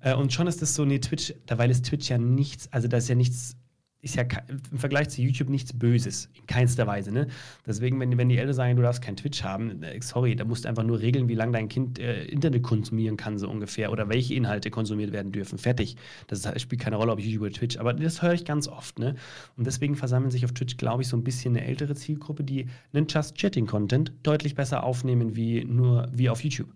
Äh, 0.04 0.14
und 0.14 0.32
schon 0.32 0.46
ist 0.46 0.62
das 0.62 0.74
so, 0.74 0.84
nee, 0.84 1.00
Twitch, 1.00 1.34
da, 1.46 1.58
weil 1.58 1.70
es 1.70 1.82
Twitch 1.82 2.10
ja 2.10 2.18
nichts, 2.18 2.68
also 2.72 2.86
da 2.86 2.98
ist 2.98 3.08
ja 3.08 3.14
nichts, 3.14 3.56
ist 4.04 4.16
ja 4.16 4.24
im 4.70 4.78
Vergleich 4.78 5.08
zu 5.08 5.22
YouTube 5.22 5.48
nichts 5.48 5.72
Böses, 5.72 6.28
in 6.38 6.46
keinster 6.46 6.86
Weise, 6.86 7.10
ne? 7.10 7.26
Deswegen, 7.66 7.98
wenn, 7.98 8.16
wenn 8.18 8.28
die 8.28 8.36
Eltern 8.36 8.54
sagen, 8.54 8.76
du 8.76 8.82
darfst 8.82 9.02
kein 9.02 9.16
Twitch 9.16 9.42
haben, 9.42 9.82
äh, 9.82 10.00
sorry, 10.02 10.36
da 10.36 10.44
musst 10.44 10.64
du 10.64 10.68
einfach 10.68 10.84
nur 10.84 11.00
regeln, 11.00 11.28
wie 11.28 11.34
lange 11.34 11.52
dein 11.52 11.68
Kind 11.68 11.98
äh, 11.98 12.24
Internet 12.26 12.62
konsumieren 12.62 13.16
kann, 13.16 13.38
so 13.38 13.48
ungefähr, 13.48 13.90
oder 13.90 14.08
welche 14.08 14.34
Inhalte 14.34 14.70
konsumiert 14.70 15.12
werden 15.12 15.32
dürfen. 15.32 15.58
Fertig. 15.58 15.96
Das 16.26 16.48
spielt 16.60 16.82
keine 16.82 16.96
Rolle, 16.96 17.12
ob 17.12 17.20
YouTube 17.20 17.42
oder 17.42 17.52
Twitch, 17.52 17.78
aber 17.78 17.94
das 17.94 18.22
höre 18.22 18.34
ich 18.34 18.44
ganz 18.44 18.68
oft, 18.68 18.98
ne? 18.98 19.14
Und 19.56 19.66
deswegen 19.66 19.96
versammeln 19.96 20.30
sich 20.30 20.44
auf 20.44 20.52
Twitch, 20.52 20.76
glaube 20.76 21.02
ich, 21.02 21.08
so 21.08 21.16
ein 21.16 21.24
bisschen 21.24 21.56
eine 21.56 21.66
ältere 21.66 21.94
Zielgruppe, 21.94 22.44
die 22.44 22.66
einen 22.92 23.06
Just 23.08 23.36
Chatting-Content 23.36 24.12
deutlich 24.22 24.54
besser 24.54 24.84
aufnehmen 24.84 25.34
wie 25.34 25.64
nur 25.64 26.08
wie 26.12 26.28
auf 26.28 26.44
YouTube. 26.44 26.68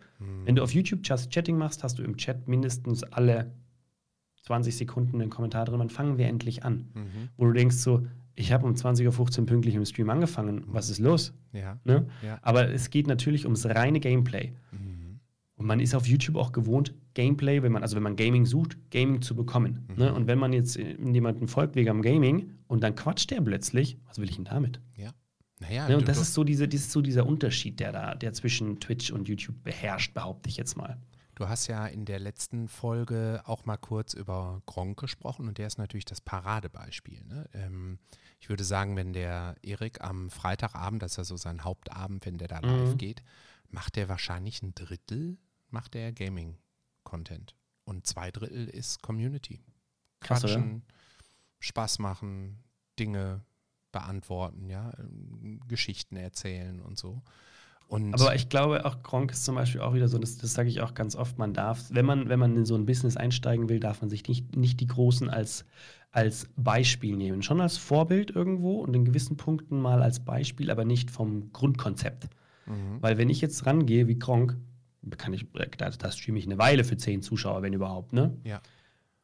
Wenn 0.44 0.56
du 0.56 0.62
auf 0.62 0.74
YouTube 0.74 1.00
Just 1.04 1.30
Chatting 1.30 1.56
machst, 1.56 1.84
hast 1.84 1.98
du 1.98 2.02
im 2.02 2.16
Chat 2.16 2.48
mindestens 2.48 3.04
alle 3.04 3.52
20 4.48 4.76
Sekunden 4.76 5.20
einen 5.20 5.30
Kommentar 5.30 5.66
drin, 5.66 5.78
wann 5.78 5.90
fangen 5.90 6.16
wir 6.16 6.26
endlich 6.26 6.64
an? 6.64 6.88
Mhm. 6.94 7.28
Wo 7.36 7.44
du 7.44 7.52
denkst 7.52 7.76
so, 7.76 8.06
ich 8.34 8.50
habe 8.52 8.66
um 8.66 8.72
20.15 8.72 9.40
Uhr 9.40 9.46
pünktlich 9.46 9.74
im 9.74 9.84
Stream 9.84 10.08
angefangen, 10.08 10.64
was 10.66 10.88
ist 10.88 10.98
los? 11.00 11.34
Ja. 11.52 11.78
Ne? 11.84 12.06
Ja. 12.24 12.38
Aber 12.42 12.70
es 12.70 12.88
geht 12.88 13.06
natürlich 13.06 13.44
ums 13.44 13.66
reine 13.66 14.00
Gameplay. 14.00 14.52
Mhm. 14.72 15.20
Und 15.56 15.66
man 15.66 15.80
ist 15.80 15.94
auf 15.94 16.06
YouTube 16.06 16.36
auch 16.36 16.52
gewohnt, 16.52 16.94
Gameplay, 17.12 17.62
wenn 17.62 17.72
man, 17.72 17.82
also 17.82 17.96
wenn 17.96 18.02
man 18.02 18.16
Gaming 18.16 18.46
sucht, 18.46 18.78
Gaming 18.90 19.20
zu 19.20 19.34
bekommen. 19.34 19.86
Mhm. 19.88 19.96
Ne? 20.02 20.14
Und 20.14 20.26
wenn 20.28 20.38
man 20.38 20.54
jetzt 20.54 20.78
äh, 20.78 20.96
jemanden 21.12 21.46
folgt 21.46 21.76
wegen 21.76 21.90
am 21.90 22.00
Gaming 22.00 22.52
und 22.68 22.82
dann 22.82 22.94
quatscht 22.94 23.30
der 23.30 23.42
plötzlich, 23.42 23.98
was 24.06 24.18
will 24.18 24.30
ich 24.30 24.36
denn 24.36 24.46
damit? 24.46 24.80
Ja. 24.96 25.10
Naja, 25.60 25.88
Ne? 25.88 25.98
Und 25.98 26.08
das 26.08 26.18
ist 26.18 26.32
so, 26.32 26.44
diese, 26.44 26.68
das 26.68 26.80
ist 26.80 26.92
so 26.92 27.02
dieser 27.02 27.26
Unterschied, 27.26 27.80
der 27.80 27.92
da, 27.92 28.14
der 28.14 28.32
zwischen 28.32 28.80
Twitch 28.80 29.10
und 29.10 29.28
YouTube 29.28 29.62
beherrscht, 29.62 30.14
behaupte 30.14 30.48
ich 30.48 30.56
jetzt 30.56 30.76
mal. 30.76 30.96
Du 31.38 31.48
hast 31.48 31.68
ja 31.68 31.86
in 31.86 32.04
der 32.04 32.18
letzten 32.18 32.68
Folge 32.68 33.42
auch 33.44 33.64
mal 33.64 33.76
kurz 33.76 34.12
über 34.12 34.60
Gronk 34.66 34.98
gesprochen 34.98 35.46
und 35.46 35.58
der 35.58 35.68
ist 35.68 35.78
natürlich 35.78 36.04
das 36.04 36.20
Paradebeispiel. 36.20 37.24
Ne? 37.24 37.48
Ähm, 37.52 37.98
ich 38.40 38.48
würde 38.48 38.64
sagen, 38.64 38.96
wenn 38.96 39.12
der 39.12 39.54
Erik 39.62 40.00
am 40.00 40.30
Freitagabend, 40.30 41.02
das 41.02 41.12
ist 41.12 41.16
ja 41.18 41.24
so 41.24 41.36
sein 41.36 41.62
Hauptabend, 41.64 42.26
wenn 42.26 42.38
der 42.38 42.48
da 42.48 42.58
live 42.58 42.94
Mhm. 42.94 42.98
geht, 42.98 43.22
macht 43.70 43.96
der 43.96 44.08
wahrscheinlich 44.08 44.62
ein 44.62 44.74
Drittel, 44.74 45.38
macht 45.70 45.94
der 45.94 46.12
Gaming-Content. 46.12 47.54
Und 47.84 48.06
zwei 48.06 48.30
Drittel 48.30 48.68
ist 48.68 49.02
Community. 49.02 49.60
Krass? 50.20 50.40
Quatschen, 50.40 50.82
Spaß 51.60 52.00
machen, 52.00 52.64
Dinge 52.98 53.44
beantworten, 53.92 54.68
ja, 54.68 54.92
ähm, 54.98 55.60
Geschichten 55.68 56.16
erzählen 56.16 56.80
und 56.80 56.98
so. 56.98 57.22
Und 57.88 58.12
Aber 58.12 58.34
ich 58.34 58.50
glaube, 58.50 58.84
auch 58.84 59.02
Gronk 59.02 59.32
ist 59.32 59.46
zum 59.46 59.54
Beispiel 59.54 59.80
auch 59.80 59.94
wieder 59.94 60.08
so, 60.08 60.18
das, 60.18 60.36
das 60.36 60.52
sage 60.52 60.68
ich 60.68 60.82
auch 60.82 60.92
ganz 60.92 61.16
oft, 61.16 61.38
man 61.38 61.54
darf, 61.54 61.86
wenn 61.90 62.04
man, 62.04 62.28
wenn 62.28 62.38
man 62.38 62.54
in 62.54 62.66
so 62.66 62.74
ein 62.74 62.84
Business 62.84 63.16
einsteigen 63.16 63.70
will, 63.70 63.80
darf 63.80 64.02
man 64.02 64.10
sich 64.10 64.28
nicht, 64.28 64.56
nicht 64.56 64.80
die 64.80 64.86
Großen 64.86 65.30
als, 65.30 65.64
als 66.10 66.50
Beispiel 66.56 67.16
nehmen. 67.16 67.42
Schon 67.42 67.62
als 67.62 67.78
Vorbild 67.78 68.30
irgendwo 68.30 68.80
und 68.82 68.94
in 68.94 69.06
gewissen 69.06 69.38
Punkten 69.38 69.80
mal 69.80 70.02
als 70.02 70.20
Beispiel, 70.20 70.70
aber 70.70 70.84
nicht 70.84 71.10
vom 71.10 71.50
Grundkonzept. 71.52 72.28
Mhm. 72.66 73.00
Weil 73.00 73.16
wenn 73.16 73.30
ich 73.30 73.40
jetzt 73.40 73.64
rangehe 73.64 74.06
wie 74.06 74.18
Gronk, 74.18 74.58
kann 75.16 75.32
ich, 75.32 75.46
da, 75.78 75.88
da 75.88 76.12
streame 76.12 76.38
ich 76.38 76.44
eine 76.44 76.58
Weile 76.58 76.84
für 76.84 76.98
zehn 76.98 77.22
Zuschauer, 77.22 77.62
wenn 77.62 77.72
überhaupt, 77.72 78.12
ne? 78.12 78.36
ja. 78.44 78.60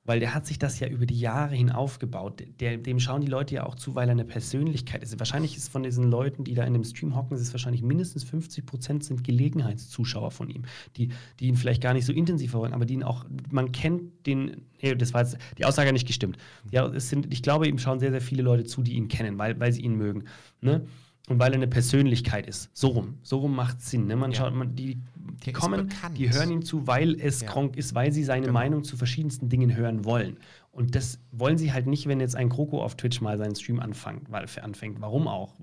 Weil 0.07 0.21
der 0.21 0.35
hat 0.35 0.47
sich 0.47 0.59
das 0.59 0.81
ja 0.81 0.88
über 0.88 1.07
die 1.07 1.19
Jahre 1.19 1.55
hin 1.55 1.71
aufgebaut. 1.71 2.43
Der, 2.61 2.77
dem 2.77 3.01
schauen 3.01 3.23
die 3.23 3.27
Leute 3.27 3.55
ja 3.55 3.64
auch 3.64 3.75
zu, 3.75 3.95
weil 3.95 4.09
er 4.09 4.12
eine 4.12 4.25
Persönlichkeit 4.25 5.03
ist. 5.03 5.19
Wahrscheinlich 5.19 5.57
ist 5.57 5.71
von 5.71 5.83
diesen 5.83 6.11
Leuten, 6.11 6.45
die 6.45 6.55
da 6.55 6.64
in 6.64 6.75
dem 6.75 6.85
Stream 6.85 7.17
hocken, 7.17 7.37
ist 7.37 7.53
wahrscheinlich 7.55 7.83
mindestens 7.83 8.25
50 8.25 8.67
Prozent 8.67 9.05
sind 9.05 9.25
Gelegenheitszuschauer 9.25 10.31
von 10.31 10.51
ihm, 10.51 10.64
die, 10.97 11.09
die 11.40 11.47
ihn 11.47 11.57
vielleicht 11.57 11.83
gar 11.83 11.95
nicht 11.95 12.05
so 12.05 12.12
intensiv 12.12 12.51
verfolgen, 12.51 12.75
aber 12.75 12.85
die 12.85 12.95
ihn 12.95 13.03
auch, 13.03 13.25
man 13.51 13.73
kennt 13.73 14.27
den, 14.27 14.67
nee, 14.83 14.95
das 14.95 15.14
war 15.14 15.23
jetzt, 15.23 15.38
die 15.57 15.64
Aussage 15.64 15.93
nicht 15.93 16.07
gestimmt. 16.07 16.37
Ja, 16.71 16.87
es 16.87 17.09
sind, 17.09 17.33
ich 17.33 17.43
glaube, 17.43 17.67
ihm 17.67 17.79
schauen 17.79 17.99
sehr, 17.99 18.11
sehr 18.11 18.21
viele 18.21 18.43
Leute 18.43 18.64
zu, 18.64 18.83
die 18.83 18.93
ihn 18.93 19.09
kennen, 19.09 19.38
weil, 19.38 19.59
weil 19.59 19.73
sie 19.73 19.83
ihn 19.83 19.97
mögen. 19.97 20.25
Ne? 20.61 20.87
Und 21.29 21.39
weil 21.39 21.53
er 21.53 21.57
eine 21.57 21.69
Persönlichkeit 21.69 22.47
ist. 22.47 22.69
So 22.75 22.89
rum. 22.89 23.19
So 23.23 23.39
rum 23.39 23.57
macht 23.57 23.81
Sinn. 23.81 24.07
Ne? 24.07 24.15
Man 24.17 24.33
Ja. 24.33 24.39
schaut, 24.39 24.55
man, 24.55 24.75
die, 24.77 24.97
die 25.17 25.45
Der 25.47 25.53
kommen, 25.55 25.89
die 26.17 26.31
hören 26.31 26.51
ihm 26.51 26.63
zu, 26.65 26.87
weil 26.87 27.19
es 27.19 27.41
Ja. 27.41 27.51
Gronk 27.51 27.77
ist, 27.79 27.95
weil 27.95 28.13
sie 28.13 28.25
seine 28.25 28.43
Genau. 28.43 28.53
Meinung 28.53 28.85
zu 28.85 28.97
verschiedensten 28.99 29.49
Dingen 29.49 29.75
hören 29.75 30.05
wollen. 30.05 30.39
Und 30.71 30.95
das 30.95 31.19
wollen 31.33 31.57
sie 31.57 31.73
halt 31.73 31.87
nicht, 31.87 32.07
wenn 32.09 32.21
jetzt 32.21 32.37
ein 32.37 32.51
Kroko 32.51 32.83
auf 32.83 32.97
Twitch 32.97 33.23
mal 33.23 33.39
seinen 33.39 33.55
Stream 33.57 33.81
anfängt. 33.81 34.31
Weil, 34.31 34.47
anfängt. 34.61 35.01
Warum 35.01 35.27
auch? 35.27 35.55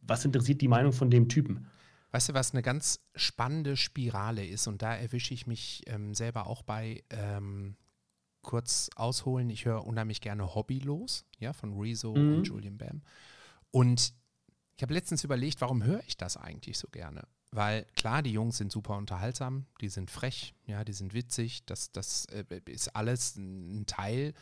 Was 0.00 0.24
interessiert 0.24 0.62
die 0.62 0.68
Meinung 0.68 0.92
von 0.92 1.10
dem 1.10 1.28
Typen? 1.28 1.66
Weißt 2.10 2.30
du, 2.30 2.34
was 2.34 2.52
eine 2.52 2.62
ganz 2.62 3.00
spannende 3.14 3.76
Spirale 3.76 4.46
ist, 4.46 4.66
und 4.66 4.80
da 4.82 4.94
erwische 4.94 5.34
ich 5.34 5.46
mich 5.46 5.82
ähm, 5.88 6.14
selber 6.14 6.46
auch 6.46 6.62
bei, 6.62 7.02
ähm, 7.10 7.76
kurz 8.42 8.90
ausholen, 8.96 9.50
ich 9.50 9.64
höre 9.66 9.86
unheimlich 9.86 10.20
gerne 10.20 10.54
Hobbylos, 10.54 11.24
ja, 11.38 11.52
von 11.52 11.78
Rezo 11.78 12.14
Mhm. 12.14 12.34
und 12.38 12.48
Julian 12.48 12.76
Bam. 12.78 13.02
Und 13.70 14.14
ich 14.76 14.82
habe 14.82 14.94
letztens 14.94 15.24
überlegt, 15.24 15.60
warum 15.60 15.84
höre 15.84 16.02
ich 16.06 16.16
das 16.16 16.36
eigentlich 16.36 16.78
so 16.78 16.88
gerne? 16.88 17.26
Weil 17.50 17.84
klar, 17.96 18.22
die 18.22 18.32
Jungs 18.32 18.56
sind 18.56 18.72
super 18.72 18.96
unterhaltsam, 18.96 19.66
die 19.80 19.90
sind 19.90 20.10
frech, 20.10 20.54
ja, 20.66 20.84
die 20.84 20.94
sind 20.94 21.12
witzig, 21.12 21.64
das, 21.66 21.92
das 21.92 22.24
äh, 22.26 22.44
ist 22.66 22.96
alles 22.96 23.36
ein 23.36 23.84
Teil 23.86 24.32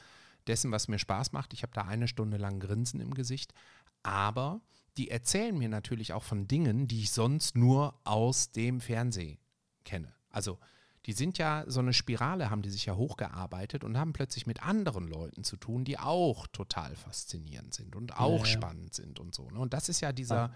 dessen, 0.46 0.70
was 0.70 0.88
mir 0.88 0.98
Spaß 0.98 1.32
macht. 1.32 1.52
Ich 1.52 1.62
habe 1.62 1.72
da 1.74 1.82
eine 1.82 2.06
Stunde 2.06 2.36
lang 2.36 2.60
Grinsen 2.60 3.00
im 3.00 3.12
Gesicht, 3.14 3.52
aber 4.02 4.60
die 4.96 5.10
erzählen 5.10 5.56
mir 5.56 5.68
natürlich 5.68 6.12
auch 6.12 6.22
von 6.22 6.46
Dingen, 6.46 6.86
die 6.86 7.00
ich 7.00 7.10
sonst 7.10 7.56
nur 7.56 7.98
aus 8.04 8.52
dem 8.52 8.80
Fernsehen 8.80 9.38
kenne. 9.84 10.14
Also 10.30 10.58
die 11.06 11.12
sind 11.12 11.38
ja 11.38 11.64
so 11.66 11.80
eine 11.80 11.92
Spirale, 11.92 12.50
haben 12.50 12.62
die 12.62 12.70
sich 12.70 12.86
ja 12.86 12.94
hochgearbeitet 12.94 13.84
und 13.84 13.96
haben 13.96 14.12
plötzlich 14.12 14.46
mit 14.46 14.62
anderen 14.62 15.08
Leuten 15.08 15.44
zu 15.44 15.56
tun, 15.56 15.84
die 15.84 15.98
auch 15.98 16.46
total 16.48 16.94
faszinierend 16.94 17.72
sind 17.74 17.96
und 17.96 18.18
auch 18.18 18.40
ja. 18.40 18.52
spannend 18.52 18.94
sind 18.94 19.18
und 19.18 19.34
so. 19.34 19.48
Ne? 19.50 19.58
Und 19.58 19.72
das 19.72 19.88
ist 19.88 20.00
ja 20.00 20.12
dieser 20.12 20.52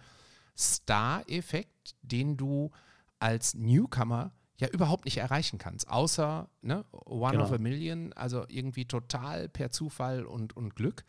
Star-Effekt, 0.56 1.96
den 2.02 2.36
du 2.36 2.70
als 3.18 3.54
Newcomer 3.54 4.32
ja 4.58 4.68
überhaupt 4.68 5.06
nicht 5.06 5.16
erreichen 5.16 5.58
kannst, 5.58 5.88
außer 5.88 6.48
ne, 6.62 6.84
One 6.92 7.32
Genau. 7.32 7.44
of 7.44 7.52
a 7.52 7.58
Million, 7.58 8.12
also 8.12 8.44
irgendwie 8.48 8.84
total 8.84 9.48
per 9.48 9.70
Zufall 9.70 10.24
und, 10.24 10.56
und 10.56 10.76
Glück. 10.76 11.04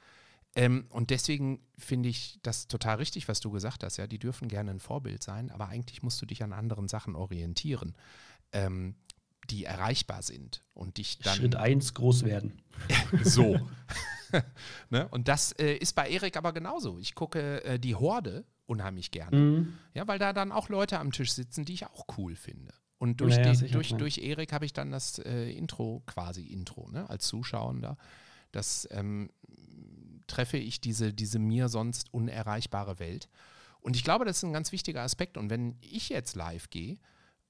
Ähm, 0.55 0.87
und 0.89 1.09
deswegen 1.09 1.59
finde 1.77 2.09
ich 2.09 2.39
das 2.41 2.67
total 2.67 2.95
richtig, 2.95 3.27
was 3.27 3.41
du 3.41 3.51
gesagt 3.51 3.83
hast. 3.83 3.97
Ja, 3.97 4.07
die 4.07 4.19
dürfen 4.19 4.47
gerne 4.47 4.71
ein 4.71 4.79
Vorbild 4.79 5.21
sein, 5.21 5.51
aber 5.51 5.67
eigentlich 5.67 6.01
musst 6.01 6.21
du 6.21 6.25
dich 6.25 6.41
an 6.41 6.53
anderen 6.53 6.87
Sachen 6.87 7.15
orientieren, 7.15 7.93
ähm, 8.53 8.95
die 9.49 9.65
erreichbar 9.65 10.21
sind 10.21 10.63
und 10.73 10.97
dich 10.97 11.19
dann 11.19 11.35
Schritt 11.35 11.55
1, 11.55 11.93
groß 11.93 12.23
werden. 12.23 12.61
so. 13.23 13.59
ne? 14.89 15.07
Und 15.09 15.27
das 15.27 15.51
äh, 15.53 15.75
ist 15.75 15.93
bei 15.93 16.09
Erik 16.09 16.37
aber 16.37 16.53
genauso. 16.53 16.99
Ich 16.99 17.15
gucke 17.15 17.63
äh, 17.63 17.79
die 17.79 17.95
Horde 17.95 18.45
unheimlich 18.65 19.11
gerne. 19.11 19.37
Mhm. 19.37 19.73
Ja, 19.93 20.07
weil 20.07 20.19
da 20.19 20.33
dann 20.33 20.51
auch 20.51 20.69
Leute 20.69 20.99
am 20.99 21.11
Tisch 21.11 21.33
sitzen, 21.33 21.65
die 21.65 21.73
ich 21.73 21.85
auch 21.85 22.05
cool 22.17 22.35
finde. 22.35 22.73
Und 22.97 23.21
durch, 23.21 23.35
Naja, 23.37 23.53
sicher, 23.53 23.73
durch, 23.73 23.89
durch 23.89 24.17
Erik 24.19 24.53
habe 24.53 24.65
ich 24.65 24.73
dann 24.73 24.91
das 24.91 25.19
äh, 25.19 25.51
Intro, 25.51 26.01
quasi 26.05 26.43
Intro, 26.43 26.89
ne, 26.89 27.09
als 27.09 27.27
Zuschauender. 27.27 27.97
Das 28.51 28.87
ähm, 28.91 29.29
treffe 30.27 30.57
ich 30.57 30.81
diese, 30.81 31.13
diese 31.13 31.39
mir 31.39 31.67
sonst 31.67 32.13
unerreichbare 32.13 32.99
Welt. 32.99 33.27
Und 33.81 33.95
ich 33.95 34.03
glaube, 34.03 34.25
das 34.25 34.37
ist 34.37 34.43
ein 34.43 34.53
ganz 34.53 34.71
wichtiger 34.71 35.03
Aspekt. 35.03 35.37
Und 35.37 35.49
wenn 35.49 35.77
ich 35.81 36.09
jetzt 36.09 36.35
live 36.35 36.69
gehe 36.69 36.97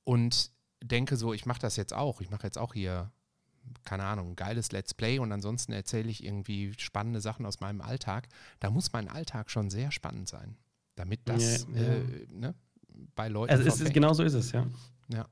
und 0.04 0.52
denke 0.88 1.18
so, 1.18 1.34
ich 1.34 1.46
mache 1.46 1.60
das 1.60 1.76
jetzt 1.76 1.94
auch, 1.94 2.22
ich 2.22 2.30
mache 2.30 2.44
jetzt 2.44 2.58
auch 2.58 2.74
hier, 2.74 3.12
keine 3.84 4.04
Ahnung, 4.04 4.32
ein 4.32 4.36
geiles 4.36 4.72
Let's 4.72 4.94
Play 4.94 5.20
und 5.20 5.32
ansonsten 5.32 5.74
erzähle 5.74 6.10
ich 6.10 6.24
irgendwie 6.24 6.74
spannende 6.78 7.22
Sachen 7.22 7.46
aus 7.46 7.60
meinem 7.60 7.82
Alltag, 7.82 8.28
da 8.60 8.70
muss 8.70 8.94
mein 8.94 9.08
Alltag 9.10 9.50
schon 9.50 9.70
sehr 9.70 9.92
spannend 9.92 10.28
sein, 10.28 10.58
damit 10.96 11.22
das 11.26 11.68
Ja, 11.74 11.82
ja. 11.82 11.94
Äh, 11.94 12.28
ne, 12.32 12.56
bei 13.16 13.28
Leuten 13.28 13.52
Also 13.52 13.64
es 13.64 13.68
ist, 13.68 13.78
verfängt. 13.78 13.94
genau 13.96 14.14
so 14.14 14.24
ist 14.24 14.34
es, 14.34 14.52
ja. 14.52 14.68
Ja. 15.10 15.28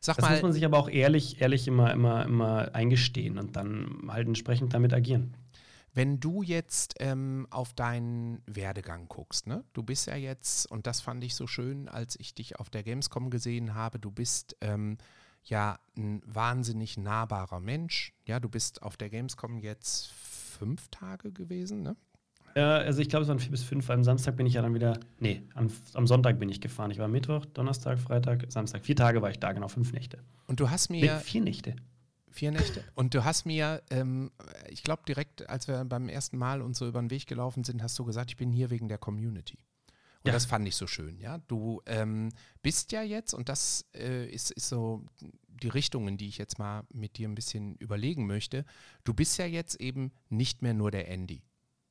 Sag 0.00 0.16
Das 0.16 0.24
muss 0.28 0.36
mal, 0.36 0.42
man 0.42 0.52
sich 0.52 0.64
aber 0.64 0.78
auch 0.78 0.88
ehrlich, 0.88 1.40
ehrlich 1.40 1.68
immer, 1.68 1.92
immer, 1.92 2.24
immer 2.24 2.74
eingestehen 2.74 3.38
und 3.38 3.56
dann 3.56 4.02
halt 4.08 4.26
entsprechend 4.26 4.72
damit 4.74 4.94
agieren. 4.94 5.34
Wenn 5.94 6.20
du 6.20 6.42
jetzt 6.42 6.94
ähm, 7.00 7.46
auf 7.50 7.74
deinen 7.74 8.42
Werdegang 8.46 9.08
guckst, 9.08 9.46
ne? 9.46 9.64
du 9.72 9.82
bist 9.82 10.06
ja 10.06 10.16
jetzt, 10.16 10.70
und 10.70 10.86
das 10.86 11.00
fand 11.00 11.22
ich 11.22 11.34
so 11.34 11.46
schön, 11.46 11.88
als 11.88 12.18
ich 12.18 12.34
dich 12.34 12.58
auf 12.58 12.70
der 12.70 12.82
Gamescom 12.82 13.30
gesehen 13.30 13.74
habe, 13.74 13.98
du 13.98 14.10
bist 14.10 14.56
ähm, 14.60 14.96
ja 15.44 15.78
ein 15.96 16.22
wahnsinnig 16.24 16.96
nahbarer 16.96 17.60
Mensch. 17.60 18.14
Ja, 18.26 18.40
du 18.40 18.48
bist 18.48 18.82
auf 18.82 18.96
der 18.96 19.10
Gamescom 19.10 19.58
jetzt 19.58 20.12
fünf 20.12 20.88
Tage 20.88 21.32
gewesen, 21.32 21.82
ne? 21.82 21.96
Ja, 22.54 22.76
also 22.76 23.00
ich 23.00 23.08
glaube, 23.08 23.22
es 23.22 23.28
waren 23.28 23.38
vier 23.38 23.50
bis 23.50 23.62
fünf. 23.62 23.88
Am 23.88 24.04
Samstag 24.04 24.36
bin 24.36 24.46
ich 24.46 24.54
ja 24.54 24.62
dann 24.62 24.74
wieder. 24.74 25.00
Nee, 25.18 25.42
am, 25.54 25.68
am 25.94 26.06
Sonntag 26.06 26.38
bin 26.38 26.50
ich 26.50 26.60
gefahren. 26.60 26.90
Ich 26.90 26.98
war 26.98 27.08
Mittwoch, 27.08 27.46
Donnerstag, 27.46 27.98
Freitag, 27.98 28.44
Samstag. 28.50 28.84
Vier 28.84 28.96
Tage 28.96 29.22
war 29.22 29.30
ich 29.30 29.38
da, 29.38 29.52
genau, 29.52 29.68
fünf 29.68 29.92
Nächte. 29.92 30.18
Und 30.46 30.60
du 30.60 30.68
hast 30.68 30.90
Nee, 30.90 31.00
mir 31.00 31.16
vier 31.18 31.40
Nächte. 31.40 31.76
Vier 32.32 32.50
Nächte. 32.50 32.84
Und 32.94 33.14
du 33.14 33.24
hast 33.24 33.46
mir, 33.46 33.82
ähm, 33.90 34.30
ich 34.68 34.82
glaube 34.82 35.02
direkt, 35.06 35.48
als 35.48 35.68
wir 35.68 35.84
beim 35.84 36.08
ersten 36.08 36.38
Mal 36.38 36.62
uns 36.62 36.78
so 36.78 36.86
über 36.86 37.00
den 37.00 37.10
Weg 37.10 37.26
gelaufen 37.26 37.64
sind, 37.64 37.82
hast 37.82 37.98
du 37.98 38.04
gesagt, 38.04 38.30
ich 38.30 38.36
bin 38.36 38.50
hier 38.50 38.70
wegen 38.70 38.88
der 38.88 38.98
Community. 38.98 39.58
Und 40.24 40.28
ja. 40.28 40.32
das 40.32 40.46
fand 40.46 40.66
ich 40.68 40.76
so 40.76 40.86
schön, 40.86 41.18
ja. 41.18 41.38
Du 41.48 41.82
ähm, 41.86 42.30
bist 42.62 42.92
ja 42.92 43.02
jetzt, 43.02 43.34
und 43.34 43.48
das 43.48 43.86
äh, 43.94 44.28
ist, 44.28 44.52
ist 44.52 44.68
so 44.68 45.04
die 45.48 45.68
Richtung, 45.68 46.06
in 46.08 46.16
die 46.16 46.28
ich 46.28 46.38
jetzt 46.38 46.58
mal 46.58 46.84
mit 46.92 47.18
dir 47.18 47.28
ein 47.28 47.34
bisschen 47.34 47.76
überlegen 47.76 48.26
möchte, 48.26 48.64
du 49.04 49.14
bist 49.14 49.38
ja 49.38 49.46
jetzt 49.46 49.80
eben 49.80 50.12
nicht 50.28 50.62
mehr 50.62 50.74
nur 50.74 50.90
der 50.90 51.08
Andy. 51.08 51.42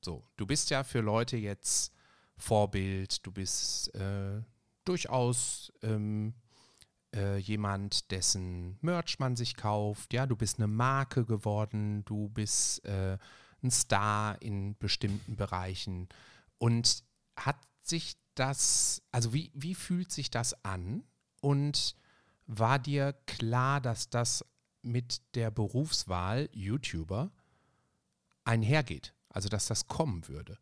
So, 0.03 0.25
du 0.37 0.45
bist 0.45 0.69
ja 0.69 0.83
für 0.83 1.01
Leute 1.01 1.37
jetzt 1.37 1.93
Vorbild, 2.37 3.25
du 3.25 3.31
bist 3.31 3.93
äh, 3.95 4.41
durchaus 4.85 5.71
ähm, 5.83 6.33
äh, 7.15 7.37
jemand, 7.37 8.11
dessen 8.11 8.77
Merch 8.81 9.19
man 9.19 9.35
sich 9.35 9.55
kauft, 9.55 10.13
ja, 10.13 10.25
du 10.25 10.35
bist 10.35 10.57
eine 10.57 10.67
Marke 10.67 11.25
geworden, 11.25 12.03
du 12.05 12.29
bist 12.29 12.85
äh, 12.85 13.17
ein 13.63 13.71
Star 13.71 14.41
in 14.41 14.77
bestimmten 14.77 15.35
Bereichen. 15.35 16.09
Und 16.57 17.03
hat 17.35 17.57
sich 17.81 18.17
das, 18.35 19.01
also 19.11 19.33
wie, 19.33 19.51
wie 19.53 19.75
fühlt 19.75 20.11
sich 20.11 20.29
das 20.29 20.63
an? 20.63 21.03
Und 21.41 21.95
war 22.47 22.79
dir 22.79 23.13
klar, 23.25 23.81
dass 23.81 24.09
das 24.09 24.45
mit 24.81 25.21
der 25.35 25.51
Berufswahl 25.51 26.49
YouTuber 26.53 27.31
einhergeht? 28.43 29.13
Also 29.29 29.49
dass 29.49 29.67
das 29.67 29.87
kommen 29.87 30.27
würde? 30.27 30.57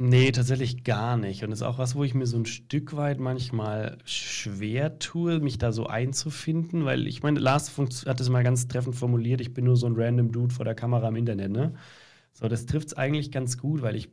Nee, 0.00 0.30
tatsächlich 0.30 0.84
gar 0.84 1.16
nicht. 1.16 1.42
Und 1.42 1.50
das 1.50 1.58
ist 1.60 1.66
auch 1.66 1.78
was, 1.78 1.96
wo 1.96 2.04
ich 2.04 2.14
mir 2.14 2.26
so 2.26 2.36
ein 2.38 2.46
Stück 2.46 2.94
weit 2.96 3.18
manchmal 3.18 3.98
schwer 4.04 5.00
tue, 5.00 5.40
mich 5.40 5.58
da 5.58 5.72
so 5.72 5.88
einzufinden, 5.88 6.84
weil 6.84 7.08
ich 7.08 7.24
meine, 7.24 7.40
Lars 7.40 7.76
hat 8.06 8.20
es 8.20 8.28
mal 8.30 8.44
ganz 8.44 8.68
treffend 8.68 8.94
formuliert, 8.94 9.40
ich 9.40 9.54
bin 9.54 9.64
nur 9.64 9.76
so 9.76 9.86
ein 9.86 9.94
random 9.96 10.30
Dude 10.30 10.54
vor 10.54 10.64
der 10.64 10.76
Kamera 10.76 11.08
im 11.08 11.16
Internet, 11.16 11.50
ne? 11.50 11.74
So, 12.32 12.46
das 12.46 12.66
trifft 12.66 12.88
es 12.88 12.94
eigentlich 12.94 13.32
ganz 13.32 13.58
gut, 13.58 13.82
weil 13.82 13.96
ich 13.96 14.08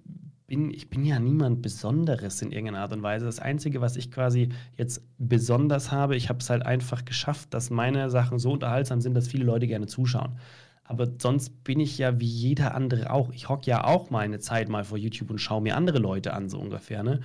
bin, 0.48 0.72
ich 0.72 0.90
bin 0.90 1.06
ja 1.06 1.20
niemand 1.20 1.62
Besonderes 1.62 2.42
in 2.42 2.52
irgendeiner 2.52 2.80
Art 2.82 2.94
und 2.94 3.04
Weise. 3.04 3.26
Das 3.26 3.40
Einzige, 3.40 3.80
was 3.82 3.96
ich 3.96 4.12
quasi 4.12 4.50
jetzt 4.78 5.04
besonders 5.20 5.92
habe, 5.92 6.16
ich 6.16 6.30
habe 6.30 6.40
es 6.40 6.50
halt 6.50 6.66
einfach 6.66 7.06
geschafft, 7.06 7.54
dass 7.54 7.70
meine 7.70 8.10
Sachen 8.10 8.40
so 8.40 8.52
unterhaltsam 8.54 9.02
sind, 9.02 9.14
dass 9.14 9.28
viele 9.28 9.46
Leute 9.46 9.68
gerne 9.68 9.86
zuschauen. 9.86 10.40
Aber 10.86 11.08
sonst 11.20 11.64
bin 11.64 11.80
ich 11.80 11.98
ja 11.98 12.20
wie 12.20 12.26
jeder 12.26 12.76
andere 12.76 13.12
auch. 13.12 13.32
Ich 13.34 13.50
hocke 13.50 13.70
ja 13.70 13.84
auch 13.84 14.10
meine 14.12 14.40
Zeit 14.40 14.70
mal 14.70 14.84
vor 14.84 14.98
YouTube 14.98 15.32
und 15.32 15.40
schaue 15.40 15.62
mir 15.62 15.76
andere 15.76 15.98
Leute 15.98 16.34
an, 16.34 16.48
so 16.48 16.60
ungefähr. 16.60 17.04
Ne? 17.04 17.22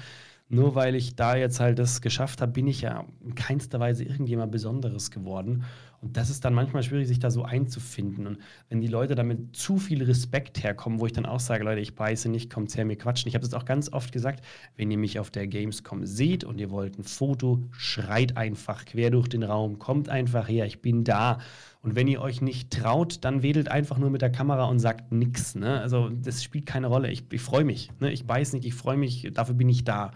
Nur 0.53 0.75
weil 0.75 0.97
ich 0.97 1.15
da 1.15 1.37
jetzt 1.37 1.61
halt 1.61 1.79
das 1.79 2.01
geschafft 2.01 2.41
habe, 2.41 2.51
bin 2.51 2.67
ich 2.67 2.81
ja 2.81 3.05
in 3.23 3.37
keinster 3.37 3.79
Weise 3.79 4.03
irgendjemand 4.03 4.51
Besonderes 4.51 5.13
geworden. 5.13 5.65
Und 6.01 6.17
das 6.17 6.29
ist 6.29 6.45
dann 6.45 6.55
manchmal 6.55 6.83
schwierig, 6.83 7.07
sich 7.07 7.21
da 7.21 7.31
so 7.31 7.45
einzufinden. 7.45 8.27
Und 8.27 8.39
wenn 8.69 8.81
die 8.81 8.89
Leute 8.89 9.15
damit 9.15 9.55
zu 9.55 9.77
viel 9.77 10.03
Respekt 10.03 10.63
herkommen, 10.65 10.99
wo 10.99 11.07
ich 11.07 11.13
dann 11.13 11.27
auch 11.27 11.39
sage, 11.39 11.63
Leute, 11.63 11.81
ich 11.81 11.95
beiße 11.95 12.29
nicht, 12.29 12.53
kommt 12.53 12.75
her, 12.77 12.85
mir 12.85 12.97
quatschen. 12.97 13.29
Ich 13.29 13.35
habe 13.35 13.47
es 13.47 13.55
auch 13.55 13.65
ganz 13.65 13.93
oft 13.93 14.11
gesagt, 14.11 14.45
wenn 14.77 14.91
ihr 14.91 14.99
mich 14.99 15.21
auf 15.21 15.31
der 15.31 15.47
Gamescom 15.47 16.05
seht 16.07 16.43
und 16.43 16.59
ihr 16.59 16.71
wollt 16.71 16.99
ein 16.99 17.05
Foto, 17.05 17.63
schreit 17.71 18.37
einfach 18.37 18.87
quer 18.87 19.11
durch 19.11 19.29
den 19.29 19.45
Raum, 19.45 19.79
kommt 19.79 20.09
einfach 20.09 20.49
her, 20.49 20.67
ich 20.67 20.81
bin 20.81 21.05
da. 21.05 21.39
Und 21.83 21.95
wenn 21.95 22.09
ihr 22.09 22.21
euch 22.21 22.43
nicht 22.43 22.71
traut, 22.71 23.25
dann 23.25 23.43
wedelt 23.43 23.71
einfach 23.71 23.97
nur 23.97 24.11
mit 24.11 24.21
der 24.21 24.31
Kamera 24.31 24.65
und 24.65 24.81
sagt 24.81 25.13
nichts. 25.13 25.55
Ne? 25.55 25.81
Also 25.81 26.11
das 26.11 26.45
spielt 26.45 26.67
keine 26.67 26.89
Rolle. 26.89 27.11
Ich, 27.11 27.25
ich 27.33 27.41
freue 27.41 27.65
mich. 27.65 27.91
Ne? 28.01 28.13
Ich 28.13 28.27
beiß 28.27 28.53
nicht, 28.53 28.67
ich 28.67 28.75
freue 28.75 28.99
mich, 28.99 29.31
dafür 29.33 29.55
bin 29.55 29.69
ich 29.69 29.85
da. 29.85 30.11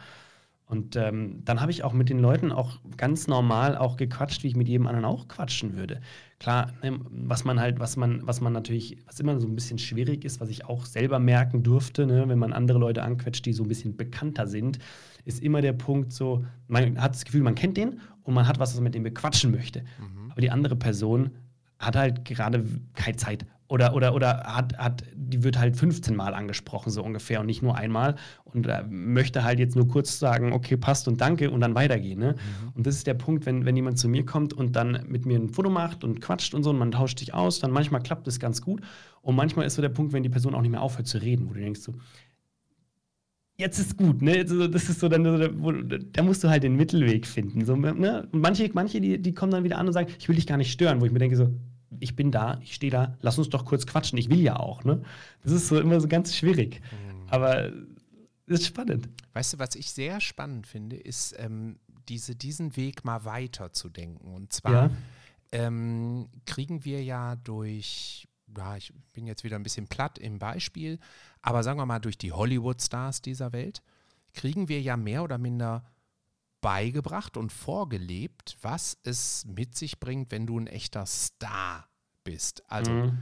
Und 0.66 0.96
ähm, 0.96 1.42
dann 1.44 1.60
habe 1.60 1.70
ich 1.70 1.84
auch 1.84 1.92
mit 1.92 2.08
den 2.08 2.18
Leuten 2.18 2.50
auch 2.50 2.78
ganz 2.96 3.26
normal 3.26 3.76
auch 3.76 3.96
gequatscht, 3.96 4.42
wie 4.42 4.48
ich 4.48 4.56
mit 4.56 4.66
jedem 4.66 4.86
anderen 4.86 5.04
auch 5.04 5.28
quatschen 5.28 5.76
würde. 5.76 6.00
Klar, 6.38 6.72
ne, 6.82 6.98
was 7.10 7.44
man 7.44 7.60
halt, 7.60 7.80
was 7.80 7.96
man, 7.96 8.26
was 8.26 8.40
man 8.40 8.52
natürlich, 8.52 8.98
was 9.06 9.20
immer 9.20 9.38
so 9.40 9.46
ein 9.46 9.54
bisschen 9.54 9.78
schwierig 9.78 10.24
ist, 10.24 10.40
was 10.40 10.48
ich 10.48 10.64
auch 10.64 10.86
selber 10.86 11.18
merken 11.18 11.62
durfte, 11.62 12.06
ne, 12.06 12.28
wenn 12.28 12.38
man 12.38 12.54
andere 12.54 12.78
Leute 12.78 13.02
anquetscht, 13.02 13.44
die 13.44 13.52
so 13.52 13.62
ein 13.62 13.68
bisschen 13.68 13.96
bekannter 13.96 14.46
sind, 14.46 14.78
ist 15.26 15.42
immer 15.42 15.60
der 15.60 15.74
Punkt 15.74 16.12
so, 16.12 16.44
man 16.66 17.00
hat 17.00 17.14
das 17.14 17.26
Gefühl, 17.26 17.42
man 17.42 17.54
kennt 17.54 17.76
den 17.76 18.00
und 18.22 18.32
man 18.32 18.48
hat 18.48 18.58
was, 18.58 18.70
was 18.70 18.76
man 18.76 18.84
mit 18.84 18.94
dem 18.94 19.02
bequatschen 19.02 19.50
möchte. 19.50 19.80
Mhm. 19.80 20.30
Aber 20.30 20.40
die 20.40 20.50
andere 20.50 20.76
Person 20.76 21.30
hat 21.78 21.96
halt 21.96 22.24
gerade 22.24 22.64
keine 22.94 23.16
Zeit 23.16 23.46
oder, 23.68 23.94
oder, 23.94 24.14
oder 24.14 24.42
hat, 24.44 24.76
hat, 24.76 25.04
die 25.14 25.42
wird 25.42 25.58
halt 25.58 25.76
15 25.76 26.14
Mal 26.14 26.34
angesprochen, 26.34 26.90
so 26.90 27.02
ungefähr, 27.02 27.40
und 27.40 27.46
nicht 27.46 27.62
nur 27.62 27.76
einmal. 27.76 28.14
Und 28.44 28.66
äh, 28.66 28.84
möchte 28.88 29.42
halt 29.42 29.58
jetzt 29.58 29.74
nur 29.74 29.88
kurz 29.88 30.18
sagen, 30.18 30.52
okay, 30.52 30.76
passt 30.76 31.08
und 31.08 31.20
danke 31.20 31.50
und 31.50 31.60
dann 31.60 31.74
weitergehen. 31.74 32.18
Ne? 32.18 32.32
Mhm. 32.34 32.68
Und 32.74 32.86
das 32.86 32.96
ist 32.96 33.06
der 33.06 33.14
Punkt, 33.14 33.46
wenn, 33.46 33.64
wenn 33.64 33.74
jemand 33.74 33.98
zu 33.98 34.08
mir 34.08 34.24
kommt 34.24 34.52
und 34.52 34.76
dann 34.76 35.04
mit 35.08 35.24
mir 35.24 35.38
ein 35.38 35.48
Foto 35.48 35.70
macht 35.70 36.04
und 36.04 36.20
quatscht 36.20 36.54
und 36.54 36.62
so 36.62 36.70
und 36.70 36.78
man 36.78 36.92
tauscht 36.92 37.18
sich 37.18 37.32
aus, 37.32 37.58
dann 37.58 37.70
manchmal 37.70 38.02
klappt 38.02 38.26
das 38.26 38.38
ganz 38.38 38.60
gut. 38.60 38.82
Und 39.22 39.34
manchmal 39.34 39.66
ist 39.66 39.74
so 39.74 39.82
der 39.82 39.88
Punkt, 39.88 40.12
wenn 40.12 40.22
die 40.22 40.28
Person 40.28 40.54
auch 40.54 40.60
nicht 40.62 40.70
mehr 40.70 40.82
aufhört 40.82 41.08
zu 41.08 41.18
reden, 41.18 41.48
wo 41.48 41.54
du 41.54 41.60
denkst 41.60 41.80
so, 41.80 41.94
jetzt 43.56 43.78
ist 43.78 43.96
gut, 43.96 44.22
ne? 44.22 44.44
Das 44.44 44.88
ist 44.88 45.00
so 45.00 45.08
dann, 45.08 45.24
wo, 45.62 45.72
da 45.72 46.22
musst 46.22 46.42
du 46.44 46.48
halt 46.48 46.62
den 46.62 46.76
Mittelweg 46.76 47.26
finden. 47.26 47.64
So, 47.64 47.76
ne? 47.76 48.26
Und 48.32 48.40
manche, 48.40 48.70
manche 48.72 49.00
die, 49.00 49.20
die 49.20 49.34
kommen 49.34 49.52
dann 49.52 49.64
wieder 49.64 49.78
an 49.78 49.86
und 49.86 49.92
sagen, 49.92 50.10
ich 50.18 50.28
will 50.28 50.36
dich 50.36 50.46
gar 50.46 50.56
nicht 50.56 50.72
stören, 50.72 51.00
wo 51.00 51.06
ich 51.06 51.12
mir 51.12 51.18
denke 51.18 51.36
so, 51.36 51.52
ich 52.00 52.16
bin 52.16 52.30
da, 52.32 52.58
ich 52.62 52.74
stehe 52.74 52.90
da, 52.90 53.16
lass 53.20 53.38
uns 53.38 53.48
doch 53.48 53.64
kurz 53.64 53.86
quatschen, 53.86 54.18
ich 54.18 54.28
will 54.28 54.40
ja 54.40 54.56
auch. 54.56 54.84
Ne? 54.84 55.02
Das 55.42 55.52
ist 55.52 55.68
so 55.68 55.78
immer 55.78 56.00
so 56.00 56.08
ganz 56.08 56.34
schwierig. 56.36 56.80
Mhm. 56.80 57.28
Aber 57.28 57.72
es 58.46 58.60
ist 58.60 58.66
spannend. 58.66 59.08
Weißt 59.32 59.54
du, 59.54 59.58
was 59.58 59.74
ich 59.74 59.90
sehr 59.90 60.20
spannend 60.20 60.66
finde, 60.66 60.96
ist 60.96 61.34
ähm, 61.38 61.78
diese, 62.08 62.34
diesen 62.34 62.76
Weg 62.76 63.04
mal 63.04 63.24
weiter 63.24 63.72
zu 63.72 63.88
denken. 63.88 64.34
Und 64.34 64.52
zwar 64.52 64.72
ja. 64.72 64.90
ähm, 65.52 66.28
kriegen 66.46 66.84
wir 66.84 67.02
ja 67.02 67.36
durch, 67.36 68.26
ja, 68.56 68.76
ich 68.76 68.92
bin 69.12 69.26
jetzt 69.26 69.44
wieder 69.44 69.56
ein 69.56 69.62
bisschen 69.62 69.88
platt 69.88 70.18
im 70.18 70.38
Beispiel, 70.38 70.98
aber 71.42 71.62
sagen 71.62 71.78
wir 71.78 71.86
mal 71.86 72.00
durch 72.00 72.18
die 72.18 72.32
Hollywood-Stars 72.32 73.22
dieser 73.22 73.52
Welt, 73.52 73.82
kriegen 74.32 74.68
wir 74.68 74.80
ja 74.80 74.96
mehr 74.96 75.22
oder 75.22 75.38
minder 75.38 75.84
beigebracht 76.64 77.36
und 77.36 77.52
vorgelebt, 77.52 78.56
was 78.62 78.96
es 79.04 79.44
mit 79.44 79.76
sich 79.76 80.00
bringt, 80.00 80.30
wenn 80.30 80.46
du 80.46 80.58
ein 80.58 80.66
echter 80.66 81.04
Star 81.04 81.86
bist. 82.24 82.62
Also 82.70 82.90
mhm. 82.90 83.18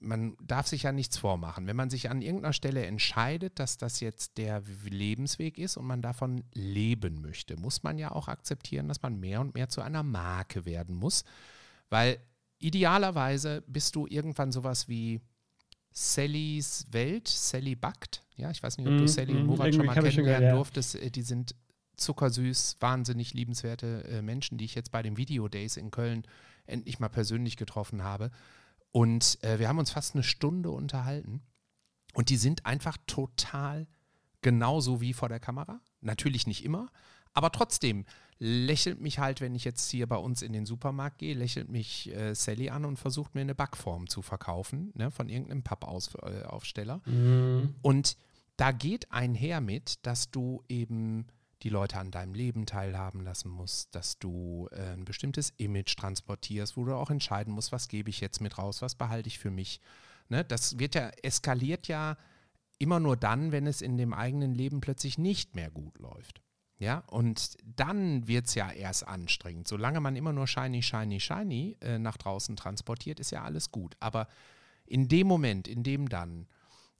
man 0.00 0.36
darf 0.42 0.66
sich 0.66 0.82
ja 0.82 0.90
nichts 0.90 1.16
vormachen. 1.16 1.68
Wenn 1.68 1.76
man 1.76 1.88
sich 1.88 2.10
an 2.10 2.20
irgendeiner 2.20 2.52
Stelle 2.52 2.84
entscheidet, 2.84 3.60
dass 3.60 3.78
das 3.78 4.00
jetzt 4.00 4.38
der 4.38 4.60
Lebensweg 4.84 5.56
ist 5.56 5.76
und 5.76 5.86
man 5.86 6.02
davon 6.02 6.42
leben 6.52 7.22
möchte, 7.22 7.56
muss 7.56 7.84
man 7.84 7.96
ja 7.96 8.10
auch 8.10 8.26
akzeptieren, 8.26 8.88
dass 8.88 9.02
man 9.02 9.20
mehr 9.20 9.40
und 9.40 9.54
mehr 9.54 9.68
zu 9.68 9.80
einer 9.80 10.02
Marke 10.02 10.64
werden 10.64 10.96
muss. 10.96 11.22
Weil 11.90 12.18
idealerweise 12.62 13.62
bist 13.66 13.96
du 13.96 14.06
irgendwann 14.06 14.52
sowas 14.52 14.88
wie 14.88 15.20
Sallys 15.92 16.86
Welt, 16.90 17.28
Sally 17.28 17.74
backt. 17.74 18.24
Ja, 18.36 18.50
ich 18.50 18.62
weiß 18.62 18.78
nicht, 18.78 18.88
ob 18.88 18.96
du 18.96 19.04
mm, 19.04 19.08
Sally 19.08 19.32
und 19.32 19.42
mhm. 19.42 19.46
Murat 19.46 19.74
schon 19.74 19.86
mal 19.86 19.94
kennenlernen 19.94 20.54
durftest. 20.54 20.94
Äh, 20.94 21.10
die 21.10 21.22
sind 21.22 21.54
zuckersüß, 21.96 22.76
wahnsinnig 22.80 23.34
liebenswerte 23.34 24.04
äh, 24.04 24.22
Menschen, 24.22 24.58
die 24.58 24.64
ich 24.64 24.74
jetzt 24.74 24.90
bei 24.90 25.02
den 25.02 25.16
Video 25.16 25.48
Days 25.48 25.76
in 25.76 25.90
Köln 25.90 26.24
endlich 26.66 26.98
mal 26.98 27.08
persönlich 27.08 27.56
getroffen 27.56 28.02
habe. 28.02 28.30
Und 28.90 29.42
äh, 29.42 29.58
wir 29.58 29.68
haben 29.68 29.78
uns 29.78 29.90
fast 29.90 30.14
eine 30.14 30.22
Stunde 30.22 30.70
unterhalten. 30.70 31.42
Und 32.14 32.30
die 32.30 32.36
sind 32.36 32.66
einfach 32.66 32.96
total 33.06 33.86
genauso 34.40 35.00
wie 35.00 35.12
vor 35.12 35.28
der 35.28 35.40
Kamera. 35.40 35.80
Natürlich 36.00 36.46
nicht 36.46 36.64
immer, 36.64 36.90
aber 37.32 37.52
trotzdem 37.52 38.04
lächelt 38.38 39.00
mich 39.00 39.18
halt, 39.18 39.40
wenn 39.40 39.54
ich 39.54 39.64
jetzt 39.64 39.90
hier 39.90 40.06
bei 40.06 40.16
uns 40.16 40.42
in 40.42 40.52
den 40.52 40.66
Supermarkt 40.66 41.18
gehe, 41.18 41.34
lächelt 41.34 41.68
mich 41.68 42.12
äh, 42.14 42.34
Sally 42.34 42.70
an 42.70 42.84
und 42.84 42.98
versucht 42.98 43.34
mir 43.34 43.42
eine 43.42 43.54
Backform 43.54 44.08
zu 44.08 44.22
verkaufen, 44.22 44.92
ne, 44.94 45.10
von 45.10 45.28
irgendeinem 45.28 45.62
Pappaufsteller. 45.62 47.02
Mhm. 47.06 47.74
Und 47.82 48.16
da 48.56 48.72
geht 48.72 49.12
einher 49.12 49.60
mit, 49.60 50.04
dass 50.06 50.30
du 50.30 50.62
eben 50.68 51.26
die 51.62 51.68
Leute 51.68 51.98
an 51.98 52.10
deinem 52.10 52.34
Leben 52.34 52.66
teilhaben 52.66 53.20
lassen 53.20 53.48
musst, 53.48 53.94
dass 53.94 54.18
du 54.18 54.68
äh, 54.72 54.94
ein 54.94 55.04
bestimmtes 55.04 55.50
Image 55.58 55.96
transportierst, 55.96 56.76
wo 56.76 56.84
du 56.84 56.94
auch 56.94 57.10
entscheiden 57.10 57.54
musst, 57.54 57.72
was 57.72 57.88
gebe 57.88 58.10
ich 58.10 58.20
jetzt 58.20 58.40
mit 58.40 58.58
raus, 58.58 58.82
was 58.82 58.96
behalte 58.96 59.28
ich 59.28 59.38
für 59.38 59.50
mich. 59.50 59.80
Ne? 60.28 60.44
Das 60.44 60.78
wird 60.78 60.94
ja, 60.94 61.10
eskaliert 61.22 61.88
ja 61.88 62.16
immer 62.78 62.98
nur 62.98 63.16
dann, 63.16 63.52
wenn 63.52 63.66
es 63.66 63.80
in 63.80 63.96
dem 63.96 64.12
eigenen 64.12 64.54
Leben 64.54 64.80
plötzlich 64.80 65.18
nicht 65.18 65.54
mehr 65.54 65.70
gut 65.70 65.98
läuft. 65.98 66.42
Ja, 66.82 67.04
und 67.06 67.58
dann 67.76 68.26
wird 68.26 68.46
es 68.46 68.56
ja 68.56 68.68
erst 68.68 69.06
anstrengend. 69.06 69.68
Solange 69.68 70.00
man 70.00 70.16
immer 70.16 70.32
nur 70.32 70.48
shiny, 70.48 70.82
shiny, 70.82 71.20
shiny 71.20 71.76
äh, 71.80 72.00
nach 72.00 72.16
draußen 72.16 72.56
transportiert, 72.56 73.20
ist 73.20 73.30
ja 73.30 73.44
alles 73.44 73.70
gut. 73.70 73.96
Aber 74.00 74.26
in 74.84 75.06
dem 75.06 75.28
Moment, 75.28 75.68
in 75.68 75.84
dem 75.84 76.08
dann 76.08 76.48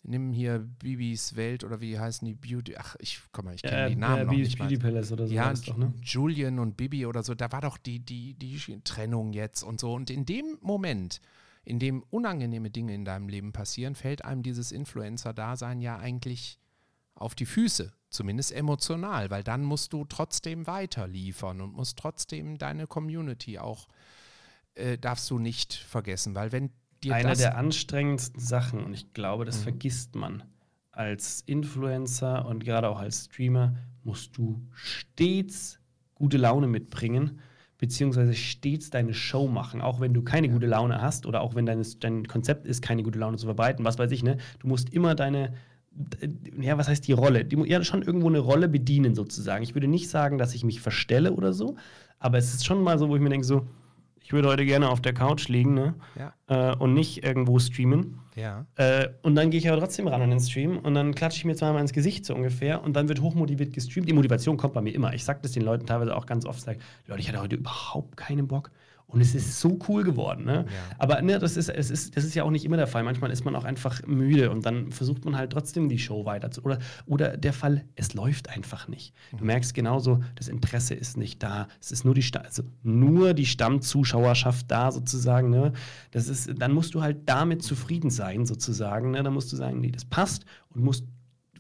nimm 0.05 0.33
hier 0.33 0.61
Bibis 0.61 1.35
Welt 1.35 1.65
oder 1.65 1.81
wie 1.81 1.99
heißen 1.99 2.25
die 2.25 2.35
Beauty, 2.35 2.77
ach, 2.77 2.95
ich 3.01 3.23
komm 3.33 3.47
mal, 3.47 3.57
ich 3.57 3.63
kenne 3.63 3.87
äh, 3.87 3.89
die 3.89 3.97
Namen 3.97 4.21
äh, 4.21 4.25
noch 4.27 4.33
nicht 4.33 4.57
Beauty 4.57 4.79
Palace 4.79 5.11
oder 5.11 5.27
so. 5.27 5.35
Ja, 5.35 5.53
doch, 5.53 5.77
ne? 5.77 5.93
Julian 6.01 6.61
und 6.61 6.77
Bibi 6.77 7.05
oder 7.07 7.25
so, 7.25 7.35
da 7.35 7.51
war 7.51 7.63
doch 7.63 7.77
die, 7.77 7.99
die, 7.99 8.35
die 8.35 8.61
Trennung 8.85 9.33
jetzt 9.33 9.65
und 9.65 9.81
so. 9.81 9.95
Und 9.95 10.11
in 10.11 10.25
dem 10.25 10.59
Moment, 10.61 11.21
in 11.65 11.81
dem 11.81 12.05
unangenehme 12.09 12.71
Dinge 12.71 12.95
in 12.95 13.05
deinem 13.05 13.29
Leben 13.29 13.51
passieren, 13.51 13.97
fällt 13.97 14.25
einem 14.25 14.45
dieses 14.45 14.71
Influencer-Dasein 14.71 15.81
ja 15.81 15.99
eigentlich 15.99 16.61
auf 17.23 17.35
die 17.35 17.47
Füße, 17.47 17.93
zumindest 18.11 18.53
emotional, 18.53 19.31
weil 19.31 19.43
dann 19.43 19.63
musst 19.63 19.93
du 19.93 20.05
trotzdem 20.05 20.67
weiter 20.67 21.07
liefern 21.07 21.61
und 21.61 21.75
musst 21.75 21.99
trotzdem 21.99 22.59
deine 22.59 22.87
Community 22.87 23.59
auch, 23.59 23.89
äh, 24.75 24.99
darfst 24.99 25.31
du 25.31 25.39
nicht 25.39 25.75
vergessen, 25.75 26.35
weil 26.35 26.53
wenn 26.53 26.71
dir 27.03 27.15
Eine 27.15 27.35
der 27.35 27.57
anstrengendsten 27.57 28.41
Sachen, 28.41 28.85
und 28.85 28.95
ich 28.95 29.13
glaube, 29.13 29.45
das 29.45 29.59
mhm. 29.61 29.63
vergisst 29.63 30.15
man, 30.15 30.43
als 30.93 31.43
Influencer 31.47 32.45
und 32.47 32.65
gerade 32.65 32.89
auch 32.89 32.99
als 32.99 33.25
Streamer 33.25 33.75
musst 34.05 34.37
du 34.37 34.63
stets 34.73 35.81
gute 36.15 36.37
Laune 36.37 36.67
mitbringen, 36.67 37.41
beziehungsweise 37.79 38.35
stets 38.35 38.91
deine 38.91 39.15
Show 39.15 39.49
machen, 39.49 39.81
auch 39.81 40.01
wenn 40.01 40.15
du 40.15 40.23
keine 40.23 40.49
gute 40.49 40.67
Laune 40.67 41.01
hast 41.01 41.27
oder 41.27 41.41
auch 41.41 41.55
wenn 41.55 41.67
dein, 41.67 41.85
dein 41.99 42.29
Konzept 42.29 42.67
ist, 42.67 42.83
keine 42.83 43.03
gute 43.03 43.19
Laune 43.19 43.39
zu 43.39 43.47
verbreiten, 43.47 43.85
was 43.85 43.99
weiß 43.99 44.13
ich, 44.13 44.23
ne? 44.23 44.37
Du 44.61 44.69
musst 44.69 44.91
immer 44.91 45.15
deine, 45.15 45.55
ja, 46.61 46.79
was 46.79 46.89
heißt 46.89 47.07
die 47.07 47.13
Rolle? 47.13 47.45
Die, 47.45 47.57
ja, 47.69 47.83
schon 47.85 48.03
irgendwo 48.03 48.29
eine 48.29 48.39
Rolle 48.39 48.69
bedienen 48.69 49.15
sozusagen. 49.15 49.63
Ich 49.63 49.75
würde 49.75 49.89
nicht 49.89 50.09
sagen, 50.09 50.39
dass 50.39 50.55
ich 50.55 50.65
mich 50.65 50.81
verstelle 50.81 51.33
oder 51.33 51.53
so, 51.53 51.77
aber 52.19 52.39
es 52.39 52.55
ist 52.55 52.65
schon 52.65 52.83
mal 52.83 52.99
so, 52.99 53.09
wo 53.09 53.17
ich 53.17 53.23
mir 53.23 53.29
denke, 53.29 53.47
so, 53.47 53.67
ich 54.21 54.33
würde 54.33 54.49
heute 54.49 54.65
gerne 54.65 54.89
auf 54.89 55.01
der 55.01 55.13
Couch 55.13 55.49
liegen 55.49 55.75
ne? 55.75 55.95
Ja. 56.17 56.33
Äh, 56.47 56.77
und 56.77 56.95
nicht 56.95 57.25
irgendwo 57.25 57.59
streamen. 57.59 58.21
Ja. 58.37 58.67
Äh, 58.77 59.09
und 59.23 59.35
dann 59.35 59.51
gehe 59.51 59.59
ich 59.59 59.69
aber 59.69 59.79
trotzdem 59.79 60.07
ran 60.07 60.23
an 60.23 60.31
den 60.31 60.41
Stream 60.41 60.79
und 60.79 60.95
dann 60.95 61.15
klatsche 61.15 61.39
ich 61.39 61.45
mir 61.45 61.55
zweimal 61.55 61.83
ins 61.83 61.93
Gesicht 61.93 62.25
so 62.25 62.35
ungefähr 62.35 62.83
und 62.83 62.95
dann 62.95 63.09
wird 63.09 63.21
hochmotiviert 63.21 63.75
gestreamt. 63.75 64.09
Die 64.09 64.15
Motivation 64.15 64.57
kommt 64.57 64.75
bei 64.75 64.81
mir 64.81 64.95
immer. 64.95 65.13
Ich 65.13 65.25
sage 65.25 65.41
das 65.43 65.53
den 65.53 65.63
Leuten 65.63 65.87
teilweise 65.87 66.17
auch 66.17 66.25
ganz 66.27 66.47
oft, 66.47 66.61
sage, 66.61 66.79
Leute, 67.07 67.21
ich 67.21 67.29
hatte 67.29 67.41
heute 67.41 67.57
überhaupt 67.57 68.17
keinen 68.17 68.49
Bock. 68.49 68.71
Und 69.13 69.21
es 69.21 69.35
ist 69.35 69.61
so 69.61 69.79
cool 69.89 70.05
geworden. 70.05 70.45
Ne? 70.45 70.65
Ja. 70.67 70.97
Aber 70.99 71.21
ne, 71.21 71.39
das, 71.39 71.59
ist, 71.59 71.69
es 71.69 71.91
ist, 71.91 72.17
das 72.17 72.25
ist 72.25 72.35
ja 72.35 72.45
auch 72.45 72.51
nicht 72.51 72.65
immer 72.65 72.79
der 72.79 72.87
Fall. 72.87 73.03
Manchmal 73.03 73.31
ist 73.31 73.45
man 73.45 73.55
auch 73.55 73.65
einfach 73.65 74.01
müde 74.07 74.51
und 74.51 74.65
dann 74.65 74.91
versucht 74.91 75.25
man 75.27 75.37
halt 75.37 75.53
trotzdem 75.53 75.91
die 75.91 75.99
Show 75.99 76.25
weiter 76.25 76.51
zu. 76.51 76.63
Oder, 76.65 76.79
oder 77.07 77.37
der 77.37 77.53
Fall, 77.53 77.85
es 77.95 78.15
läuft 78.15 78.49
einfach 78.49 78.89
nicht. 78.89 79.15
Du 79.37 79.45
merkst 79.45 79.75
genauso, 79.75 80.21
das 80.35 80.49
Interesse 80.49 80.95
ist 80.95 81.19
nicht 81.19 81.43
da. 81.43 81.69
Es 81.79 81.93
ist 81.93 82.07
nur 82.07 82.15
die, 82.15 82.25
also 82.43 82.63
nur 82.83 83.35
die 83.35 83.47
Stammzuschauerschaft 83.47 84.71
da 84.71 84.91
sozusagen. 84.91 85.51
Ne? 85.51 85.75
Das 86.11 86.29
ist, 86.29 86.51
dann 86.57 86.73
musst 86.73 86.95
du 86.95 87.03
halt 87.03 87.29
damit 87.29 87.63
zufrieden 87.63 88.09
sein, 88.09 88.47
sozusagen. 88.47 89.11
Ne? 89.11 89.23
Dann 89.23 89.35
musst 89.35 89.53
du 89.53 89.57
sagen, 89.57 89.81
nee, 89.81 89.91
das 89.91 90.07
passt 90.07 90.47
und 90.71 90.83
musst 90.83 91.05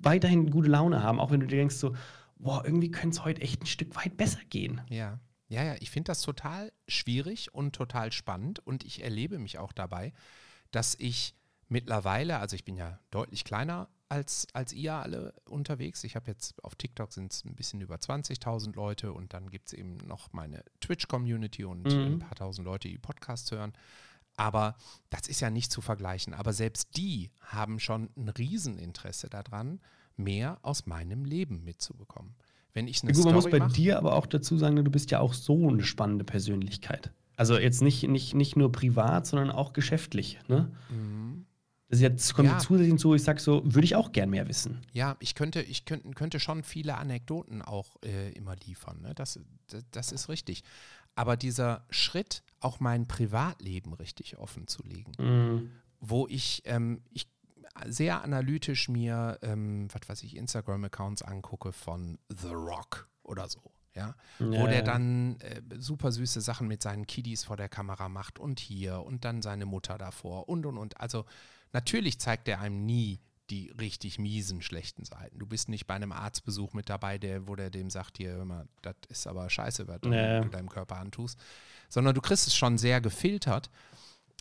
weiterhin 0.00 0.50
gute 0.50 0.68
Laune 0.68 1.02
haben, 1.02 1.20
auch 1.20 1.30
wenn 1.30 1.40
du 1.40 1.46
dir 1.46 1.56
denkst, 1.56 1.76
so, 1.76 1.94
boah, 2.38 2.62
irgendwie 2.64 2.90
könnte 2.90 3.16
es 3.16 3.24
heute 3.24 3.40
echt 3.40 3.62
ein 3.62 3.66
Stück 3.66 3.94
weit 3.96 4.16
besser 4.16 4.40
gehen. 4.48 4.80
Ja. 4.88 5.18
Ja, 5.52 5.62
ja, 5.62 5.74
ich 5.80 5.90
finde 5.90 6.06
das 6.06 6.22
total 6.22 6.72
schwierig 6.88 7.52
und 7.54 7.74
total 7.74 8.10
spannend 8.10 8.66
und 8.66 8.84
ich 8.84 9.02
erlebe 9.02 9.38
mich 9.38 9.58
auch 9.58 9.72
dabei, 9.72 10.14
dass 10.70 10.94
ich 10.94 11.34
mittlerweile, 11.68 12.38
also 12.38 12.56
ich 12.56 12.64
bin 12.64 12.74
ja 12.76 12.98
deutlich 13.10 13.44
kleiner 13.44 13.90
als, 14.08 14.46
als 14.54 14.72
ihr 14.72 14.94
alle 14.94 15.34
unterwegs. 15.44 16.04
Ich 16.04 16.16
habe 16.16 16.30
jetzt 16.30 16.64
auf 16.64 16.74
TikTok 16.74 17.12
sind 17.12 17.32
es 17.34 17.44
ein 17.44 17.54
bisschen 17.54 17.82
über 17.82 17.96
20.000 17.96 18.74
Leute 18.74 19.12
und 19.12 19.34
dann 19.34 19.50
gibt 19.50 19.68
es 19.68 19.72
eben 19.74 19.98
noch 19.98 20.32
meine 20.32 20.64
Twitch-Community 20.80 21.64
und 21.64 21.84
Mhm. 21.86 22.14
ein 22.14 22.18
paar 22.18 22.34
tausend 22.34 22.64
Leute, 22.64 22.88
die 22.88 22.96
Podcasts 22.98 23.50
hören. 23.50 23.74
Aber 24.36 24.76
das 25.10 25.28
ist 25.28 25.40
ja 25.40 25.50
nicht 25.50 25.70
zu 25.70 25.82
vergleichen. 25.82 26.32
Aber 26.32 26.54
selbst 26.54 26.96
die 26.96 27.30
haben 27.40 27.78
schon 27.78 28.08
ein 28.16 28.30
Rieseninteresse 28.30 29.28
daran, 29.28 29.80
mehr 30.16 30.58
aus 30.62 30.86
meinem 30.86 31.26
Leben 31.26 31.62
mitzubekommen. 31.62 32.34
Wenn 32.74 32.88
ich 32.88 33.02
eine 33.02 33.12
Gut, 33.12 33.24
man 33.24 33.34
muss 33.34 33.50
bei 33.50 33.58
mach- 33.58 33.72
dir 33.72 33.98
aber 33.98 34.14
auch 34.16 34.26
dazu 34.26 34.56
sagen, 34.56 34.76
du 34.76 34.90
bist 34.90 35.10
ja 35.10 35.20
auch 35.20 35.34
so 35.34 35.68
eine 35.68 35.82
spannende 35.82 36.24
Persönlichkeit. 36.24 37.12
Also 37.36 37.58
jetzt 37.58 37.82
nicht, 37.82 38.02
nicht, 38.08 38.34
nicht 38.34 38.56
nur 38.56 38.72
privat, 38.72 39.26
sondern 39.26 39.50
auch 39.50 39.72
geschäftlich. 39.72 40.38
Ne? 40.48 40.70
Mhm. 40.90 41.46
Das 41.88 42.00
jetzt 42.00 42.32
kommt 42.34 42.48
Ja. 42.48 42.58
zusätzlich 42.58 42.88
hinzu, 42.88 43.14
ich 43.14 43.22
sag 43.22 43.38
so, 43.40 43.62
würde 43.64 43.84
ich 43.84 43.96
auch 43.96 44.12
gern 44.12 44.30
mehr 44.30 44.48
wissen. 44.48 44.80
Ja, 44.92 45.16
ich 45.20 45.34
könnte, 45.34 45.60
ich 45.60 45.84
könnte, 45.84 46.08
könnte 46.12 46.40
schon 46.40 46.62
viele 46.62 46.96
Anekdoten 46.96 47.60
auch 47.60 47.96
äh, 48.02 48.32
immer 48.32 48.56
liefern. 48.66 49.02
Ne? 49.02 49.14
Das, 49.14 49.38
das, 49.68 49.84
das 49.90 50.12
ist 50.12 50.28
richtig. 50.30 50.62
Aber 51.14 51.36
dieser 51.36 51.84
Schritt, 51.90 52.42
auch 52.60 52.80
mein 52.80 53.06
Privatleben 53.06 53.92
richtig 53.92 54.38
offen 54.38 54.66
zu 54.66 54.82
legen, 54.84 55.12
Mhm. 55.18 55.70
wo 56.00 56.26
ich, 56.28 56.62
ähm, 56.64 57.02
ich 57.10 57.26
sehr 57.86 58.22
analytisch 58.22 58.88
mir, 58.88 59.38
ähm, 59.42 59.88
was 59.92 60.08
weiß 60.08 60.22
ich, 60.24 60.36
Instagram-Accounts 60.36 61.22
angucke 61.22 61.72
von 61.72 62.18
The 62.28 62.48
Rock 62.52 63.08
oder 63.22 63.48
so. 63.48 63.60
Ja, 63.94 64.14
wo 64.38 64.52
Ja, 64.52 64.66
der 64.66 64.74
ja. 64.76 64.82
dann 64.82 65.38
äh, 65.40 65.60
super 65.78 66.12
süße 66.12 66.40
Sachen 66.40 66.66
mit 66.66 66.82
seinen 66.82 67.06
Kiddies 67.06 67.44
vor 67.44 67.58
der 67.58 67.68
Kamera 67.68 68.08
macht 68.08 68.38
und 68.38 68.58
hier 68.58 69.02
und 69.02 69.26
dann 69.26 69.42
seine 69.42 69.66
Mutter 69.66 69.98
davor 69.98 70.48
und 70.48 70.64
und 70.64 70.78
und. 70.78 70.98
Also 70.98 71.26
natürlich 71.72 72.18
zeigt 72.18 72.48
er 72.48 72.60
einem 72.60 72.86
nie 72.86 73.20
die 73.50 73.70
richtig 73.78 74.18
miesen, 74.18 74.62
schlechten 74.62 75.04
Seiten. 75.04 75.38
Du 75.38 75.46
bist 75.46 75.68
nicht 75.68 75.86
bei 75.86 75.92
einem 75.94 76.12
Arztbesuch 76.12 76.72
mit 76.72 76.88
dabei, 76.88 77.18
der, 77.18 77.48
wo 77.48 77.54
der 77.54 77.68
dem 77.68 77.90
sagt, 77.90 78.16
hier, 78.16 78.30
hör 78.32 78.44
mal, 78.46 78.66
das 78.80 78.94
ist 79.10 79.26
aber 79.26 79.50
scheiße, 79.50 79.86
was 79.88 79.98
Ja. 80.04 80.40
du 80.40 80.48
deinem 80.48 80.70
Körper 80.70 80.96
antust. 80.96 81.38
Sondern 81.90 82.14
du 82.14 82.22
kriegst 82.22 82.46
es 82.46 82.54
schon 82.56 82.78
sehr 82.78 83.02
gefiltert. 83.02 83.68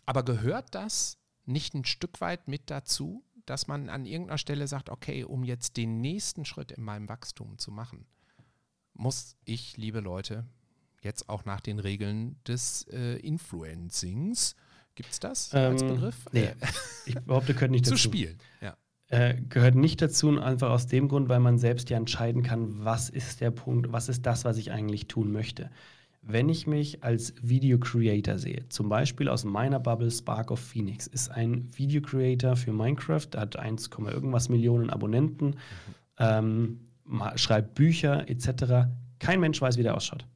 Aber 0.06 0.24
gehört 0.24 0.74
das 0.76 1.18
nicht 1.46 1.74
ein 1.74 1.86
Stück 1.86 2.22
weit 2.22 2.48
mit 2.48 2.70
dazu, 2.70 3.24
dass 3.46 3.68
man 3.68 3.90
an 3.90 4.06
irgendeiner 4.06 4.38
Stelle 4.38 4.68
sagt, 4.68 4.90
okay, 4.90 5.24
um 5.24 5.44
jetzt 5.44 5.78
den 5.78 6.00
nächsten 6.02 6.46
Schritt 6.46 6.72
in 6.72 6.84
meinem 6.84 7.10
Wachstum 7.10 7.58
zu 7.58 7.72
machen, 7.72 8.06
muss 8.94 9.36
ich, 9.46 9.78
liebe 9.78 10.00
Leute, 10.00 10.46
jetzt 11.02 11.30
auch 11.30 11.46
nach 11.46 11.62
den 11.62 11.80
Regeln 11.80 12.36
des 12.48 12.86
äh, 12.92 13.16
Influencings, 13.20 14.56
gibt 14.96 15.12
es 15.12 15.20
das 15.20 15.54
als 15.54 15.82
Ähm, 15.82 15.88
Begriff? 15.90 16.16
nee. 16.32 16.42
Äh, 16.46 16.56
Ich 17.06 17.16
behaupte, 17.16 17.54
gehört 17.54 17.72
nicht 17.72 17.86
zu 17.86 17.92
dazu. 17.92 18.04
spielen. 18.04 18.38
Ja. 18.62 18.78
Äh, 19.08 19.42
gehört 19.50 19.76
nicht 19.76 20.02
dazu, 20.02 20.30
und 20.30 20.40
einfach 20.40 20.70
aus 20.70 20.88
dem 20.88 21.08
Grund, 21.10 21.28
weil 21.28 21.40
man 21.40 21.58
selbst 21.58 21.90
ja 21.90 21.98
entscheiden 21.98 22.44
kann, 22.44 22.84
was 22.86 23.10
ist 23.10 23.42
der 23.42 23.52
Punkt, 23.52 23.92
was 23.92 24.08
ist 24.08 24.26
das, 24.26 24.46
was 24.46 24.58
ich 24.58 24.72
eigentlich 24.72 25.08
tun 25.08 25.32
möchte. 25.32 25.70
Wenn 26.24 26.50
ich 26.50 26.68
mich 26.68 27.04
als 27.04 27.34
Video 27.42 27.80
Creator 27.80 28.38
sehe, 28.38 28.70
zum 28.70 28.90
Beispiel 28.90 29.28
aus 29.28 29.44
meiner 29.44 29.80
Bubble 29.80 30.12
Spark 30.12 30.52
of 30.52 30.60
Phoenix, 30.60 31.08
ist 31.08 31.30
ein 31.30 31.68
Video 31.76 32.00
Creator 32.02 32.56
für 32.56 32.72
Minecraft, 32.72 33.28
hat 33.36 33.56
1, 33.58 33.90
irgendwas 34.08 34.48
Millionen 34.48 34.92
Abonnenten, 34.92 35.56
ähm, 36.20 36.82
ma- 37.06 37.36
schreibt 37.40 37.74
Bücher 37.74 38.30
etc. 38.30 38.88
Kein 39.18 39.40
Mensch 39.40 39.60
weiß, 39.62 39.78
wie 39.78 39.84
der 39.84 39.96
ausschaut. 39.96 40.28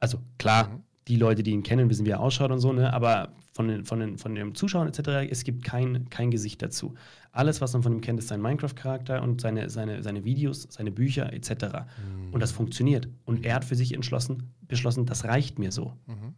Also 0.00 0.18
klar, 0.38 0.68
Mhm. 0.68 0.82
die 1.06 1.16
Leute, 1.16 1.44
die 1.44 1.52
ihn 1.52 1.62
kennen, 1.62 1.88
wissen, 1.88 2.04
wie 2.04 2.10
er 2.10 2.20
ausschaut 2.20 2.50
und 2.50 2.58
so, 2.58 2.72
ne? 2.72 2.92
aber 2.92 3.32
von 3.58 3.66
den, 3.66 3.84
von 3.84 3.98
den, 3.98 4.18
von 4.18 4.36
den 4.36 4.54
Zuschauern 4.54 4.86
etc., 4.86 5.28
es 5.28 5.42
gibt 5.42 5.64
kein, 5.64 6.08
kein 6.10 6.30
Gesicht 6.30 6.62
dazu. 6.62 6.94
Alles, 7.32 7.60
was 7.60 7.72
man 7.72 7.82
von 7.82 7.92
ihm 7.92 8.00
kennt, 8.00 8.20
ist 8.20 8.28
sein 8.28 8.40
Minecraft-Charakter 8.40 9.20
und 9.20 9.40
seine, 9.40 9.68
seine, 9.68 10.00
seine 10.04 10.24
Videos, 10.24 10.68
seine 10.70 10.92
Bücher 10.92 11.32
etc. 11.32 11.88
Und 12.30 12.38
das 12.40 12.52
funktioniert. 12.52 13.08
Und 13.24 13.44
er 13.44 13.56
hat 13.56 13.64
für 13.64 13.74
sich 13.74 13.92
entschlossen, 13.94 14.54
beschlossen, 14.68 15.06
das 15.06 15.24
reicht 15.24 15.58
mir 15.58 15.72
so. 15.72 15.92
Mhm. 16.06 16.34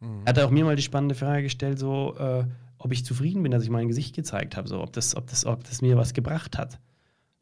Mhm. 0.00 0.22
Er 0.24 0.30
hat 0.30 0.40
auch 0.40 0.50
mir 0.50 0.64
mal 0.64 0.74
die 0.74 0.82
spannende 0.82 1.14
Frage 1.14 1.44
gestellt, 1.44 1.78
so, 1.78 2.16
äh, 2.18 2.44
ob 2.78 2.90
ich 2.90 3.04
zufrieden 3.04 3.44
bin, 3.44 3.52
dass 3.52 3.62
ich 3.62 3.70
mein 3.70 3.86
Gesicht 3.86 4.16
gezeigt 4.16 4.56
habe, 4.56 4.66
so, 4.66 4.82
ob, 4.82 4.92
das, 4.92 5.14
ob, 5.14 5.28
das, 5.28 5.46
ob 5.46 5.62
das 5.62 5.80
mir 5.80 5.96
was 5.96 6.12
gebracht 6.12 6.58
hat. 6.58 6.80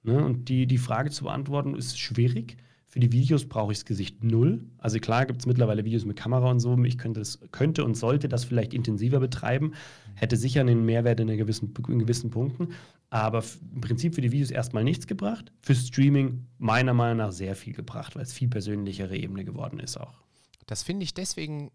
Ne? 0.02 0.22
Und 0.22 0.50
die, 0.50 0.66
die 0.66 0.76
Frage 0.76 1.08
zu 1.08 1.24
beantworten 1.24 1.74
ist 1.74 1.98
schwierig. 1.98 2.58
Für 2.96 3.00
die 3.00 3.12
Videos 3.12 3.46
brauche 3.46 3.72
ich 3.72 3.78
das 3.80 3.84
Gesicht 3.84 4.24
null. 4.24 4.64
Also 4.78 4.98
klar 5.00 5.26
gibt 5.26 5.40
es 5.40 5.44
mittlerweile 5.44 5.84
Videos 5.84 6.06
mit 6.06 6.16
Kamera 6.16 6.50
und 6.50 6.60
so. 6.60 6.82
Ich 6.82 6.96
könnte, 6.96 7.20
das, 7.20 7.38
könnte 7.52 7.84
und 7.84 7.94
sollte 7.94 8.26
das 8.26 8.46
vielleicht 8.46 8.72
intensiver 8.72 9.20
betreiben. 9.20 9.74
Hätte 10.14 10.38
sicher 10.38 10.62
einen 10.62 10.86
Mehrwert 10.86 11.20
in, 11.20 11.26
gewissen, 11.26 11.74
in 11.88 11.98
gewissen 11.98 12.30
Punkten. 12.30 12.68
Aber 13.10 13.44
im 13.74 13.82
Prinzip 13.82 14.14
für 14.14 14.22
die 14.22 14.32
Videos 14.32 14.50
erstmal 14.50 14.82
nichts 14.82 15.06
gebracht. 15.06 15.52
Für 15.60 15.74
Streaming 15.74 16.46
meiner 16.56 16.94
Meinung 16.94 17.18
nach 17.18 17.32
sehr 17.32 17.54
viel 17.54 17.74
gebracht, 17.74 18.16
weil 18.16 18.22
es 18.22 18.32
viel 18.32 18.48
persönlichere 18.48 19.14
Ebene 19.14 19.44
geworden 19.44 19.78
ist 19.78 19.98
auch. 19.98 20.14
Das 20.64 20.82
finde 20.82 21.04
ich 21.04 21.12
deswegen 21.12 21.72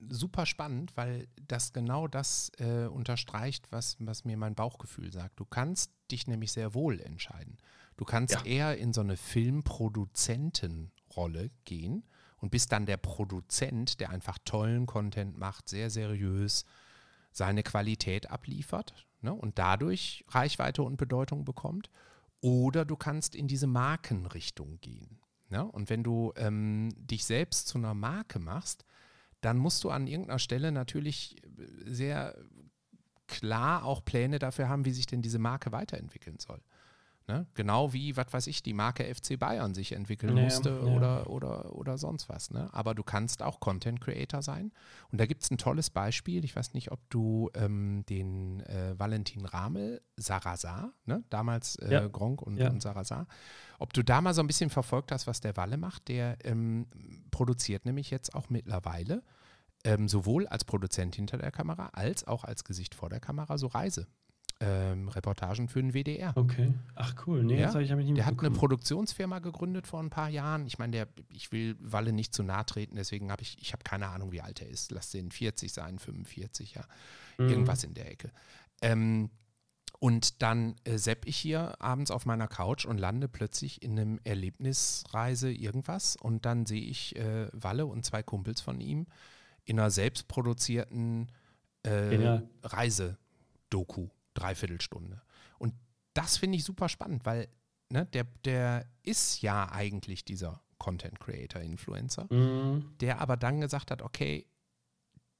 super 0.00 0.44
spannend, 0.44 0.96
weil 0.96 1.28
das 1.40 1.72
genau 1.72 2.08
das 2.08 2.50
äh, 2.58 2.86
unterstreicht, 2.86 3.70
was, 3.70 3.96
was 4.00 4.24
mir 4.24 4.36
mein 4.36 4.56
Bauchgefühl 4.56 5.12
sagt. 5.12 5.38
Du 5.38 5.44
kannst 5.44 5.92
dich 6.10 6.26
nämlich 6.26 6.50
sehr 6.50 6.74
wohl 6.74 6.98
entscheiden. 6.98 7.58
Du 7.96 8.04
kannst 8.04 8.34
Ja. 8.34 8.44
eher 8.44 8.78
in 8.78 8.92
so 8.92 9.00
eine 9.00 9.16
Filmproduzentenrolle 9.16 11.50
gehen 11.64 12.04
und 12.38 12.50
bist 12.50 12.72
dann 12.72 12.86
der 12.86 12.96
Produzent, 12.96 14.00
der 14.00 14.10
einfach 14.10 14.38
tollen 14.44 14.86
Content 14.86 15.38
macht, 15.38 15.68
sehr 15.68 15.90
seriös 15.90 16.64
seine 17.30 17.62
Qualität 17.62 18.30
abliefert 18.30 19.06
ne, 19.20 19.32
und 19.32 19.58
dadurch 19.58 20.24
Reichweite 20.28 20.82
und 20.82 20.96
Bedeutung 20.96 21.44
bekommt. 21.44 21.90
Oder 22.40 22.84
du 22.84 22.96
kannst 22.96 23.34
in 23.34 23.48
diese 23.48 23.66
Markenrichtung 23.66 24.78
gehen. 24.80 25.18
Ne? 25.48 25.64
Und 25.64 25.88
wenn 25.88 26.04
du 26.04 26.32
ähm, 26.36 26.90
dich 26.96 27.24
selbst 27.24 27.68
zu 27.68 27.78
einer 27.78 27.94
Marke 27.94 28.38
machst, 28.38 28.84
dann 29.40 29.56
musst 29.56 29.82
du 29.84 29.90
an 29.90 30.06
irgendeiner 30.06 30.38
Stelle 30.38 30.72
natürlich 30.72 31.36
sehr 31.84 32.36
klar 33.26 33.84
auch 33.84 34.04
Pläne 34.04 34.38
dafür 34.38 34.68
haben, 34.68 34.84
wie 34.84 34.90
sich 34.90 35.06
denn 35.06 35.22
diese 35.22 35.38
Marke 35.38 35.72
weiterentwickeln 35.72 36.38
soll. 36.38 36.60
Ne? 37.26 37.46
Genau 37.54 37.94
wie, 37.94 38.18
was 38.18 38.32
weiß 38.32 38.46
ich, 38.48 38.62
die 38.62 38.74
Marke 38.74 39.02
FC 39.04 39.38
Bayern 39.38 39.72
sich 39.74 39.92
entwickeln 39.92 40.36
Ja, 40.36 40.42
musste 40.44 40.68
ja. 40.68 40.76
Oder, 40.94 41.30
oder, 41.30 41.74
oder 41.74 41.96
sonst 41.96 42.28
was. 42.28 42.50
Ne? 42.50 42.68
Aber 42.74 42.94
du 42.94 43.02
kannst 43.02 43.42
auch 43.42 43.60
Content 43.60 44.00
Creator 44.02 44.42
sein. 44.42 44.72
Und 45.10 45.20
da 45.20 45.24
gibt 45.26 45.42
es 45.42 45.50
ein 45.50 45.56
tolles 45.56 45.88
Beispiel. 45.88 46.44
Ich 46.44 46.54
weiß 46.54 46.74
nicht, 46.74 46.92
ob 46.92 47.00
du 47.08 47.50
ähm, 47.54 48.04
den 48.10 48.60
äh, 48.60 48.98
Valentin 48.98 49.46
Ramel, 49.46 50.02
Sarrazar, 50.16 50.92
ne? 51.06 51.24
damals 51.30 51.76
äh, 51.76 51.92
Ja. 51.92 52.08
Gronk 52.08 52.42
und, 52.42 52.58
Ja. 52.58 52.68
und 52.68 52.82
Sarrazar, 52.82 53.26
ob 53.78 53.94
du 53.94 54.02
da 54.02 54.20
mal 54.20 54.34
so 54.34 54.42
ein 54.42 54.46
bisschen 54.46 54.68
verfolgt 54.68 55.10
hast, 55.10 55.26
was 55.26 55.40
der 55.40 55.56
Walle 55.56 55.78
macht. 55.78 56.08
Der 56.08 56.36
ähm, 56.44 56.86
produziert 57.30 57.86
nämlich 57.86 58.10
jetzt 58.10 58.34
auch 58.34 58.50
mittlerweile 58.50 59.22
ähm, 59.84 60.08
sowohl 60.08 60.46
als 60.46 60.64
Produzent 60.64 61.16
hinter 61.16 61.38
der 61.38 61.50
Kamera 61.52 61.88
als 61.94 62.26
auch 62.26 62.44
als 62.44 62.64
Gesicht 62.64 62.94
vor 62.94 63.08
der 63.08 63.20
Kamera 63.20 63.56
so 63.56 63.66
Reise. 63.68 64.06
Ähm, 64.60 65.08
Reportagen 65.08 65.68
für 65.68 65.82
den 65.82 65.92
WDR. 65.92 66.32
Okay. 66.36 66.72
Ach 66.94 67.14
cool. 67.26 67.42
Nee, 67.42 67.58
Ja, 67.58 67.66
das 67.66 67.74
hab 67.74 67.82
ich, 67.82 67.90
hab 67.90 67.98
ich 67.98 68.06
nicht 68.06 68.16
Der 68.16 68.26
hat 68.26 68.38
eine. 68.38 68.50
Produktionsfirma 68.50 69.40
gegründet 69.40 69.86
vor 69.86 70.00
ein 70.00 70.10
paar 70.10 70.28
Jahren. 70.28 70.66
Ich 70.66 70.78
meine, 70.78 70.92
der, 70.92 71.08
ich 71.28 71.52
will 71.52 71.76
Walle 71.80 72.12
nicht 72.12 72.34
zu 72.34 72.42
nahe 72.42 72.64
treten, 72.64 72.96
deswegen 72.96 73.30
habe 73.30 73.42
ich, 73.42 73.56
ich 73.60 73.72
habe 73.72 73.82
keine 73.82 74.08
Ahnung, 74.08 74.32
wie 74.32 74.40
alt 74.40 74.60
er 74.60 74.68
ist. 74.68 74.92
Lass 74.92 75.10
den 75.10 75.30
40 75.30 75.72
sein, 75.72 75.98
45, 75.98 76.74
ja. 76.74 76.84
Mhm. 77.38 77.48
Irgendwas 77.48 77.84
in 77.84 77.94
der 77.94 78.10
Ecke. 78.10 78.30
Ähm, 78.80 79.30
und 79.98 80.42
dann 80.42 80.76
äh, 80.84 80.98
sepp 80.98 81.26
ich 81.26 81.36
hier 81.36 81.80
abends 81.80 82.10
auf 82.10 82.26
meiner 82.26 82.46
Couch 82.46 82.84
und 82.84 82.98
lande 82.98 83.26
plötzlich 83.26 83.82
in 83.82 83.98
einem 83.98 84.20
Erlebnisreise 84.24 85.50
irgendwas 85.50 86.16
und 86.16 86.44
dann 86.44 86.66
sehe 86.66 86.82
ich 86.82 87.16
äh, 87.16 87.48
Walle 87.52 87.86
und 87.86 88.04
zwei 88.04 88.22
Kumpels 88.22 88.60
von 88.60 88.80
ihm 88.80 89.06
in 89.64 89.80
einer 89.80 89.90
selbstproduzierten 89.90 91.30
äh. 91.84 92.40
Reisedoku, 92.62 94.08
Dreiviertelstunde. 94.34 95.22
Und 95.58 95.74
das 96.12 96.36
finde 96.36 96.56
ich 96.58 96.64
super 96.64 96.88
spannend, 96.88 97.24
weil 97.24 97.48
ne, 97.90 98.06
der, 98.06 98.24
der 98.44 98.86
ist 99.02 99.42
ja 99.42 99.70
eigentlich 99.70 100.24
dieser 100.24 100.62
Content 100.78 101.20
Creator, 101.20 101.60
Influencer, 101.62 102.26
Mhm. 102.30 102.92
der 103.00 103.20
aber 103.20 103.36
dann 103.36 103.60
gesagt 103.60 103.90
hat, 103.90 104.02
okay, 104.02 104.46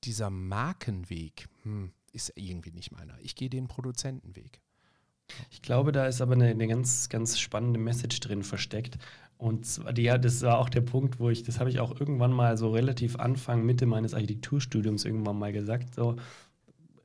dieser 0.04 0.30
Markenweg 0.30 1.48
hm, 1.62 1.92
ist 2.12 2.32
irgendwie 2.36 2.70
nicht 2.72 2.92
meiner. 2.92 3.18
Ich 3.20 3.34
gehe 3.34 3.50
den 3.50 3.68
Produzentenweg. 3.68 4.60
Ich 5.50 5.62
glaube, 5.62 5.90
da 5.92 6.06
ist 6.06 6.20
aber 6.20 6.34
eine, 6.34 6.48
eine 6.48 6.68
ganz, 6.68 7.08
ganz 7.08 7.38
spannende 7.38 7.80
Message 7.80 8.20
drin 8.20 8.42
versteckt. 8.42 8.98
Und 9.38 9.66
zwar, 9.66 9.92
die, 9.92 10.02
ja, 10.02 10.18
das 10.18 10.42
war 10.42 10.58
auch 10.58 10.68
der 10.68 10.82
Punkt, 10.82 11.18
wo 11.18 11.30
ich, 11.30 11.42
das 11.42 11.58
habe 11.58 11.70
ich 11.70 11.80
auch 11.80 11.98
irgendwann 11.98 12.32
mal 12.32 12.56
so 12.56 12.70
relativ 12.70 13.16
Anfang, 13.16 13.64
Mitte 13.64 13.86
meines 13.86 14.14
Architekturstudiums 14.14 15.04
irgendwann 15.04 15.38
mal 15.38 15.52
gesagt. 15.52 15.94
So, 15.94 16.16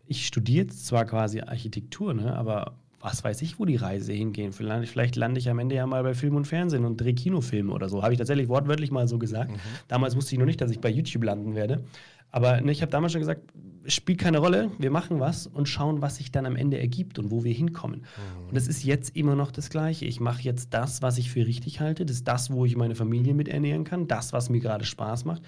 ich 0.09 0.25
studiere 0.25 0.65
jetzt 0.65 0.87
zwar 0.87 1.05
quasi 1.05 1.39
Architektur, 1.41 2.13
ne, 2.13 2.35
aber 2.35 2.73
was 2.99 3.23
weiß 3.23 3.41
ich, 3.43 3.59
wo 3.59 3.65
die 3.65 3.77
Reise 3.77 4.11
hingehen. 4.11 4.51
Vielleicht, 4.51 4.91
vielleicht 4.91 5.15
lande 5.15 5.39
ich 5.39 5.49
am 5.49 5.59
Ende 5.59 5.75
ja 5.75 5.85
mal 5.85 6.03
bei 6.03 6.13
Film 6.13 6.35
und 6.35 6.45
Fernsehen 6.45 6.83
und 6.83 6.99
drehe 6.99 7.13
Kinofilme 7.13 7.71
oder 7.71 7.87
so. 7.87 8.03
Habe 8.03 8.13
ich 8.13 8.17
tatsächlich 8.17 8.49
wortwörtlich 8.49 8.91
mal 8.91 9.07
so 9.07 9.17
gesagt. 9.17 9.51
Damals 9.87 10.17
wusste 10.17 10.35
ich 10.35 10.39
noch 10.39 10.45
nicht, 10.45 10.59
dass 10.59 10.71
ich 10.71 10.81
bei 10.81 10.89
YouTube 10.89 11.23
landen 11.23 11.55
werde. 11.55 11.85
Aber 12.31 12.59
ne, 12.59 12.71
ich 12.71 12.81
habe 12.81 12.91
damals 12.91 13.13
schon 13.13 13.21
gesagt, 13.21 13.41
spielt 13.85 14.19
keine 14.19 14.39
Rolle, 14.39 14.71
wir 14.77 14.91
machen 14.91 15.19
was 15.19 15.47
und 15.47 15.69
schauen, 15.69 16.01
was 16.01 16.17
sich 16.17 16.31
dann 16.31 16.45
am 16.45 16.55
Ende 16.55 16.79
ergibt 16.79 17.17
und 17.19 17.31
wo 17.31 17.43
wir 17.43 17.53
hinkommen. 17.53 18.05
Und 18.49 18.57
es 18.57 18.67
ist 18.67 18.83
jetzt 18.83 19.15
immer 19.15 19.35
noch 19.35 19.51
das 19.51 19.69
Gleiche. 19.69 20.05
Ich 20.05 20.19
mache 20.19 20.41
jetzt 20.41 20.73
das, 20.73 21.01
was 21.01 21.17
ich 21.17 21.31
für 21.31 21.45
richtig 21.45 21.79
halte. 21.79 22.05
Das 22.05 22.17
ist 22.17 22.27
das, 22.27 22.51
wo 22.51 22.65
ich 22.65 22.75
meine 22.75 22.95
Familie 22.95 23.33
mit 23.33 23.47
ernähren 23.47 23.83
kann. 23.83 24.07
Das, 24.07 24.33
was 24.33 24.49
mir 24.49 24.59
gerade 24.59 24.85
Spaß 24.85 25.25
macht. 25.25 25.43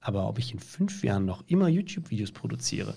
Aber 0.00 0.28
ob 0.28 0.38
ich 0.38 0.52
in 0.52 0.58
fünf 0.58 1.04
Jahren 1.04 1.24
noch 1.24 1.44
immer 1.46 1.68
YouTube-Videos 1.68 2.32
produziere 2.32 2.94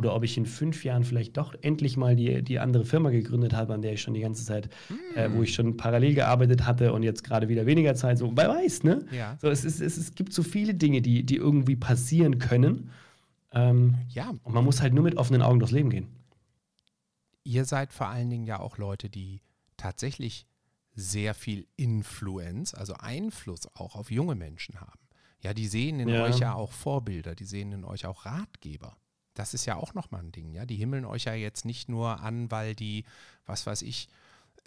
oder 0.00 0.14
ob 0.14 0.24
ich 0.24 0.36
in 0.36 0.46
fünf 0.46 0.84
Jahren 0.84 1.04
vielleicht 1.04 1.36
doch 1.36 1.54
endlich 1.62 1.96
mal 1.96 2.16
die, 2.16 2.42
die 2.42 2.58
andere 2.58 2.84
Firma 2.84 3.10
gegründet 3.10 3.52
habe, 3.54 3.72
an 3.74 3.82
der 3.82 3.92
ich 3.92 4.02
schon 4.02 4.14
die 4.14 4.20
ganze 4.20 4.44
Zeit, 4.44 4.68
äh, 5.14 5.30
wo 5.32 5.42
ich 5.42 5.54
schon 5.54 5.76
parallel 5.76 6.14
gearbeitet 6.14 6.66
hatte 6.66 6.92
und 6.92 7.02
jetzt 7.04 7.22
gerade 7.22 7.48
wieder 7.48 7.66
weniger 7.66 7.94
Zeit, 7.94 8.18
so, 8.18 8.32
wer 8.36 8.48
weiß, 8.48 8.82
ne? 8.82 9.04
Ja. 9.12 9.38
So, 9.40 9.48
es, 9.48 9.64
ist, 9.64 9.80
es, 9.80 9.96
es 9.96 10.14
gibt 10.14 10.32
so 10.32 10.42
viele 10.42 10.74
Dinge, 10.74 11.00
die, 11.02 11.22
die 11.24 11.36
irgendwie 11.36 11.76
passieren 11.76 12.38
können. 12.38 12.90
Ähm, 13.52 13.94
Ja, 14.08 14.30
und 14.42 14.52
man 14.54 14.64
muss 14.64 14.80
halt 14.82 14.92
nur 14.94 15.04
mit 15.04 15.16
offenen 15.16 15.42
Augen 15.42 15.58
durchs 15.60 15.72
Leben 15.72 15.90
gehen. 15.90 16.08
ihr 17.44 17.64
seid 17.64 17.92
vor 17.92 18.08
allen 18.08 18.30
Dingen 18.30 18.46
ja 18.46 18.58
auch 18.60 18.78
Leute, 18.78 19.08
die 19.08 19.40
tatsächlich 19.76 20.46
sehr 20.94 21.34
viel 21.34 21.66
Influence, 21.76 22.74
also 22.74 22.94
Einfluss 22.94 23.66
auch 23.74 23.94
auf 23.96 24.10
junge 24.10 24.34
Menschen 24.34 24.80
haben. 24.80 24.98
Ja, 25.42 25.54
die 25.54 25.66
sehen 25.68 26.00
in 26.00 26.08
Ja. 26.08 26.24
euch 26.24 26.38
ja 26.40 26.52
auch 26.54 26.72
Vorbilder, 26.72 27.34
die 27.34 27.44
sehen 27.44 27.72
in 27.72 27.84
euch 27.84 28.04
auch 28.06 28.26
Ratgeber. 28.26 28.96
Das 29.34 29.54
ist 29.54 29.64
ja 29.66 29.76
auch 29.76 29.94
nochmal 29.94 30.22
ein 30.22 30.32
Ding, 30.32 30.52
ja. 30.52 30.66
Die 30.66 30.76
himmeln 30.76 31.04
euch 31.04 31.24
ja 31.24 31.34
jetzt 31.34 31.64
nicht 31.64 31.88
nur 31.88 32.20
an, 32.20 32.50
weil 32.50 32.74
die, 32.74 33.04
was 33.46 33.66
weiß 33.66 33.82
ich, 33.82 34.08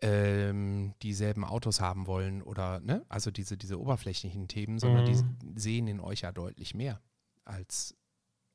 ähm, 0.02 0.94
dieselben 1.02 1.46
Autos 1.46 1.80
haben 1.80 2.08
wollen 2.08 2.42
oder, 2.42 2.80
ne, 2.80 3.06
also 3.10 3.32
diese, 3.32 3.58
diese 3.58 3.80
oberflächlichen 3.80 4.48
Themen, 4.48 4.80
sondern 4.80 5.04
Mhm. 5.04 5.06
die 5.06 5.60
sehen 5.60 5.88
in 5.88 6.00
euch 6.00 6.22
ja 6.22 6.32
deutlich 6.32 6.74
mehr 6.74 7.02
als 7.46 7.96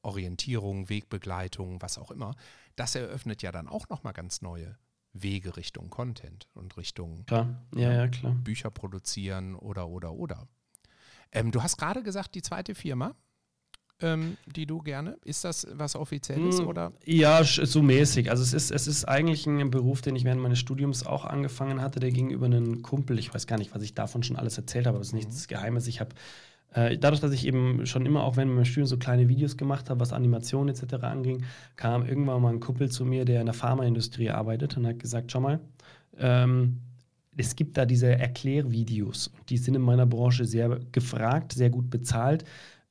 Orientierung, 0.02 0.88
Wegbegleitung, 0.88 1.80
was 1.82 1.98
auch 1.98 2.10
immer. 2.10 2.34
Das 2.76 2.94
eröffnet 2.94 3.42
ja 3.42 3.52
dann 3.52 3.68
auch 3.68 3.88
nochmal 3.88 4.12
ganz 4.12 4.42
neue 4.42 4.78
Wege 5.12 5.56
Richtung 5.56 5.90
Content 5.90 6.48
und 6.54 6.76
Richtung 6.76 7.24
Klar, 7.26 7.66
ja, 7.74 7.92
ja, 7.92 8.08
klar. 8.08 8.32
Bücher 8.34 8.70
produzieren 8.70 9.54
oder, 9.54 9.88
oder, 9.88 10.12
oder. 10.12 10.46
Ähm, 11.32 11.50
du 11.50 11.62
hast 11.62 11.76
gerade 11.76 12.02
gesagt, 12.02 12.34
die 12.34 12.42
zweite 12.42 12.74
Firma, 12.74 13.14
ähm, 14.00 14.36
die 14.46 14.66
du 14.66 14.80
gerne, 14.80 15.16
ist 15.24 15.44
das 15.44 15.66
was 15.72 15.96
Offizielles 15.96 16.60
Mm, 16.60 16.66
oder? 16.66 16.92
Ja, 17.04 17.42
so 17.42 17.82
mäßig. 17.82 18.30
Also 18.30 18.42
es 18.42 18.52
ist, 18.52 18.70
es 18.70 18.86
ist 18.86 19.04
eigentlich 19.06 19.46
ein 19.46 19.70
Beruf, 19.70 20.00
den 20.00 20.16
ich 20.16 20.24
während 20.24 20.40
meines 20.40 20.58
Studiums 20.58 21.04
auch 21.04 21.24
angefangen 21.24 21.80
hatte, 21.80 22.00
der 22.00 22.10
gegenüber 22.10 22.46
einen 22.46 22.82
Kumpel, 22.82 23.18
ich 23.18 23.34
weiß 23.34 23.46
gar 23.46 23.58
nicht, 23.58 23.74
was 23.74 23.82
ich 23.82 23.94
davon 23.94 24.22
schon 24.22 24.36
alles 24.36 24.56
erzählt 24.56 24.86
habe, 24.86 24.96
aber 24.96 25.02
es 25.02 25.08
ist 25.08 25.14
nichts 25.14 25.48
Geheimes. 25.48 25.86
Ich 25.86 26.00
habe 26.00 26.10
äh, 26.74 26.98
dadurch, 26.98 27.20
dass 27.20 27.32
ich 27.32 27.46
eben 27.46 27.86
schon 27.86 28.06
immer, 28.06 28.24
auch 28.24 28.36
während 28.36 28.52
meinem 28.52 28.64
Studium 28.64 28.86
so 28.86 28.98
kleine 28.98 29.28
Videos 29.28 29.56
gemacht 29.56 29.90
habe, 29.90 30.00
was 30.00 30.12
Animation 30.12 30.68
etc. 30.68 30.94
anging, 31.02 31.44
kam 31.76 32.06
irgendwann 32.06 32.42
mal 32.42 32.52
ein 32.52 32.60
Kumpel 32.60 32.90
zu 32.90 33.04
mir, 33.04 33.24
der 33.24 33.40
in 33.40 33.46
der 33.46 33.54
Pharmaindustrie 33.54 34.30
arbeitet 34.30 34.76
und 34.76 34.86
hat 34.86 34.98
gesagt, 34.98 35.32
schau 35.32 35.40
mal, 35.40 35.60
ähm, 36.18 36.80
es 37.36 37.54
gibt 37.54 37.76
da 37.78 37.86
diese 37.86 38.18
Erklärvideos. 38.18 39.30
Die 39.48 39.58
sind 39.58 39.76
in 39.76 39.82
meiner 39.82 40.06
Branche 40.06 40.44
sehr 40.44 40.80
gefragt, 40.92 41.52
sehr 41.52 41.70
gut 41.70 41.88
bezahlt. 41.88 42.44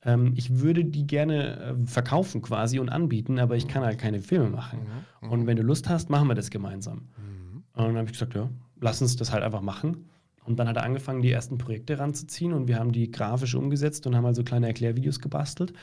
Ähm, 0.04 0.32
ich 0.36 0.60
würde 0.60 0.84
die 0.84 1.06
gerne 1.06 1.56
äh, 1.58 1.86
verkaufen 1.86 2.42
quasi 2.42 2.78
und 2.78 2.88
anbieten, 2.88 3.38
aber 3.38 3.56
ich 3.56 3.68
kann 3.68 3.82
halt 3.82 3.98
keine 3.98 4.20
Filme 4.20 4.50
machen. 4.50 4.80
Und 5.20 5.46
wenn 5.46 5.56
du 5.56 5.62
Lust 5.62 5.88
hast, 5.88 6.10
machen 6.10 6.28
wir 6.28 6.34
das 6.34 6.50
gemeinsam. 6.50 7.08
Mhm. 7.16 7.62
Und 7.74 7.84
dann 7.84 7.96
habe 7.96 8.06
ich 8.06 8.12
gesagt, 8.12 8.34
ja, 8.34 8.48
lass 8.80 9.02
uns 9.02 9.16
das 9.16 9.32
halt 9.32 9.42
einfach 9.42 9.62
machen. 9.62 10.08
Und 10.44 10.58
dann 10.58 10.66
hat 10.66 10.76
er 10.76 10.84
angefangen, 10.84 11.20
die 11.20 11.30
ersten 11.30 11.58
Projekte 11.58 11.98
ranzuziehen 11.98 12.54
und 12.54 12.68
wir 12.68 12.78
haben 12.78 12.92
die 12.92 13.10
grafisch 13.10 13.54
umgesetzt 13.54 14.06
und 14.06 14.16
haben 14.16 14.24
also 14.24 14.42
kleine 14.42 14.68
Erklärvideos 14.68 15.20
gebastelt. 15.20 15.74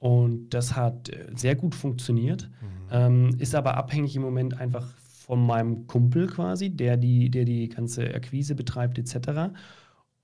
Und 0.00 0.50
das 0.50 0.76
hat 0.76 1.08
äh, 1.08 1.26
sehr 1.34 1.54
gut 1.54 1.74
funktioniert, 1.74 2.48
ähm, 2.90 3.30
ist 3.38 3.54
aber 3.54 3.76
abhängig 3.76 4.16
im 4.16 4.22
Moment 4.22 4.60
einfach 4.60 4.86
von 5.28 5.44
meinem 5.44 5.86
Kumpel 5.86 6.26
quasi, 6.26 6.70
der 6.70 6.96
die, 6.96 7.30
der 7.30 7.44
die 7.44 7.68
ganze 7.68 8.14
Akquise 8.14 8.54
betreibt 8.54 8.98
etc. 8.98 9.52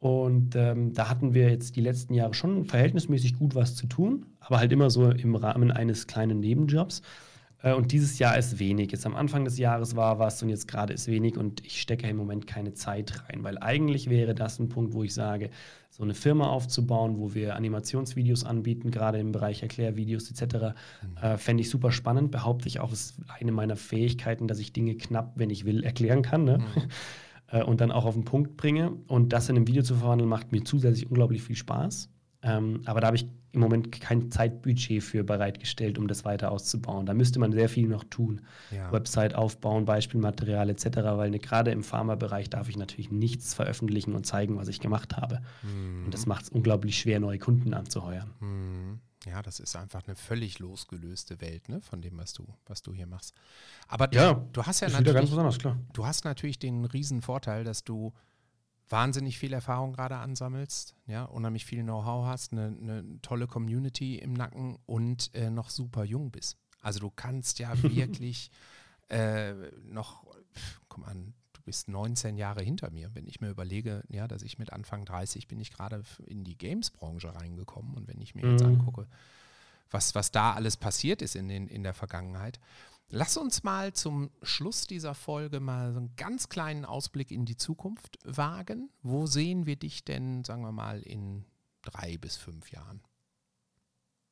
Und 0.05 0.55
ähm, 0.55 0.93
da 0.93 1.09
hatten 1.09 1.33
wir 1.33 1.49
jetzt 1.49 1.77
die 1.77 1.81
letzten 1.81 2.13
Jahre 2.13 2.35
schon 2.35 2.67
verhältnismäßig 2.67 3.39
gut 3.39 3.55
was 3.55 3.75
zu 3.75 3.87
tun, 3.87 4.27
aber 4.39 4.59
halt 4.59 4.71
immer 4.71 4.91
so 4.91 5.11
im 5.11 5.35
Rahmen 5.35 5.71
eines 5.71 6.07
kleinen 6.07 6.41
Nebenjobs. 6.41 7.01
Äh, 7.63 7.73
Und 7.73 7.91
dieses 7.91 8.19
Jahr 8.19 8.37
ist 8.37 8.59
wenig. 8.59 8.93
Jetzt 8.93 9.07
am 9.07 9.17
Anfang 9.17 9.47
des 9.47 9.57
Jahres 9.57 9.97
war 9.97 10.19
was 10.19 10.43
und 10.43 10.51
jetzt 10.51 10.69
gerade 10.69 10.93
ist 10.93 11.07
wenig 11.07 11.39
und 11.39 11.65
ich 11.65 11.81
stecke 11.81 12.07
im 12.07 12.19
Moment 12.19 12.47
keine 12.47 12.75
Zeit 12.75 13.25
rein, 13.31 13.45
weil 13.45 13.57
eigentlich 13.57 14.11
wäre 14.11 14.35
das 14.35 14.59
ein 14.59 14.69
Punkt, 14.69 14.93
wo 14.93 15.05
ich 15.05 15.15
sage, 15.15 15.49
so 15.89 16.03
eine 16.03 16.13
Firma 16.13 16.49
aufzubauen, 16.49 17.17
wo 17.17 17.33
wir 17.33 17.57
Animationsvideos 17.57 18.45
anbieten, 18.45 18.91
gerade 18.91 19.19
im 19.19 19.33
Bereich 19.33 19.63
Erklärvideos 19.63 20.31
etc., 20.31 20.75
äh, 21.23 21.39
fände 21.39 21.63
ich 21.63 21.71
super 21.71 21.93
spannend. 21.93 22.31
Behaupte 22.31 22.69
ich 22.69 22.79
auch, 22.79 22.93
ist 22.93 23.15
eine 23.41 23.53
meiner 23.53 23.77
Fähigkeiten, 23.77 24.49
dass 24.49 24.59
ich 24.59 24.75
Dinge 24.75 24.97
knapp, 24.97 25.33
wenn 25.37 25.49
ich 25.49 25.65
will, 25.65 25.83
erklären 25.83 26.21
kann. 26.21 26.45
Ne? 26.45 26.59
Äh, 27.55 27.63
und 27.63 27.81
dann 27.81 27.93
auch 27.93 28.05
auf 28.05 28.15
den 28.15 28.25
Punkt 28.25 28.57
bringe. 28.57 28.93
Und 29.07 29.33
das 29.33 29.49
in 29.49 29.57
einem 29.57 29.69
Video 29.69 29.83
zu 29.83 29.95
verwandeln, 29.95 30.29
macht 30.29 30.53
mir 30.53 30.65
zusätzlich 30.65 31.09
unglaublich 31.09 31.43
viel 31.43 31.57
Spaß. 31.57 32.11
Ähm, 32.43 32.83
aber 32.85 33.01
da 33.01 33.07
habe 33.07 33.17
ich 33.17 33.27
im 33.53 33.61
Moment 33.61 33.93
kein 33.93 34.33
Zeitbudget 34.33 35.03
für 35.03 35.23
bereitgestellt, 35.23 35.97
um 35.97 36.09
das 36.09 36.25
weiter 36.25 36.51
auszubauen. 36.51 37.07
Da 37.07 37.15
müsste 37.15 37.39
man 37.39 37.53
sehr 37.53 37.69
viel 37.69 37.89
noch 37.89 38.03
tun. 38.03 38.41
Ja. 38.73 38.93
Website 38.93 39.37
aufbauen, 39.37 39.85
Beispielmaterial 39.85 40.69
etc., 40.69 40.87
weil 41.17 41.31
ne, 41.31 41.39
gerade 41.39 41.71
im 41.71 41.85
Pharmabereich 41.85 42.51
darf 42.51 42.69
ich 42.69 42.77
natürlich 42.77 43.13
nichts 43.13 43.55
veröffentlichen 43.55 44.15
und 44.15 44.27
zeigen, 44.27 44.57
was 44.57 44.67
ich 44.67 44.81
gemacht 44.81 45.17
habe. 45.17 45.41
Und 46.05 46.13
das 46.13 46.27
macht 46.27 46.45
es 46.45 46.49
unglaublich 46.49 46.99
schwer, 46.99 47.21
neue 47.21 47.39
Kunden 47.39 47.73
anzuheuern. 47.73 48.33
Mhm. 48.41 48.99
Ja, 49.25 49.43
das 49.43 49.61
ist 49.61 49.77
einfach 49.77 50.03
eine 50.07 50.17
völlig 50.17 50.59
losgelöste 50.59 51.41
Welt, 51.41 51.69
ne, 51.69 51.81
von 51.81 52.03
dem, 52.03 52.19
was 52.19 52.33
du, 52.33 52.47
was 52.67 52.83
du 52.83 52.93
hier 52.93 53.07
machst. 53.07 53.35
Aber 53.89 54.09
du, 54.09 54.17
Ja, 54.17 54.35
du 54.35 54.63
hast 54.65 54.81
ja 54.81 54.89
natürlich, 54.89 55.31
du 55.93 56.07
hast 56.07 56.25
natürlich 56.25 56.59
den 56.59 56.85
riesen 56.85 57.23
Vorteil, 57.23 57.65
dass 57.65 57.85
du 57.85 58.13
wahnsinnig 58.89 59.39
viel 59.39 59.53
Erfahrung 59.53 59.93
gerade 59.93 60.17
ansammelst, 60.17 60.95
ja, 61.07 61.25
unheimlich 61.25 61.65
viel 61.65 61.83
Know-how 61.83 62.27
hast, 62.27 62.53
eine, 62.53 62.67
eine 62.67 63.21
tolle 63.23 63.47
Community 63.47 64.19
im 64.19 64.35
Nacken 64.35 64.79
und 64.87 65.35
äh, 65.35 65.51
noch 65.51 65.71
super 65.71 66.05
jung 66.05 66.31
bist. 66.31 66.59
Also 66.81 67.01
du 67.01 67.11
kannst 67.11 67.59
ja 67.59 67.73
wirklich 67.83 68.51
äh, 69.09 69.55
noch, 69.83 70.25
mal 70.97 71.09
an, 71.09 71.35
bist 71.65 71.89
19 71.89 72.37
Jahre 72.37 72.63
hinter 72.63 72.91
mir. 72.91 73.11
Wenn 73.15 73.27
ich 73.27 73.41
mir 73.41 73.51
überlege, 73.51 74.03
ja, 74.09 74.29
dass 74.29 74.43
ich 74.43 74.59
mit 74.59 74.73
Anfang 74.73 75.05
30 75.05 75.49
bin 75.49 75.61
ich 75.61 75.73
gerade 75.73 76.03
in 76.27 76.45
die 76.45 76.57
Games-Branche 76.57 77.35
reingekommen 77.35 77.95
und 77.95 78.07
wenn 78.09 78.21
ich 78.21 78.35
mir 78.35 78.43
jetzt 78.43 78.63
Mhm. 78.63 78.69
angucke, 78.81 79.07
was, 79.91 80.15
was 80.15 80.31
da 80.31 80.53
alles 80.53 80.77
passiert 80.77 81.23
ist 81.23 81.37
in, 81.37 81.49
den, 81.49 81.69
in 81.69 81.83
der 81.83 81.95
Vergangenheit. 81.95 82.59
Lass 83.11 83.37
uns 83.37 83.63
mal 83.63 83.93
zum 83.93 84.31
Schluss 84.43 84.87
dieser 84.87 85.15
Folge 85.15 85.61
mal 85.61 85.93
so 85.93 85.99
einen 85.99 86.17
ganz 86.17 86.49
kleinen 86.49 86.85
Ausblick 86.85 87.31
in 87.31 87.45
die 87.45 87.57
Zukunft 87.57 88.19
wagen. 88.25 88.91
Wo 89.03 89.27
sehen 89.27 89.67
wir 89.67 89.77
dich 89.77 90.05
denn, 90.05 90.43
sagen 90.43 90.63
wir 90.63 90.73
mal, 90.73 91.01
in 91.03 91.45
drei 91.83 92.17
bis 92.17 92.37
fünf 92.37 92.71
Jahren? 92.73 93.03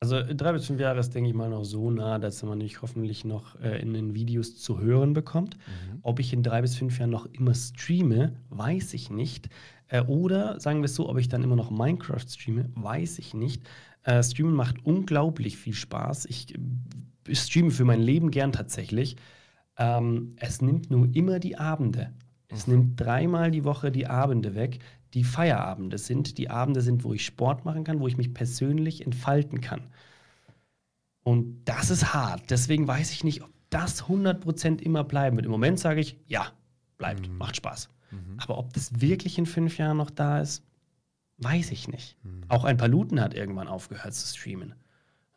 Also 0.03 0.21
drei 0.21 0.51
bis 0.51 0.65
fünf 0.65 0.81
Jahre 0.81 0.99
ist, 0.99 1.15
denke 1.15 1.29
ich 1.29 1.33
mal, 1.33 1.49
noch 1.49 1.63
so 1.63 1.89
nah, 1.89 2.19
dass 2.19 2.43
man 2.43 2.57
nicht 2.57 2.81
hoffentlich 2.81 3.23
noch 3.23 3.57
äh, 3.61 3.81
in 3.81 3.93
den 3.93 4.13
Videos 4.13 4.57
zu 4.57 4.81
hören 4.81 5.13
bekommt. 5.13 5.55
Mhm. 5.55 5.99
Ob 6.01 6.19
ich 6.19 6.33
in 6.33 6.43
drei 6.43 6.61
bis 6.61 6.75
fünf 6.75 6.99
Jahren 6.99 7.09
noch 7.09 7.25
immer 7.27 7.55
streame, 7.55 8.33
weiß 8.49 8.95
ich 8.95 9.09
nicht. 9.09 9.47
Äh, 9.87 10.01
oder 10.01 10.59
sagen 10.59 10.81
wir 10.81 10.87
es 10.87 10.95
so, 10.95 11.07
ob 11.07 11.17
ich 11.19 11.29
dann 11.29 11.41
immer 11.41 11.55
noch 11.55 11.71
Minecraft 11.71 12.19
streame, 12.27 12.69
weiß 12.75 13.17
ich 13.19 13.33
nicht. 13.33 13.63
Äh, 14.03 14.21
Streamen 14.21 14.55
macht 14.55 14.85
unglaublich 14.85 15.55
viel 15.55 15.73
Spaß. 15.73 16.25
Ich, 16.25 16.53
ich 17.25 17.39
streame 17.39 17.71
für 17.71 17.85
mein 17.85 18.01
Leben 18.01 18.29
gern 18.29 18.51
tatsächlich. 18.51 19.15
Ähm, 19.77 20.35
es 20.35 20.61
nimmt 20.61 20.91
nur 20.91 21.15
immer 21.15 21.39
die 21.39 21.57
Abende. 21.57 22.11
Es 22.49 22.67
mhm. 22.67 22.73
nimmt 22.73 22.99
dreimal 22.99 23.51
die 23.51 23.63
Woche 23.63 23.89
die 23.89 24.07
Abende 24.07 24.53
weg, 24.53 24.79
die 25.13 25.23
Feierabende 25.23 25.97
sind, 25.97 26.37
die 26.37 26.49
Abende 26.49 26.81
sind, 26.81 27.03
wo 27.03 27.13
ich 27.13 27.25
Sport 27.25 27.65
machen 27.65 27.83
kann, 27.83 27.99
wo 27.99 28.07
ich 28.07 28.17
mich 28.17 28.33
persönlich 28.33 29.05
entfalten 29.05 29.61
kann. 29.61 29.81
Und 31.23 31.63
das 31.65 31.89
ist 31.89 32.13
hart. 32.13 32.49
Deswegen 32.49 32.87
weiß 32.87 33.11
ich 33.11 33.23
nicht, 33.23 33.43
ob 33.43 33.51
das 33.69 34.05
100% 34.05 34.81
immer 34.81 35.03
bleiben 35.03 35.37
wird. 35.37 35.45
Im 35.45 35.51
Moment 35.51 35.79
sage 35.79 36.01
ich, 36.01 36.17
ja, 36.27 36.51
bleibt, 36.97 37.27
mhm. 37.27 37.37
macht 37.37 37.55
Spaß. 37.55 37.89
Mhm. 38.11 38.37
Aber 38.37 38.57
ob 38.57 38.73
das 38.73 39.01
wirklich 39.01 39.37
in 39.37 39.45
fünf 39.45 39.77
Jahren 39.77 39.97
noch 39.97 40.09
da 40.09 40.41
ist, 40.41 40.63
weiß 41.37 41.71
ich 41.71 41.87
nicht. 41.87 42.17
Mhm. 42.23 42.43
Auch 42.49 42.65
ein 42.65 42.77
Paluten 42.77 43.21
hat 43.21 43.33
irgendwann 43.33 43.67
aufgehört 43.67 44.13
zu 44.13 44.27
streamen. 44.27 44.75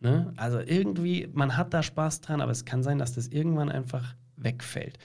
Ne? 0.00 0.32
Also 0.36 0.60
irgendwie, 0.60 1.28
man 1.32 1.56
hat 1.56 1.72
da 1.72 1.82
Spaß 1.82 2.20
dran, 2.20 2.40
aber 2.40 2.52
es 2.52 2.64
kann 2.64 2.82
sein, 2.82 2.98
dass 2.98 3.14
das 3.14 3.28
irgendwann 3.28 3.70
einfach 3.70 4.14
wegfällt. 4.36 4.98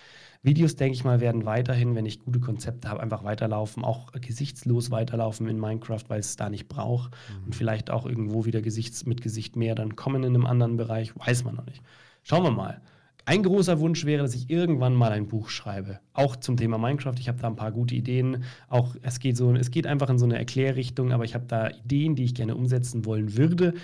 Videos, 0.43 0.75
denke 0.75 0.95
ich 0.95 1.03
mal, 1.03 1.21
werden 1.21 1.45
weiterhin, 1.45 1.93
wenn 1.93 2.07
ich 2.07 2.19
gute 2.19 2.39
Konzepte 2.39 2.89
habe, 2.89 2.99
einfach 2.99 3.23
weiterlaufen, 3.23 3.83
auch 3.83 4.11
gesichtslos 4.13 4.89
weiterlaufen 4.89 5.47
in 5.47 5.59
Minecraft, 5.59 6.03
weil 6.07 6.19
es 6.19 6.35
da 6.35 6.49
nicht 6.49 6.67
braucht. 6.67 7.11
Mhm. 7.11 7.45
Und 7.45 7.55
vielleicht 7.55 7.91
auch 7.91 8.07
irgendwo 8.07 8.45
wieder 8.45 8.61
Gesichts 8.61 9.05
mit 9.05 9.21
Gesicht 9.21 9.55
mehr 9.55 9.75
dann 9.75 9.95
kommen 9.95 10.23
in 10.23 10.33
einem 10.33 10.47
anderen 10.47 10.77
Bereich, 10.77 11.15
weiß 11.15 11.43
man 11.43 11.55
noch 11.55 11.65
nicht. 11.65 11.83
Schauen 12.23 12.43
wir 12.43 12.51
mal. 12.51 12.81
Ein 13.25 13.43
großer 13.43 13.79
Wunsch 13.79 14.03
wäre, 14.05 14.23
dass 14.23 14.33
ich 14.33 14.49
irgendwann 14.49 14.95
mal 14.95 15.11
ein 15.11 15.27
Buch 15.27 15.49
schreibe, 15.49 15.99
auch 16.13 16.35
zum 16.35 16.57
Thema 16.57 16.79
Minecraft. 16.79 17.15
Ich 17.19 17.27
habe 17.27 17.39
da 17.39 17.47
ein 17.47 17.55
paar 17.55 17.71
gute 17.71 17.93
Ideen. 17.93 18.43
Auch 18.67 18.95
es 19.03 19.19
geht 19.19 19.37
so, 19.37 19.53
es 19.53 19.69
geht 19.69 19.85
einfach 19.85 20.09
in 20.09 20.17
so 20.17 20.25
eine 20.25 20.39
Erklärrichtung, 20.39 21.11
aber 21.11 21.23
ich 21.23 21.35
habe 21.35 21.45
da 21.45 21.69
Ideen, 21.69 22.15
die 22.15 22.23
ich 22.23 22.33
gerne 22.33 22.55
umsetzen 22.55 23.05
wollen 23.05 23.37
würde. 23.37 23.75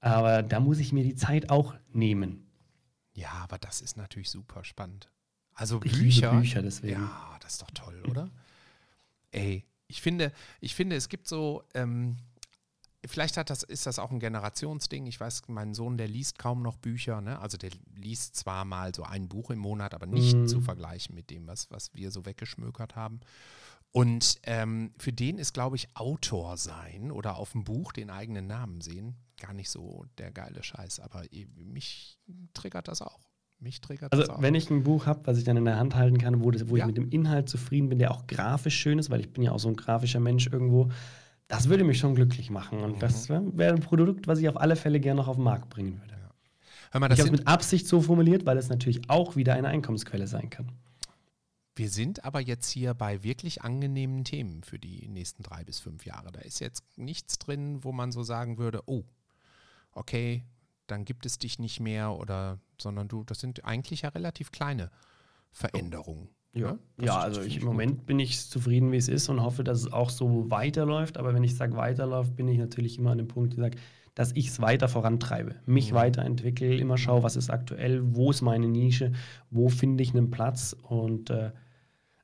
Aber 0.00 0.44
da 0.44 0.60
muss 0.60 0.78
ich 0.78 0.92
mir 0.92 1.02
die 1.02 1.16
Zeit 1.16 1.50
auch 1.50 1.74
nehmen. 1.92 2.46
Ja, 3.12 3.32
aber 3.42 3.58
das 3.58 3.80
ist 3.80 3.96
natürlich 3.96 4.30
super 4.30 4.62
spannend. 4.62 5.10
Also 5.60 5.78
ich 5.84 5.92
Bücher. 5.92 6.30
Bücher 6.30 6.62
deswegen. 6.62 7.02
Ja, 7.02 7.36
das 7.42 7.52
ist 7.52 7.62
doch 7.62 7.70
toll, 7.72 8.02
oder? 8.08 8.30
Ey, 9.30 9.66
ich 9.88 10.00
finde, 10.00 10.32
ich 10.58 10.74
finde, 10.74 10.96
es 10.96 11.10
gibt 11.10 11.28
so, 11.28 11.62
ähm, 11.74 12.16
vielleicht 13.04 13.36
hat 13.36 13.50
das, 13.50 13.62
ist 13.62 13.84
das 13.84 13.98
auch 13.98 14.10
ein 14.10 14.20
Generationsding. 14.20 15.06
Ich 15.06 15.20
weiß, 15.20 15.42
mein 15.48 15.74
Sohn, 15.74 15.98
der 15.98 16.08
liest 16.08 16.38
kaum 16.38 16.62
noch 16.62 16.78
Bücher, 16.78 17.20
ne? 17.20 17.38
Also 17.40 17.58
der 17.58 17.72
liest 17.94 18.36
zwar 18.36 18.64
mal 18.64 18.94
so 18.94 19.02
ein 19.02 19.28
Buch 19.28 19.50
im 19.50 19.58
Monat, 19.58 19.92
aber 19.92 20.06
nicht 20.06 20.34
mhm. 20.34 20.48
zu 20.48 20.62
vergleichen 20.62 21.14
mit 21.14 21.28
dem, 21.28 21.46
was, 21.46 21.70
was 21.70 21.92
wir 21.92 22.10
so 22.10 22.24
weggeschmökert 22.24 22.96
haben. 22.96 23.20
Und 23.92 24.40
ähm, 24.44 24.94
für 24.96 25.12
den 25.12 25.36
ist, 25.36 25.52
glaube 25.52 25.76
ich, 25.76 25.94
Autor 25.94 26.56
sein 26.56 27.10
oder 27.10 27.36
auf 27.36 27.52
dem 27.52 27.64
Buch 27.64 27.92
den 27.92 28.08
eigenen 28.08 28.46
Namen 28.46 28.80
sehen 28.80 29.16
gar 29.38 29.52
nicht 29.52 29.68
so 29.68 30.06
der 30.16 30.30
geile 30.30 30.62
Scheiß. 30.62 31.00
Aber 31.00 31.24
mich 31.54 32.18
triggert 32.54 32.88
das 32.88 33.02
auch. 33.02 33.29
Mich 33.60 33.82
triggert 33.82 34.12
also, 34.12 34.24
das 34.24 34.36
auch. 34.36 34.42
wenn 34.42 34.54
ich 34.54 34.70
ein 34.70 34.82
Buch 34.82 35.04
habe, 35.06 35.20
was 35.24 35.36
ich 35.36 35.44
dann 35.44 35.56
in 35.58 35.66
der 35.66 35.76
Hand 35.76 35.94
halten 35.94 36.16
kann, 36.16 36.42
wo, 36.42 36.50
das, 36.50 36.68
wo 36.68 36.76
ja. 36.76 36.84
ich 36.84 36.86
mit 36.86 36.96
dem 36.96 37.10
Inhalt 37.10 37.48
zufrieden 37.48 37.90
bin, 37.90 37.98
der 37.98 38.10
auch 38.10 38.26
grafisch 38.26 38.74
schön 38.74 38.98
ist, 38.98 39.10
weil 39.10 39.20
ich 39.20 39.30
bin 39.30 39.42
ja 39.42 39.52
auch 39.52 39.58
so 39.58 39.68
ein 39.68 39.76
grafischer 39.76 40.20
Mensch 40.20 40.46
irgendwo, 40.46 40.90
das 41.46 41.68
würde 41.68 41.84
mich 41.84 41.98
schon 41.98 42.14
glücklich 42.14 42.48
machen. 42.50 42.80
Und 42.80 42.96
mhm. 42.96 42.98
das 43.00 43.28
wäre 43.28 43.74
ein 43.74 43.80
Produkt, 43.80 44.26
was 44.28 44.38
ich 44.38 44.48
auf 44.48 44.58
alle 44.58 44.76
Fälle 44.76 44.98
gerne 44.98 45.20
noch 45.20 45.28
auf 45.28 45.36
den 45.36 45.44
Markt 45.44 45.68
bringen 45.68 46.00
würde. 46.00 46.14
Ja. 46.14 47.00
Mal, 47.00 47.12
ich 47.12 47.18
habe 47.20 47.28
es 47.28 47.38
mit 47.38 47.46
Absicht 47.46 47.86
so 47.86 48.00
formuliert, 48.00 48.46
weil 48.46 48.56
es 48.56 48.70
natürlich 48.70 49.10
auch 49.10 49.36
wieder 49.36 49.54
eine 49.54 49.68
Einkommensquelle 49.68 50.26
sein 50.26 50.48
kann. 50.48 50.72
Wir 51.76 51.90
sind 51.90 52.24
aber 52.24 52.40
jetzt 52.40 52.70
hier 52.70 52.94
bei 52.94 53.22
wirklich 53.22 53.62
angenehmen 53.62 54.24
Themen 54.24 54.62
für 54.62 54.78
die 54.78 55.06
nächsten 55.08 55.42
drei 55.42 55.64
bis 55.64 55.80
fünf 55.80 56.04
Jahre. 56.04 56.32
Da 56.32 56.40
ist 56.40 56.60
jetzt 56.60 56.84
nichts 56.96 57.38
drin, 57.38 57.84
wo 57.84 57.92
man 57.92 58.10
so 58.10 58.22
sagen 58.22 58.58
würde, 58.58 58.82
oh, 58.86 59.04
okay, 59.92 60.44
dann 60.90 61.04
gibt 61.04 61.26
es 61.26 61.38
dich 61.38 61.58
nicht 61.58 61.80
mehr 61.80 62.12
oder, 62.12 62.58
sondern 62.80 63.08
du, 63.08 63.24
das 63.24 63.40
sind 63.40 63.64
eigentlich 63.64 64.02
ja 64.02 64.10
relativ 64.10 64.50
kleine 64.50 64.90
Veränderungen. 65.50 66.28
Ja, 66.52 66.72
ne? 66.72 66.78
ja 67.00 67.18
also 67.18 67.42
ich, 67.42 67.58
im 67.58 67.64
Moment 67.64 68.06
bin 68.06 68.18
ich 68.18 68.48
zufrieden, 68.48 68.90
wie 68.92 68.96
es 68.96 69.08
ist 69.08 69.28
und 69.28 69.42
hoffe, 69.42 69.64
dass 69.64 69.80
es 69.80 69.92
auch 69.92 70.10
so 70.10 70.50
weiterläuft. 70.50 71.16
Aber 71.16 71.34
wenn 71.34 71.44
ich 71.44 71.56
sage 71.56 71.76
weiterläuft, 71.76 72.36
bin 72.36 72.48
ich 72.48 72.58
natürlich 72.58 72.98
immer 72.98 73.10
an 73.10 73.18
dem 73.18 73.28
Punkt, 73.28 73.56
der 73.56 73.64
sagt, 73.64 73.78
dass 74.14 74.32
ich 74.32 74.48
es 74.48 74.60
weiter 74.60 74.88
vorantreibe, 74.88 75.56
mich 75.66 75.92
mhm. 75.92 75.96
weiterentwickle, 75.96 76.76
immer 76.76 76.98
schaue, 76.98 77.22
was 77.22 77.36
ist 77.36 77.48
aktuell, 77.48 78.02
wo 78.14 78.30
ist 78.30 78.42
meine 78.42 78.68
Nische, 78.68 79.12
wo 79.50 79.68
finde 79.68 80.02
ich 80.02 80.10
einen 80.10 80.30
Platz 80.30 80.76
und 80.82 81.30
äh, 81.30 81.52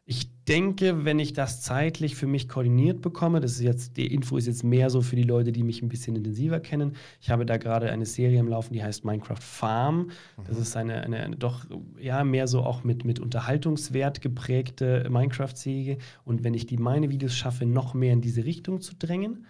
ich 0.04 0.30
denke, 0.48 1.04
wenn 1.04 1.18
ich 1.18 1.32
das 1.32 1.62
zeitlich 1.62 2.16
für 2.16 2.26
mich 2.26 2.48
koordiniert 2.48 3.02
bekomme, 3.02 3.40
das 3.40 3.52
ist 3.52 3.60
jetzt, 3.60 3.96
die 3.96 4.12
Info 4.12 4.36
ist 4.36 4.46
jetzt 4.46 4.64
mehr 4.64 4.90
so 4.90 5.02
für 5.02 5.16
die 5.16 5.22
Leute, 5.22 5.52
die 5.52 5.62
mich 5.62 5.82
ein 5.82 5.88
bisschen 5.88 6.16
intensiver 6.16 6.60
kennen. 6.60 6.96
Ich 7.20 7.30
habe 7.30 7.44
da 7.44 7.56
gerade 7.56 7.90
eine 7.90 8.06
Serie 8.06 8.38
im 8.38 8.48
Laufen, 8.48 8.72
die 8.72 8.82
heißt 8.82 9.04
Minecraft 9.04 9.40
Farm. 9.40 10.10
Das 10.46 10.56
mhm. 10.56 10.62
ist 10.62 10.76
eine, 10.76 11.02
eine, 11.02 11.16
eine, 11.20 11.36
doch 11.36 11.66
ja 12.00 12.24
mehr 12.24 12.46
so 12.46 12.62
auch 12.62 12.84
mit, 12.84 13.04
mit 13.04 13.18
Unterhaltungswert 13.18 14.20
geprägte 14.20 15.08
Minecraft-Serie. 15.10 15.98
Und 16.24 16.44
wenn 16.44 16.54
ich 16.54 16.66
die 16.66 16.76
meine 16.76 17.10
Videos 17.10 17.34
schaffe, 17.34 17.66
noch 17.66 17.94
mehr 17.94 18.12
in 18.12 18.20
diese 18.20 18.44
Richtung 18.44 18.80
zu 18.80 18.94
drängen, 18.94 19.46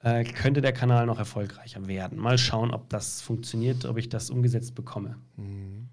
äh, 0.00 0.24
könnte 0.24 0.60
der 0.60 0.72
Kanal 0.72 1.06
noch 1.06 1.18
erfolgreicher 1.18 1.86
werden. 1.86 2.18
Mal 2.18 2.38
schauen, 2.38 2.70
ob 2.70 2.90
das 2.90 3.22
funktioniert, 3.22 3.86
ob 3.86 3.96
ich 3.96 4.10
das 4.10 4.30
umgesetzt 4.30 4.74
bekomme. 4.74 5.16
Mhm. 5.36 5.88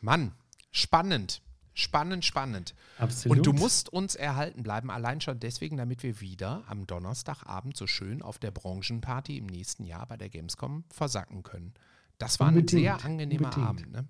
Mann, 0.00 0.32
spannend. 0.70 1.42
Spannend, 1.74 2.24
spannend. 2.24 2.74
Absolut. 2.98 3.38
Und 3.38 3.46
du 3.46 3.52
musst 3.52 3.88
uns 3.92 4.14
erhalten 4.14 4.62
bleiben, 4.62 4.90
allein 4.90 5.20
schon 5.20 5.38
deswegen, 5.40 5.76
damit 5.76 6.02
wir 6.02 6.20
wieder 6.20 6.64
am 6.66 6.86
Donnerstagabend 6.86 7.76
so 7.76 7.86
schön 7.86 8.22
auf 8.22 8.38
der 8.38 8.50
Branchenparty 8.50 9.38
im 9.38 9.46
nächsten 9.46 9.84
Jahr 9.84 10.06
bei 10.06 10.16
der 10.16 10.28
Gamescom 10.28 10.84
versacken 10.90 11.42
können. 11.42 11.74
Das 12.18 12.40
war 12.40 12.48
unbedingt, 12.48 12.72
ein 12.72 12.78
sehr 12.78 13.04
angenehmer 13.04 13.44
unbedingt. 13.46 13.66
Abend. 13.66 13.92
Ne? 13.92 14.08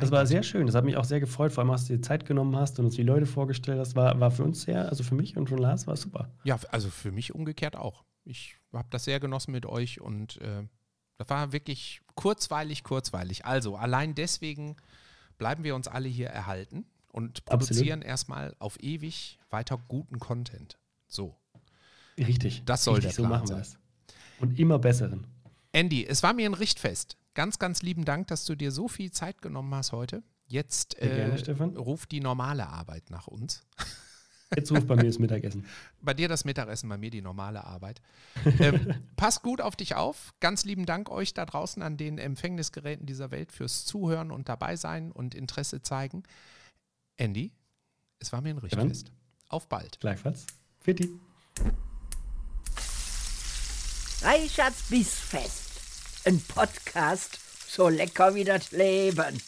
das 0.00 0.10
war 0.10 0.26
sehr 0.26 0.42
schön. 0.42 0.66
Das 0.66 0.74
hat 0.74 0.84
mich 0.84 0.96
auch 0.96 1.04
sehr 1.04 1.20
gefreut. 1.20 1.52
Vor 1.52 1.62
allem, 1.62 1.72
dass 1.72 1.86
du 1.86 1.96
dir 1.96 2.02
Zeit 2.02 2.26
genommen 2.26 2.56
hast 2.56 2.78
und 2.78 2.86
uns 2.86 2.94
die 2.94 3.02
Leute 3.02 3.26
vorgestellt 3.26 3.78
hast. 3.78 3.96
War, 3.96 4.18
war 4.20 4.30
für 4.30 4.44
uns 4.44 4.62
sehr, 4.62 4.88
also 4.88 5.02
für 5.02 5.14
mich 5.14 5.36
und 5.36 5.48
für 5.48 5.56
Lars 5.56 5.86
war 5.86 5.94
es 5.94 6.02
super. 6.02 6.30
Ja, 6.44 6.58
also 6.70 6.90
für 6.90 7.12
mich 7.12 7.34
umgekehrt 7.34 7.76
auch. 7.76 8.04
Ich 8.24 8.56
habe 8.72 8.88
das 8.90 9.04
sehr 9.04 9.20
genossen 9.20 9.52
mit 9.52 9.66
euch 9.66 10.00
und 10.00 10.40
äh, 10.40 10.64
das 11.18 11.30
war 11.30 11.52
wirklich 11.52 12.02
kurzweilig, 12.14 12.82
kurzweilig. 12.82 13.44
Also 13.44 13.76
allein 13.76 14.14
deswegen 14.14 14.76
bleiben 15.38 15.64
wir 15.64 15.74
uns 15.74 15.88
alle 15.88 16.08
hier 16.08 16.28
erhalten 16.28 16.86
und 17.12 17.44
produzieren 17.44 18.00
Absolut. 18.00 18.04
erstmal 18.04 18.56
auf 18.58 18.82
ewig 18.82 19.38
weiter 19.50 19.78
guten 19.88 20.18
Content. 20.18 20.78
So. 21.06 21.36
Richtig. 22.18 22.64
Das 22.64 22.84
soll 22.84 22.96
Richtig, 22.96 23.16
der 23.16 23.22
Plan 23.22 23.28
so 23.28 23.34
machen 23.34 23.46
sein. 23.46 23.60
Es. 23.60 23.78
Und 24.40 24.58
immer 24.58 24.78
besseren. 24.78 25.26
Andy, 25.72 26.06
es 26.06 26.22
war 26.22 26.32
mir 26.32 26.48
ein 26.48 26.54
Richtfest. 26.54 27.16
Ganz, 27.34 27.58
ganz 27.58 27.82
lieben 27.82 28.04
Dank, 28.04 28.28
dass 28.28 28.44
du 28.44 28.54
dir 28.54 28.72
so 28.72 28.88
viel 28.88 29.10
Zeit 29.10 29.42
genommen 29.42 29.74
hast 29.74 29.92
heute. 29.92 30.22
Jetzt 30.46 31.00
äh, 31.02 31.34
gerne, 31.44 31.76
ruft 31.76 32.12
die 32.12 32.20
normale 32.20 32.66
Arbeit 32.68 33.10
nach 33.10 33.26
uns. 33.26 33.62
Jetzt 34.54 34.70
ruft 34.70 34.86
bei 34.86 34.94
mir 34.94 35.04
das 35.04 35.18
Mittagessen. 35.18 35.64
Bei 36.00 36.14
dir 36.14 36.28
das 36.28 36.44
Mittagessen, 36.44 36.88
bei 36.88 36.96
mir 36.96 37.10
die 37.10 37.20
normale 37.20 37.64
Arbeit. 37.64 38.00
ähm, 38.60 38.94
passt 39.16 39.42
gut 39.42 39.60
auf 39.60 39.74
dich 39.74 39.96
auf. 39.96 40.34
Ganz 40.38 40.64
lieben 40.64 40.86
Dank 40.86 41.10
euch 41.10 41.34
da 41.34 41.44
draußen 41.44 41.82
an 41.82 41.96
den 41.96 42.18
Empfängnisgeräten 42.18 43.06
dieser 43.06 43.32
Welt 43.32 43.50
fürs 43.50 43.84
Zuhören 43.86 44.30
und 44.30 44.48
dabei 44.48 44.76
sein 44.76 45.10
und 45.10 45.34
Interesse 45.34 45.82
zeigen. 45.82 46.22
Andy, 47.16 47.50
es 48.20 48.32
war 48.32 48.40
mir 48.40 48.50
ein 48.50 48.58
Richtfest. 48.58 49.10
Auf 49.48 49.68
bald. 49.68 49.98
Gleichfalls. 49.98 50.46
Fitti. 50.78 51.10
Reichards 54.22 54.82
Bissfest. 54.88 56.24
Ein 56.24 56.40
Podcast 56.40 57.40
so 57.68 57.88
lecker 57.88 58.34
wie 58.34 58.44
das 58.44 58.70
Leben. 58.72 59.40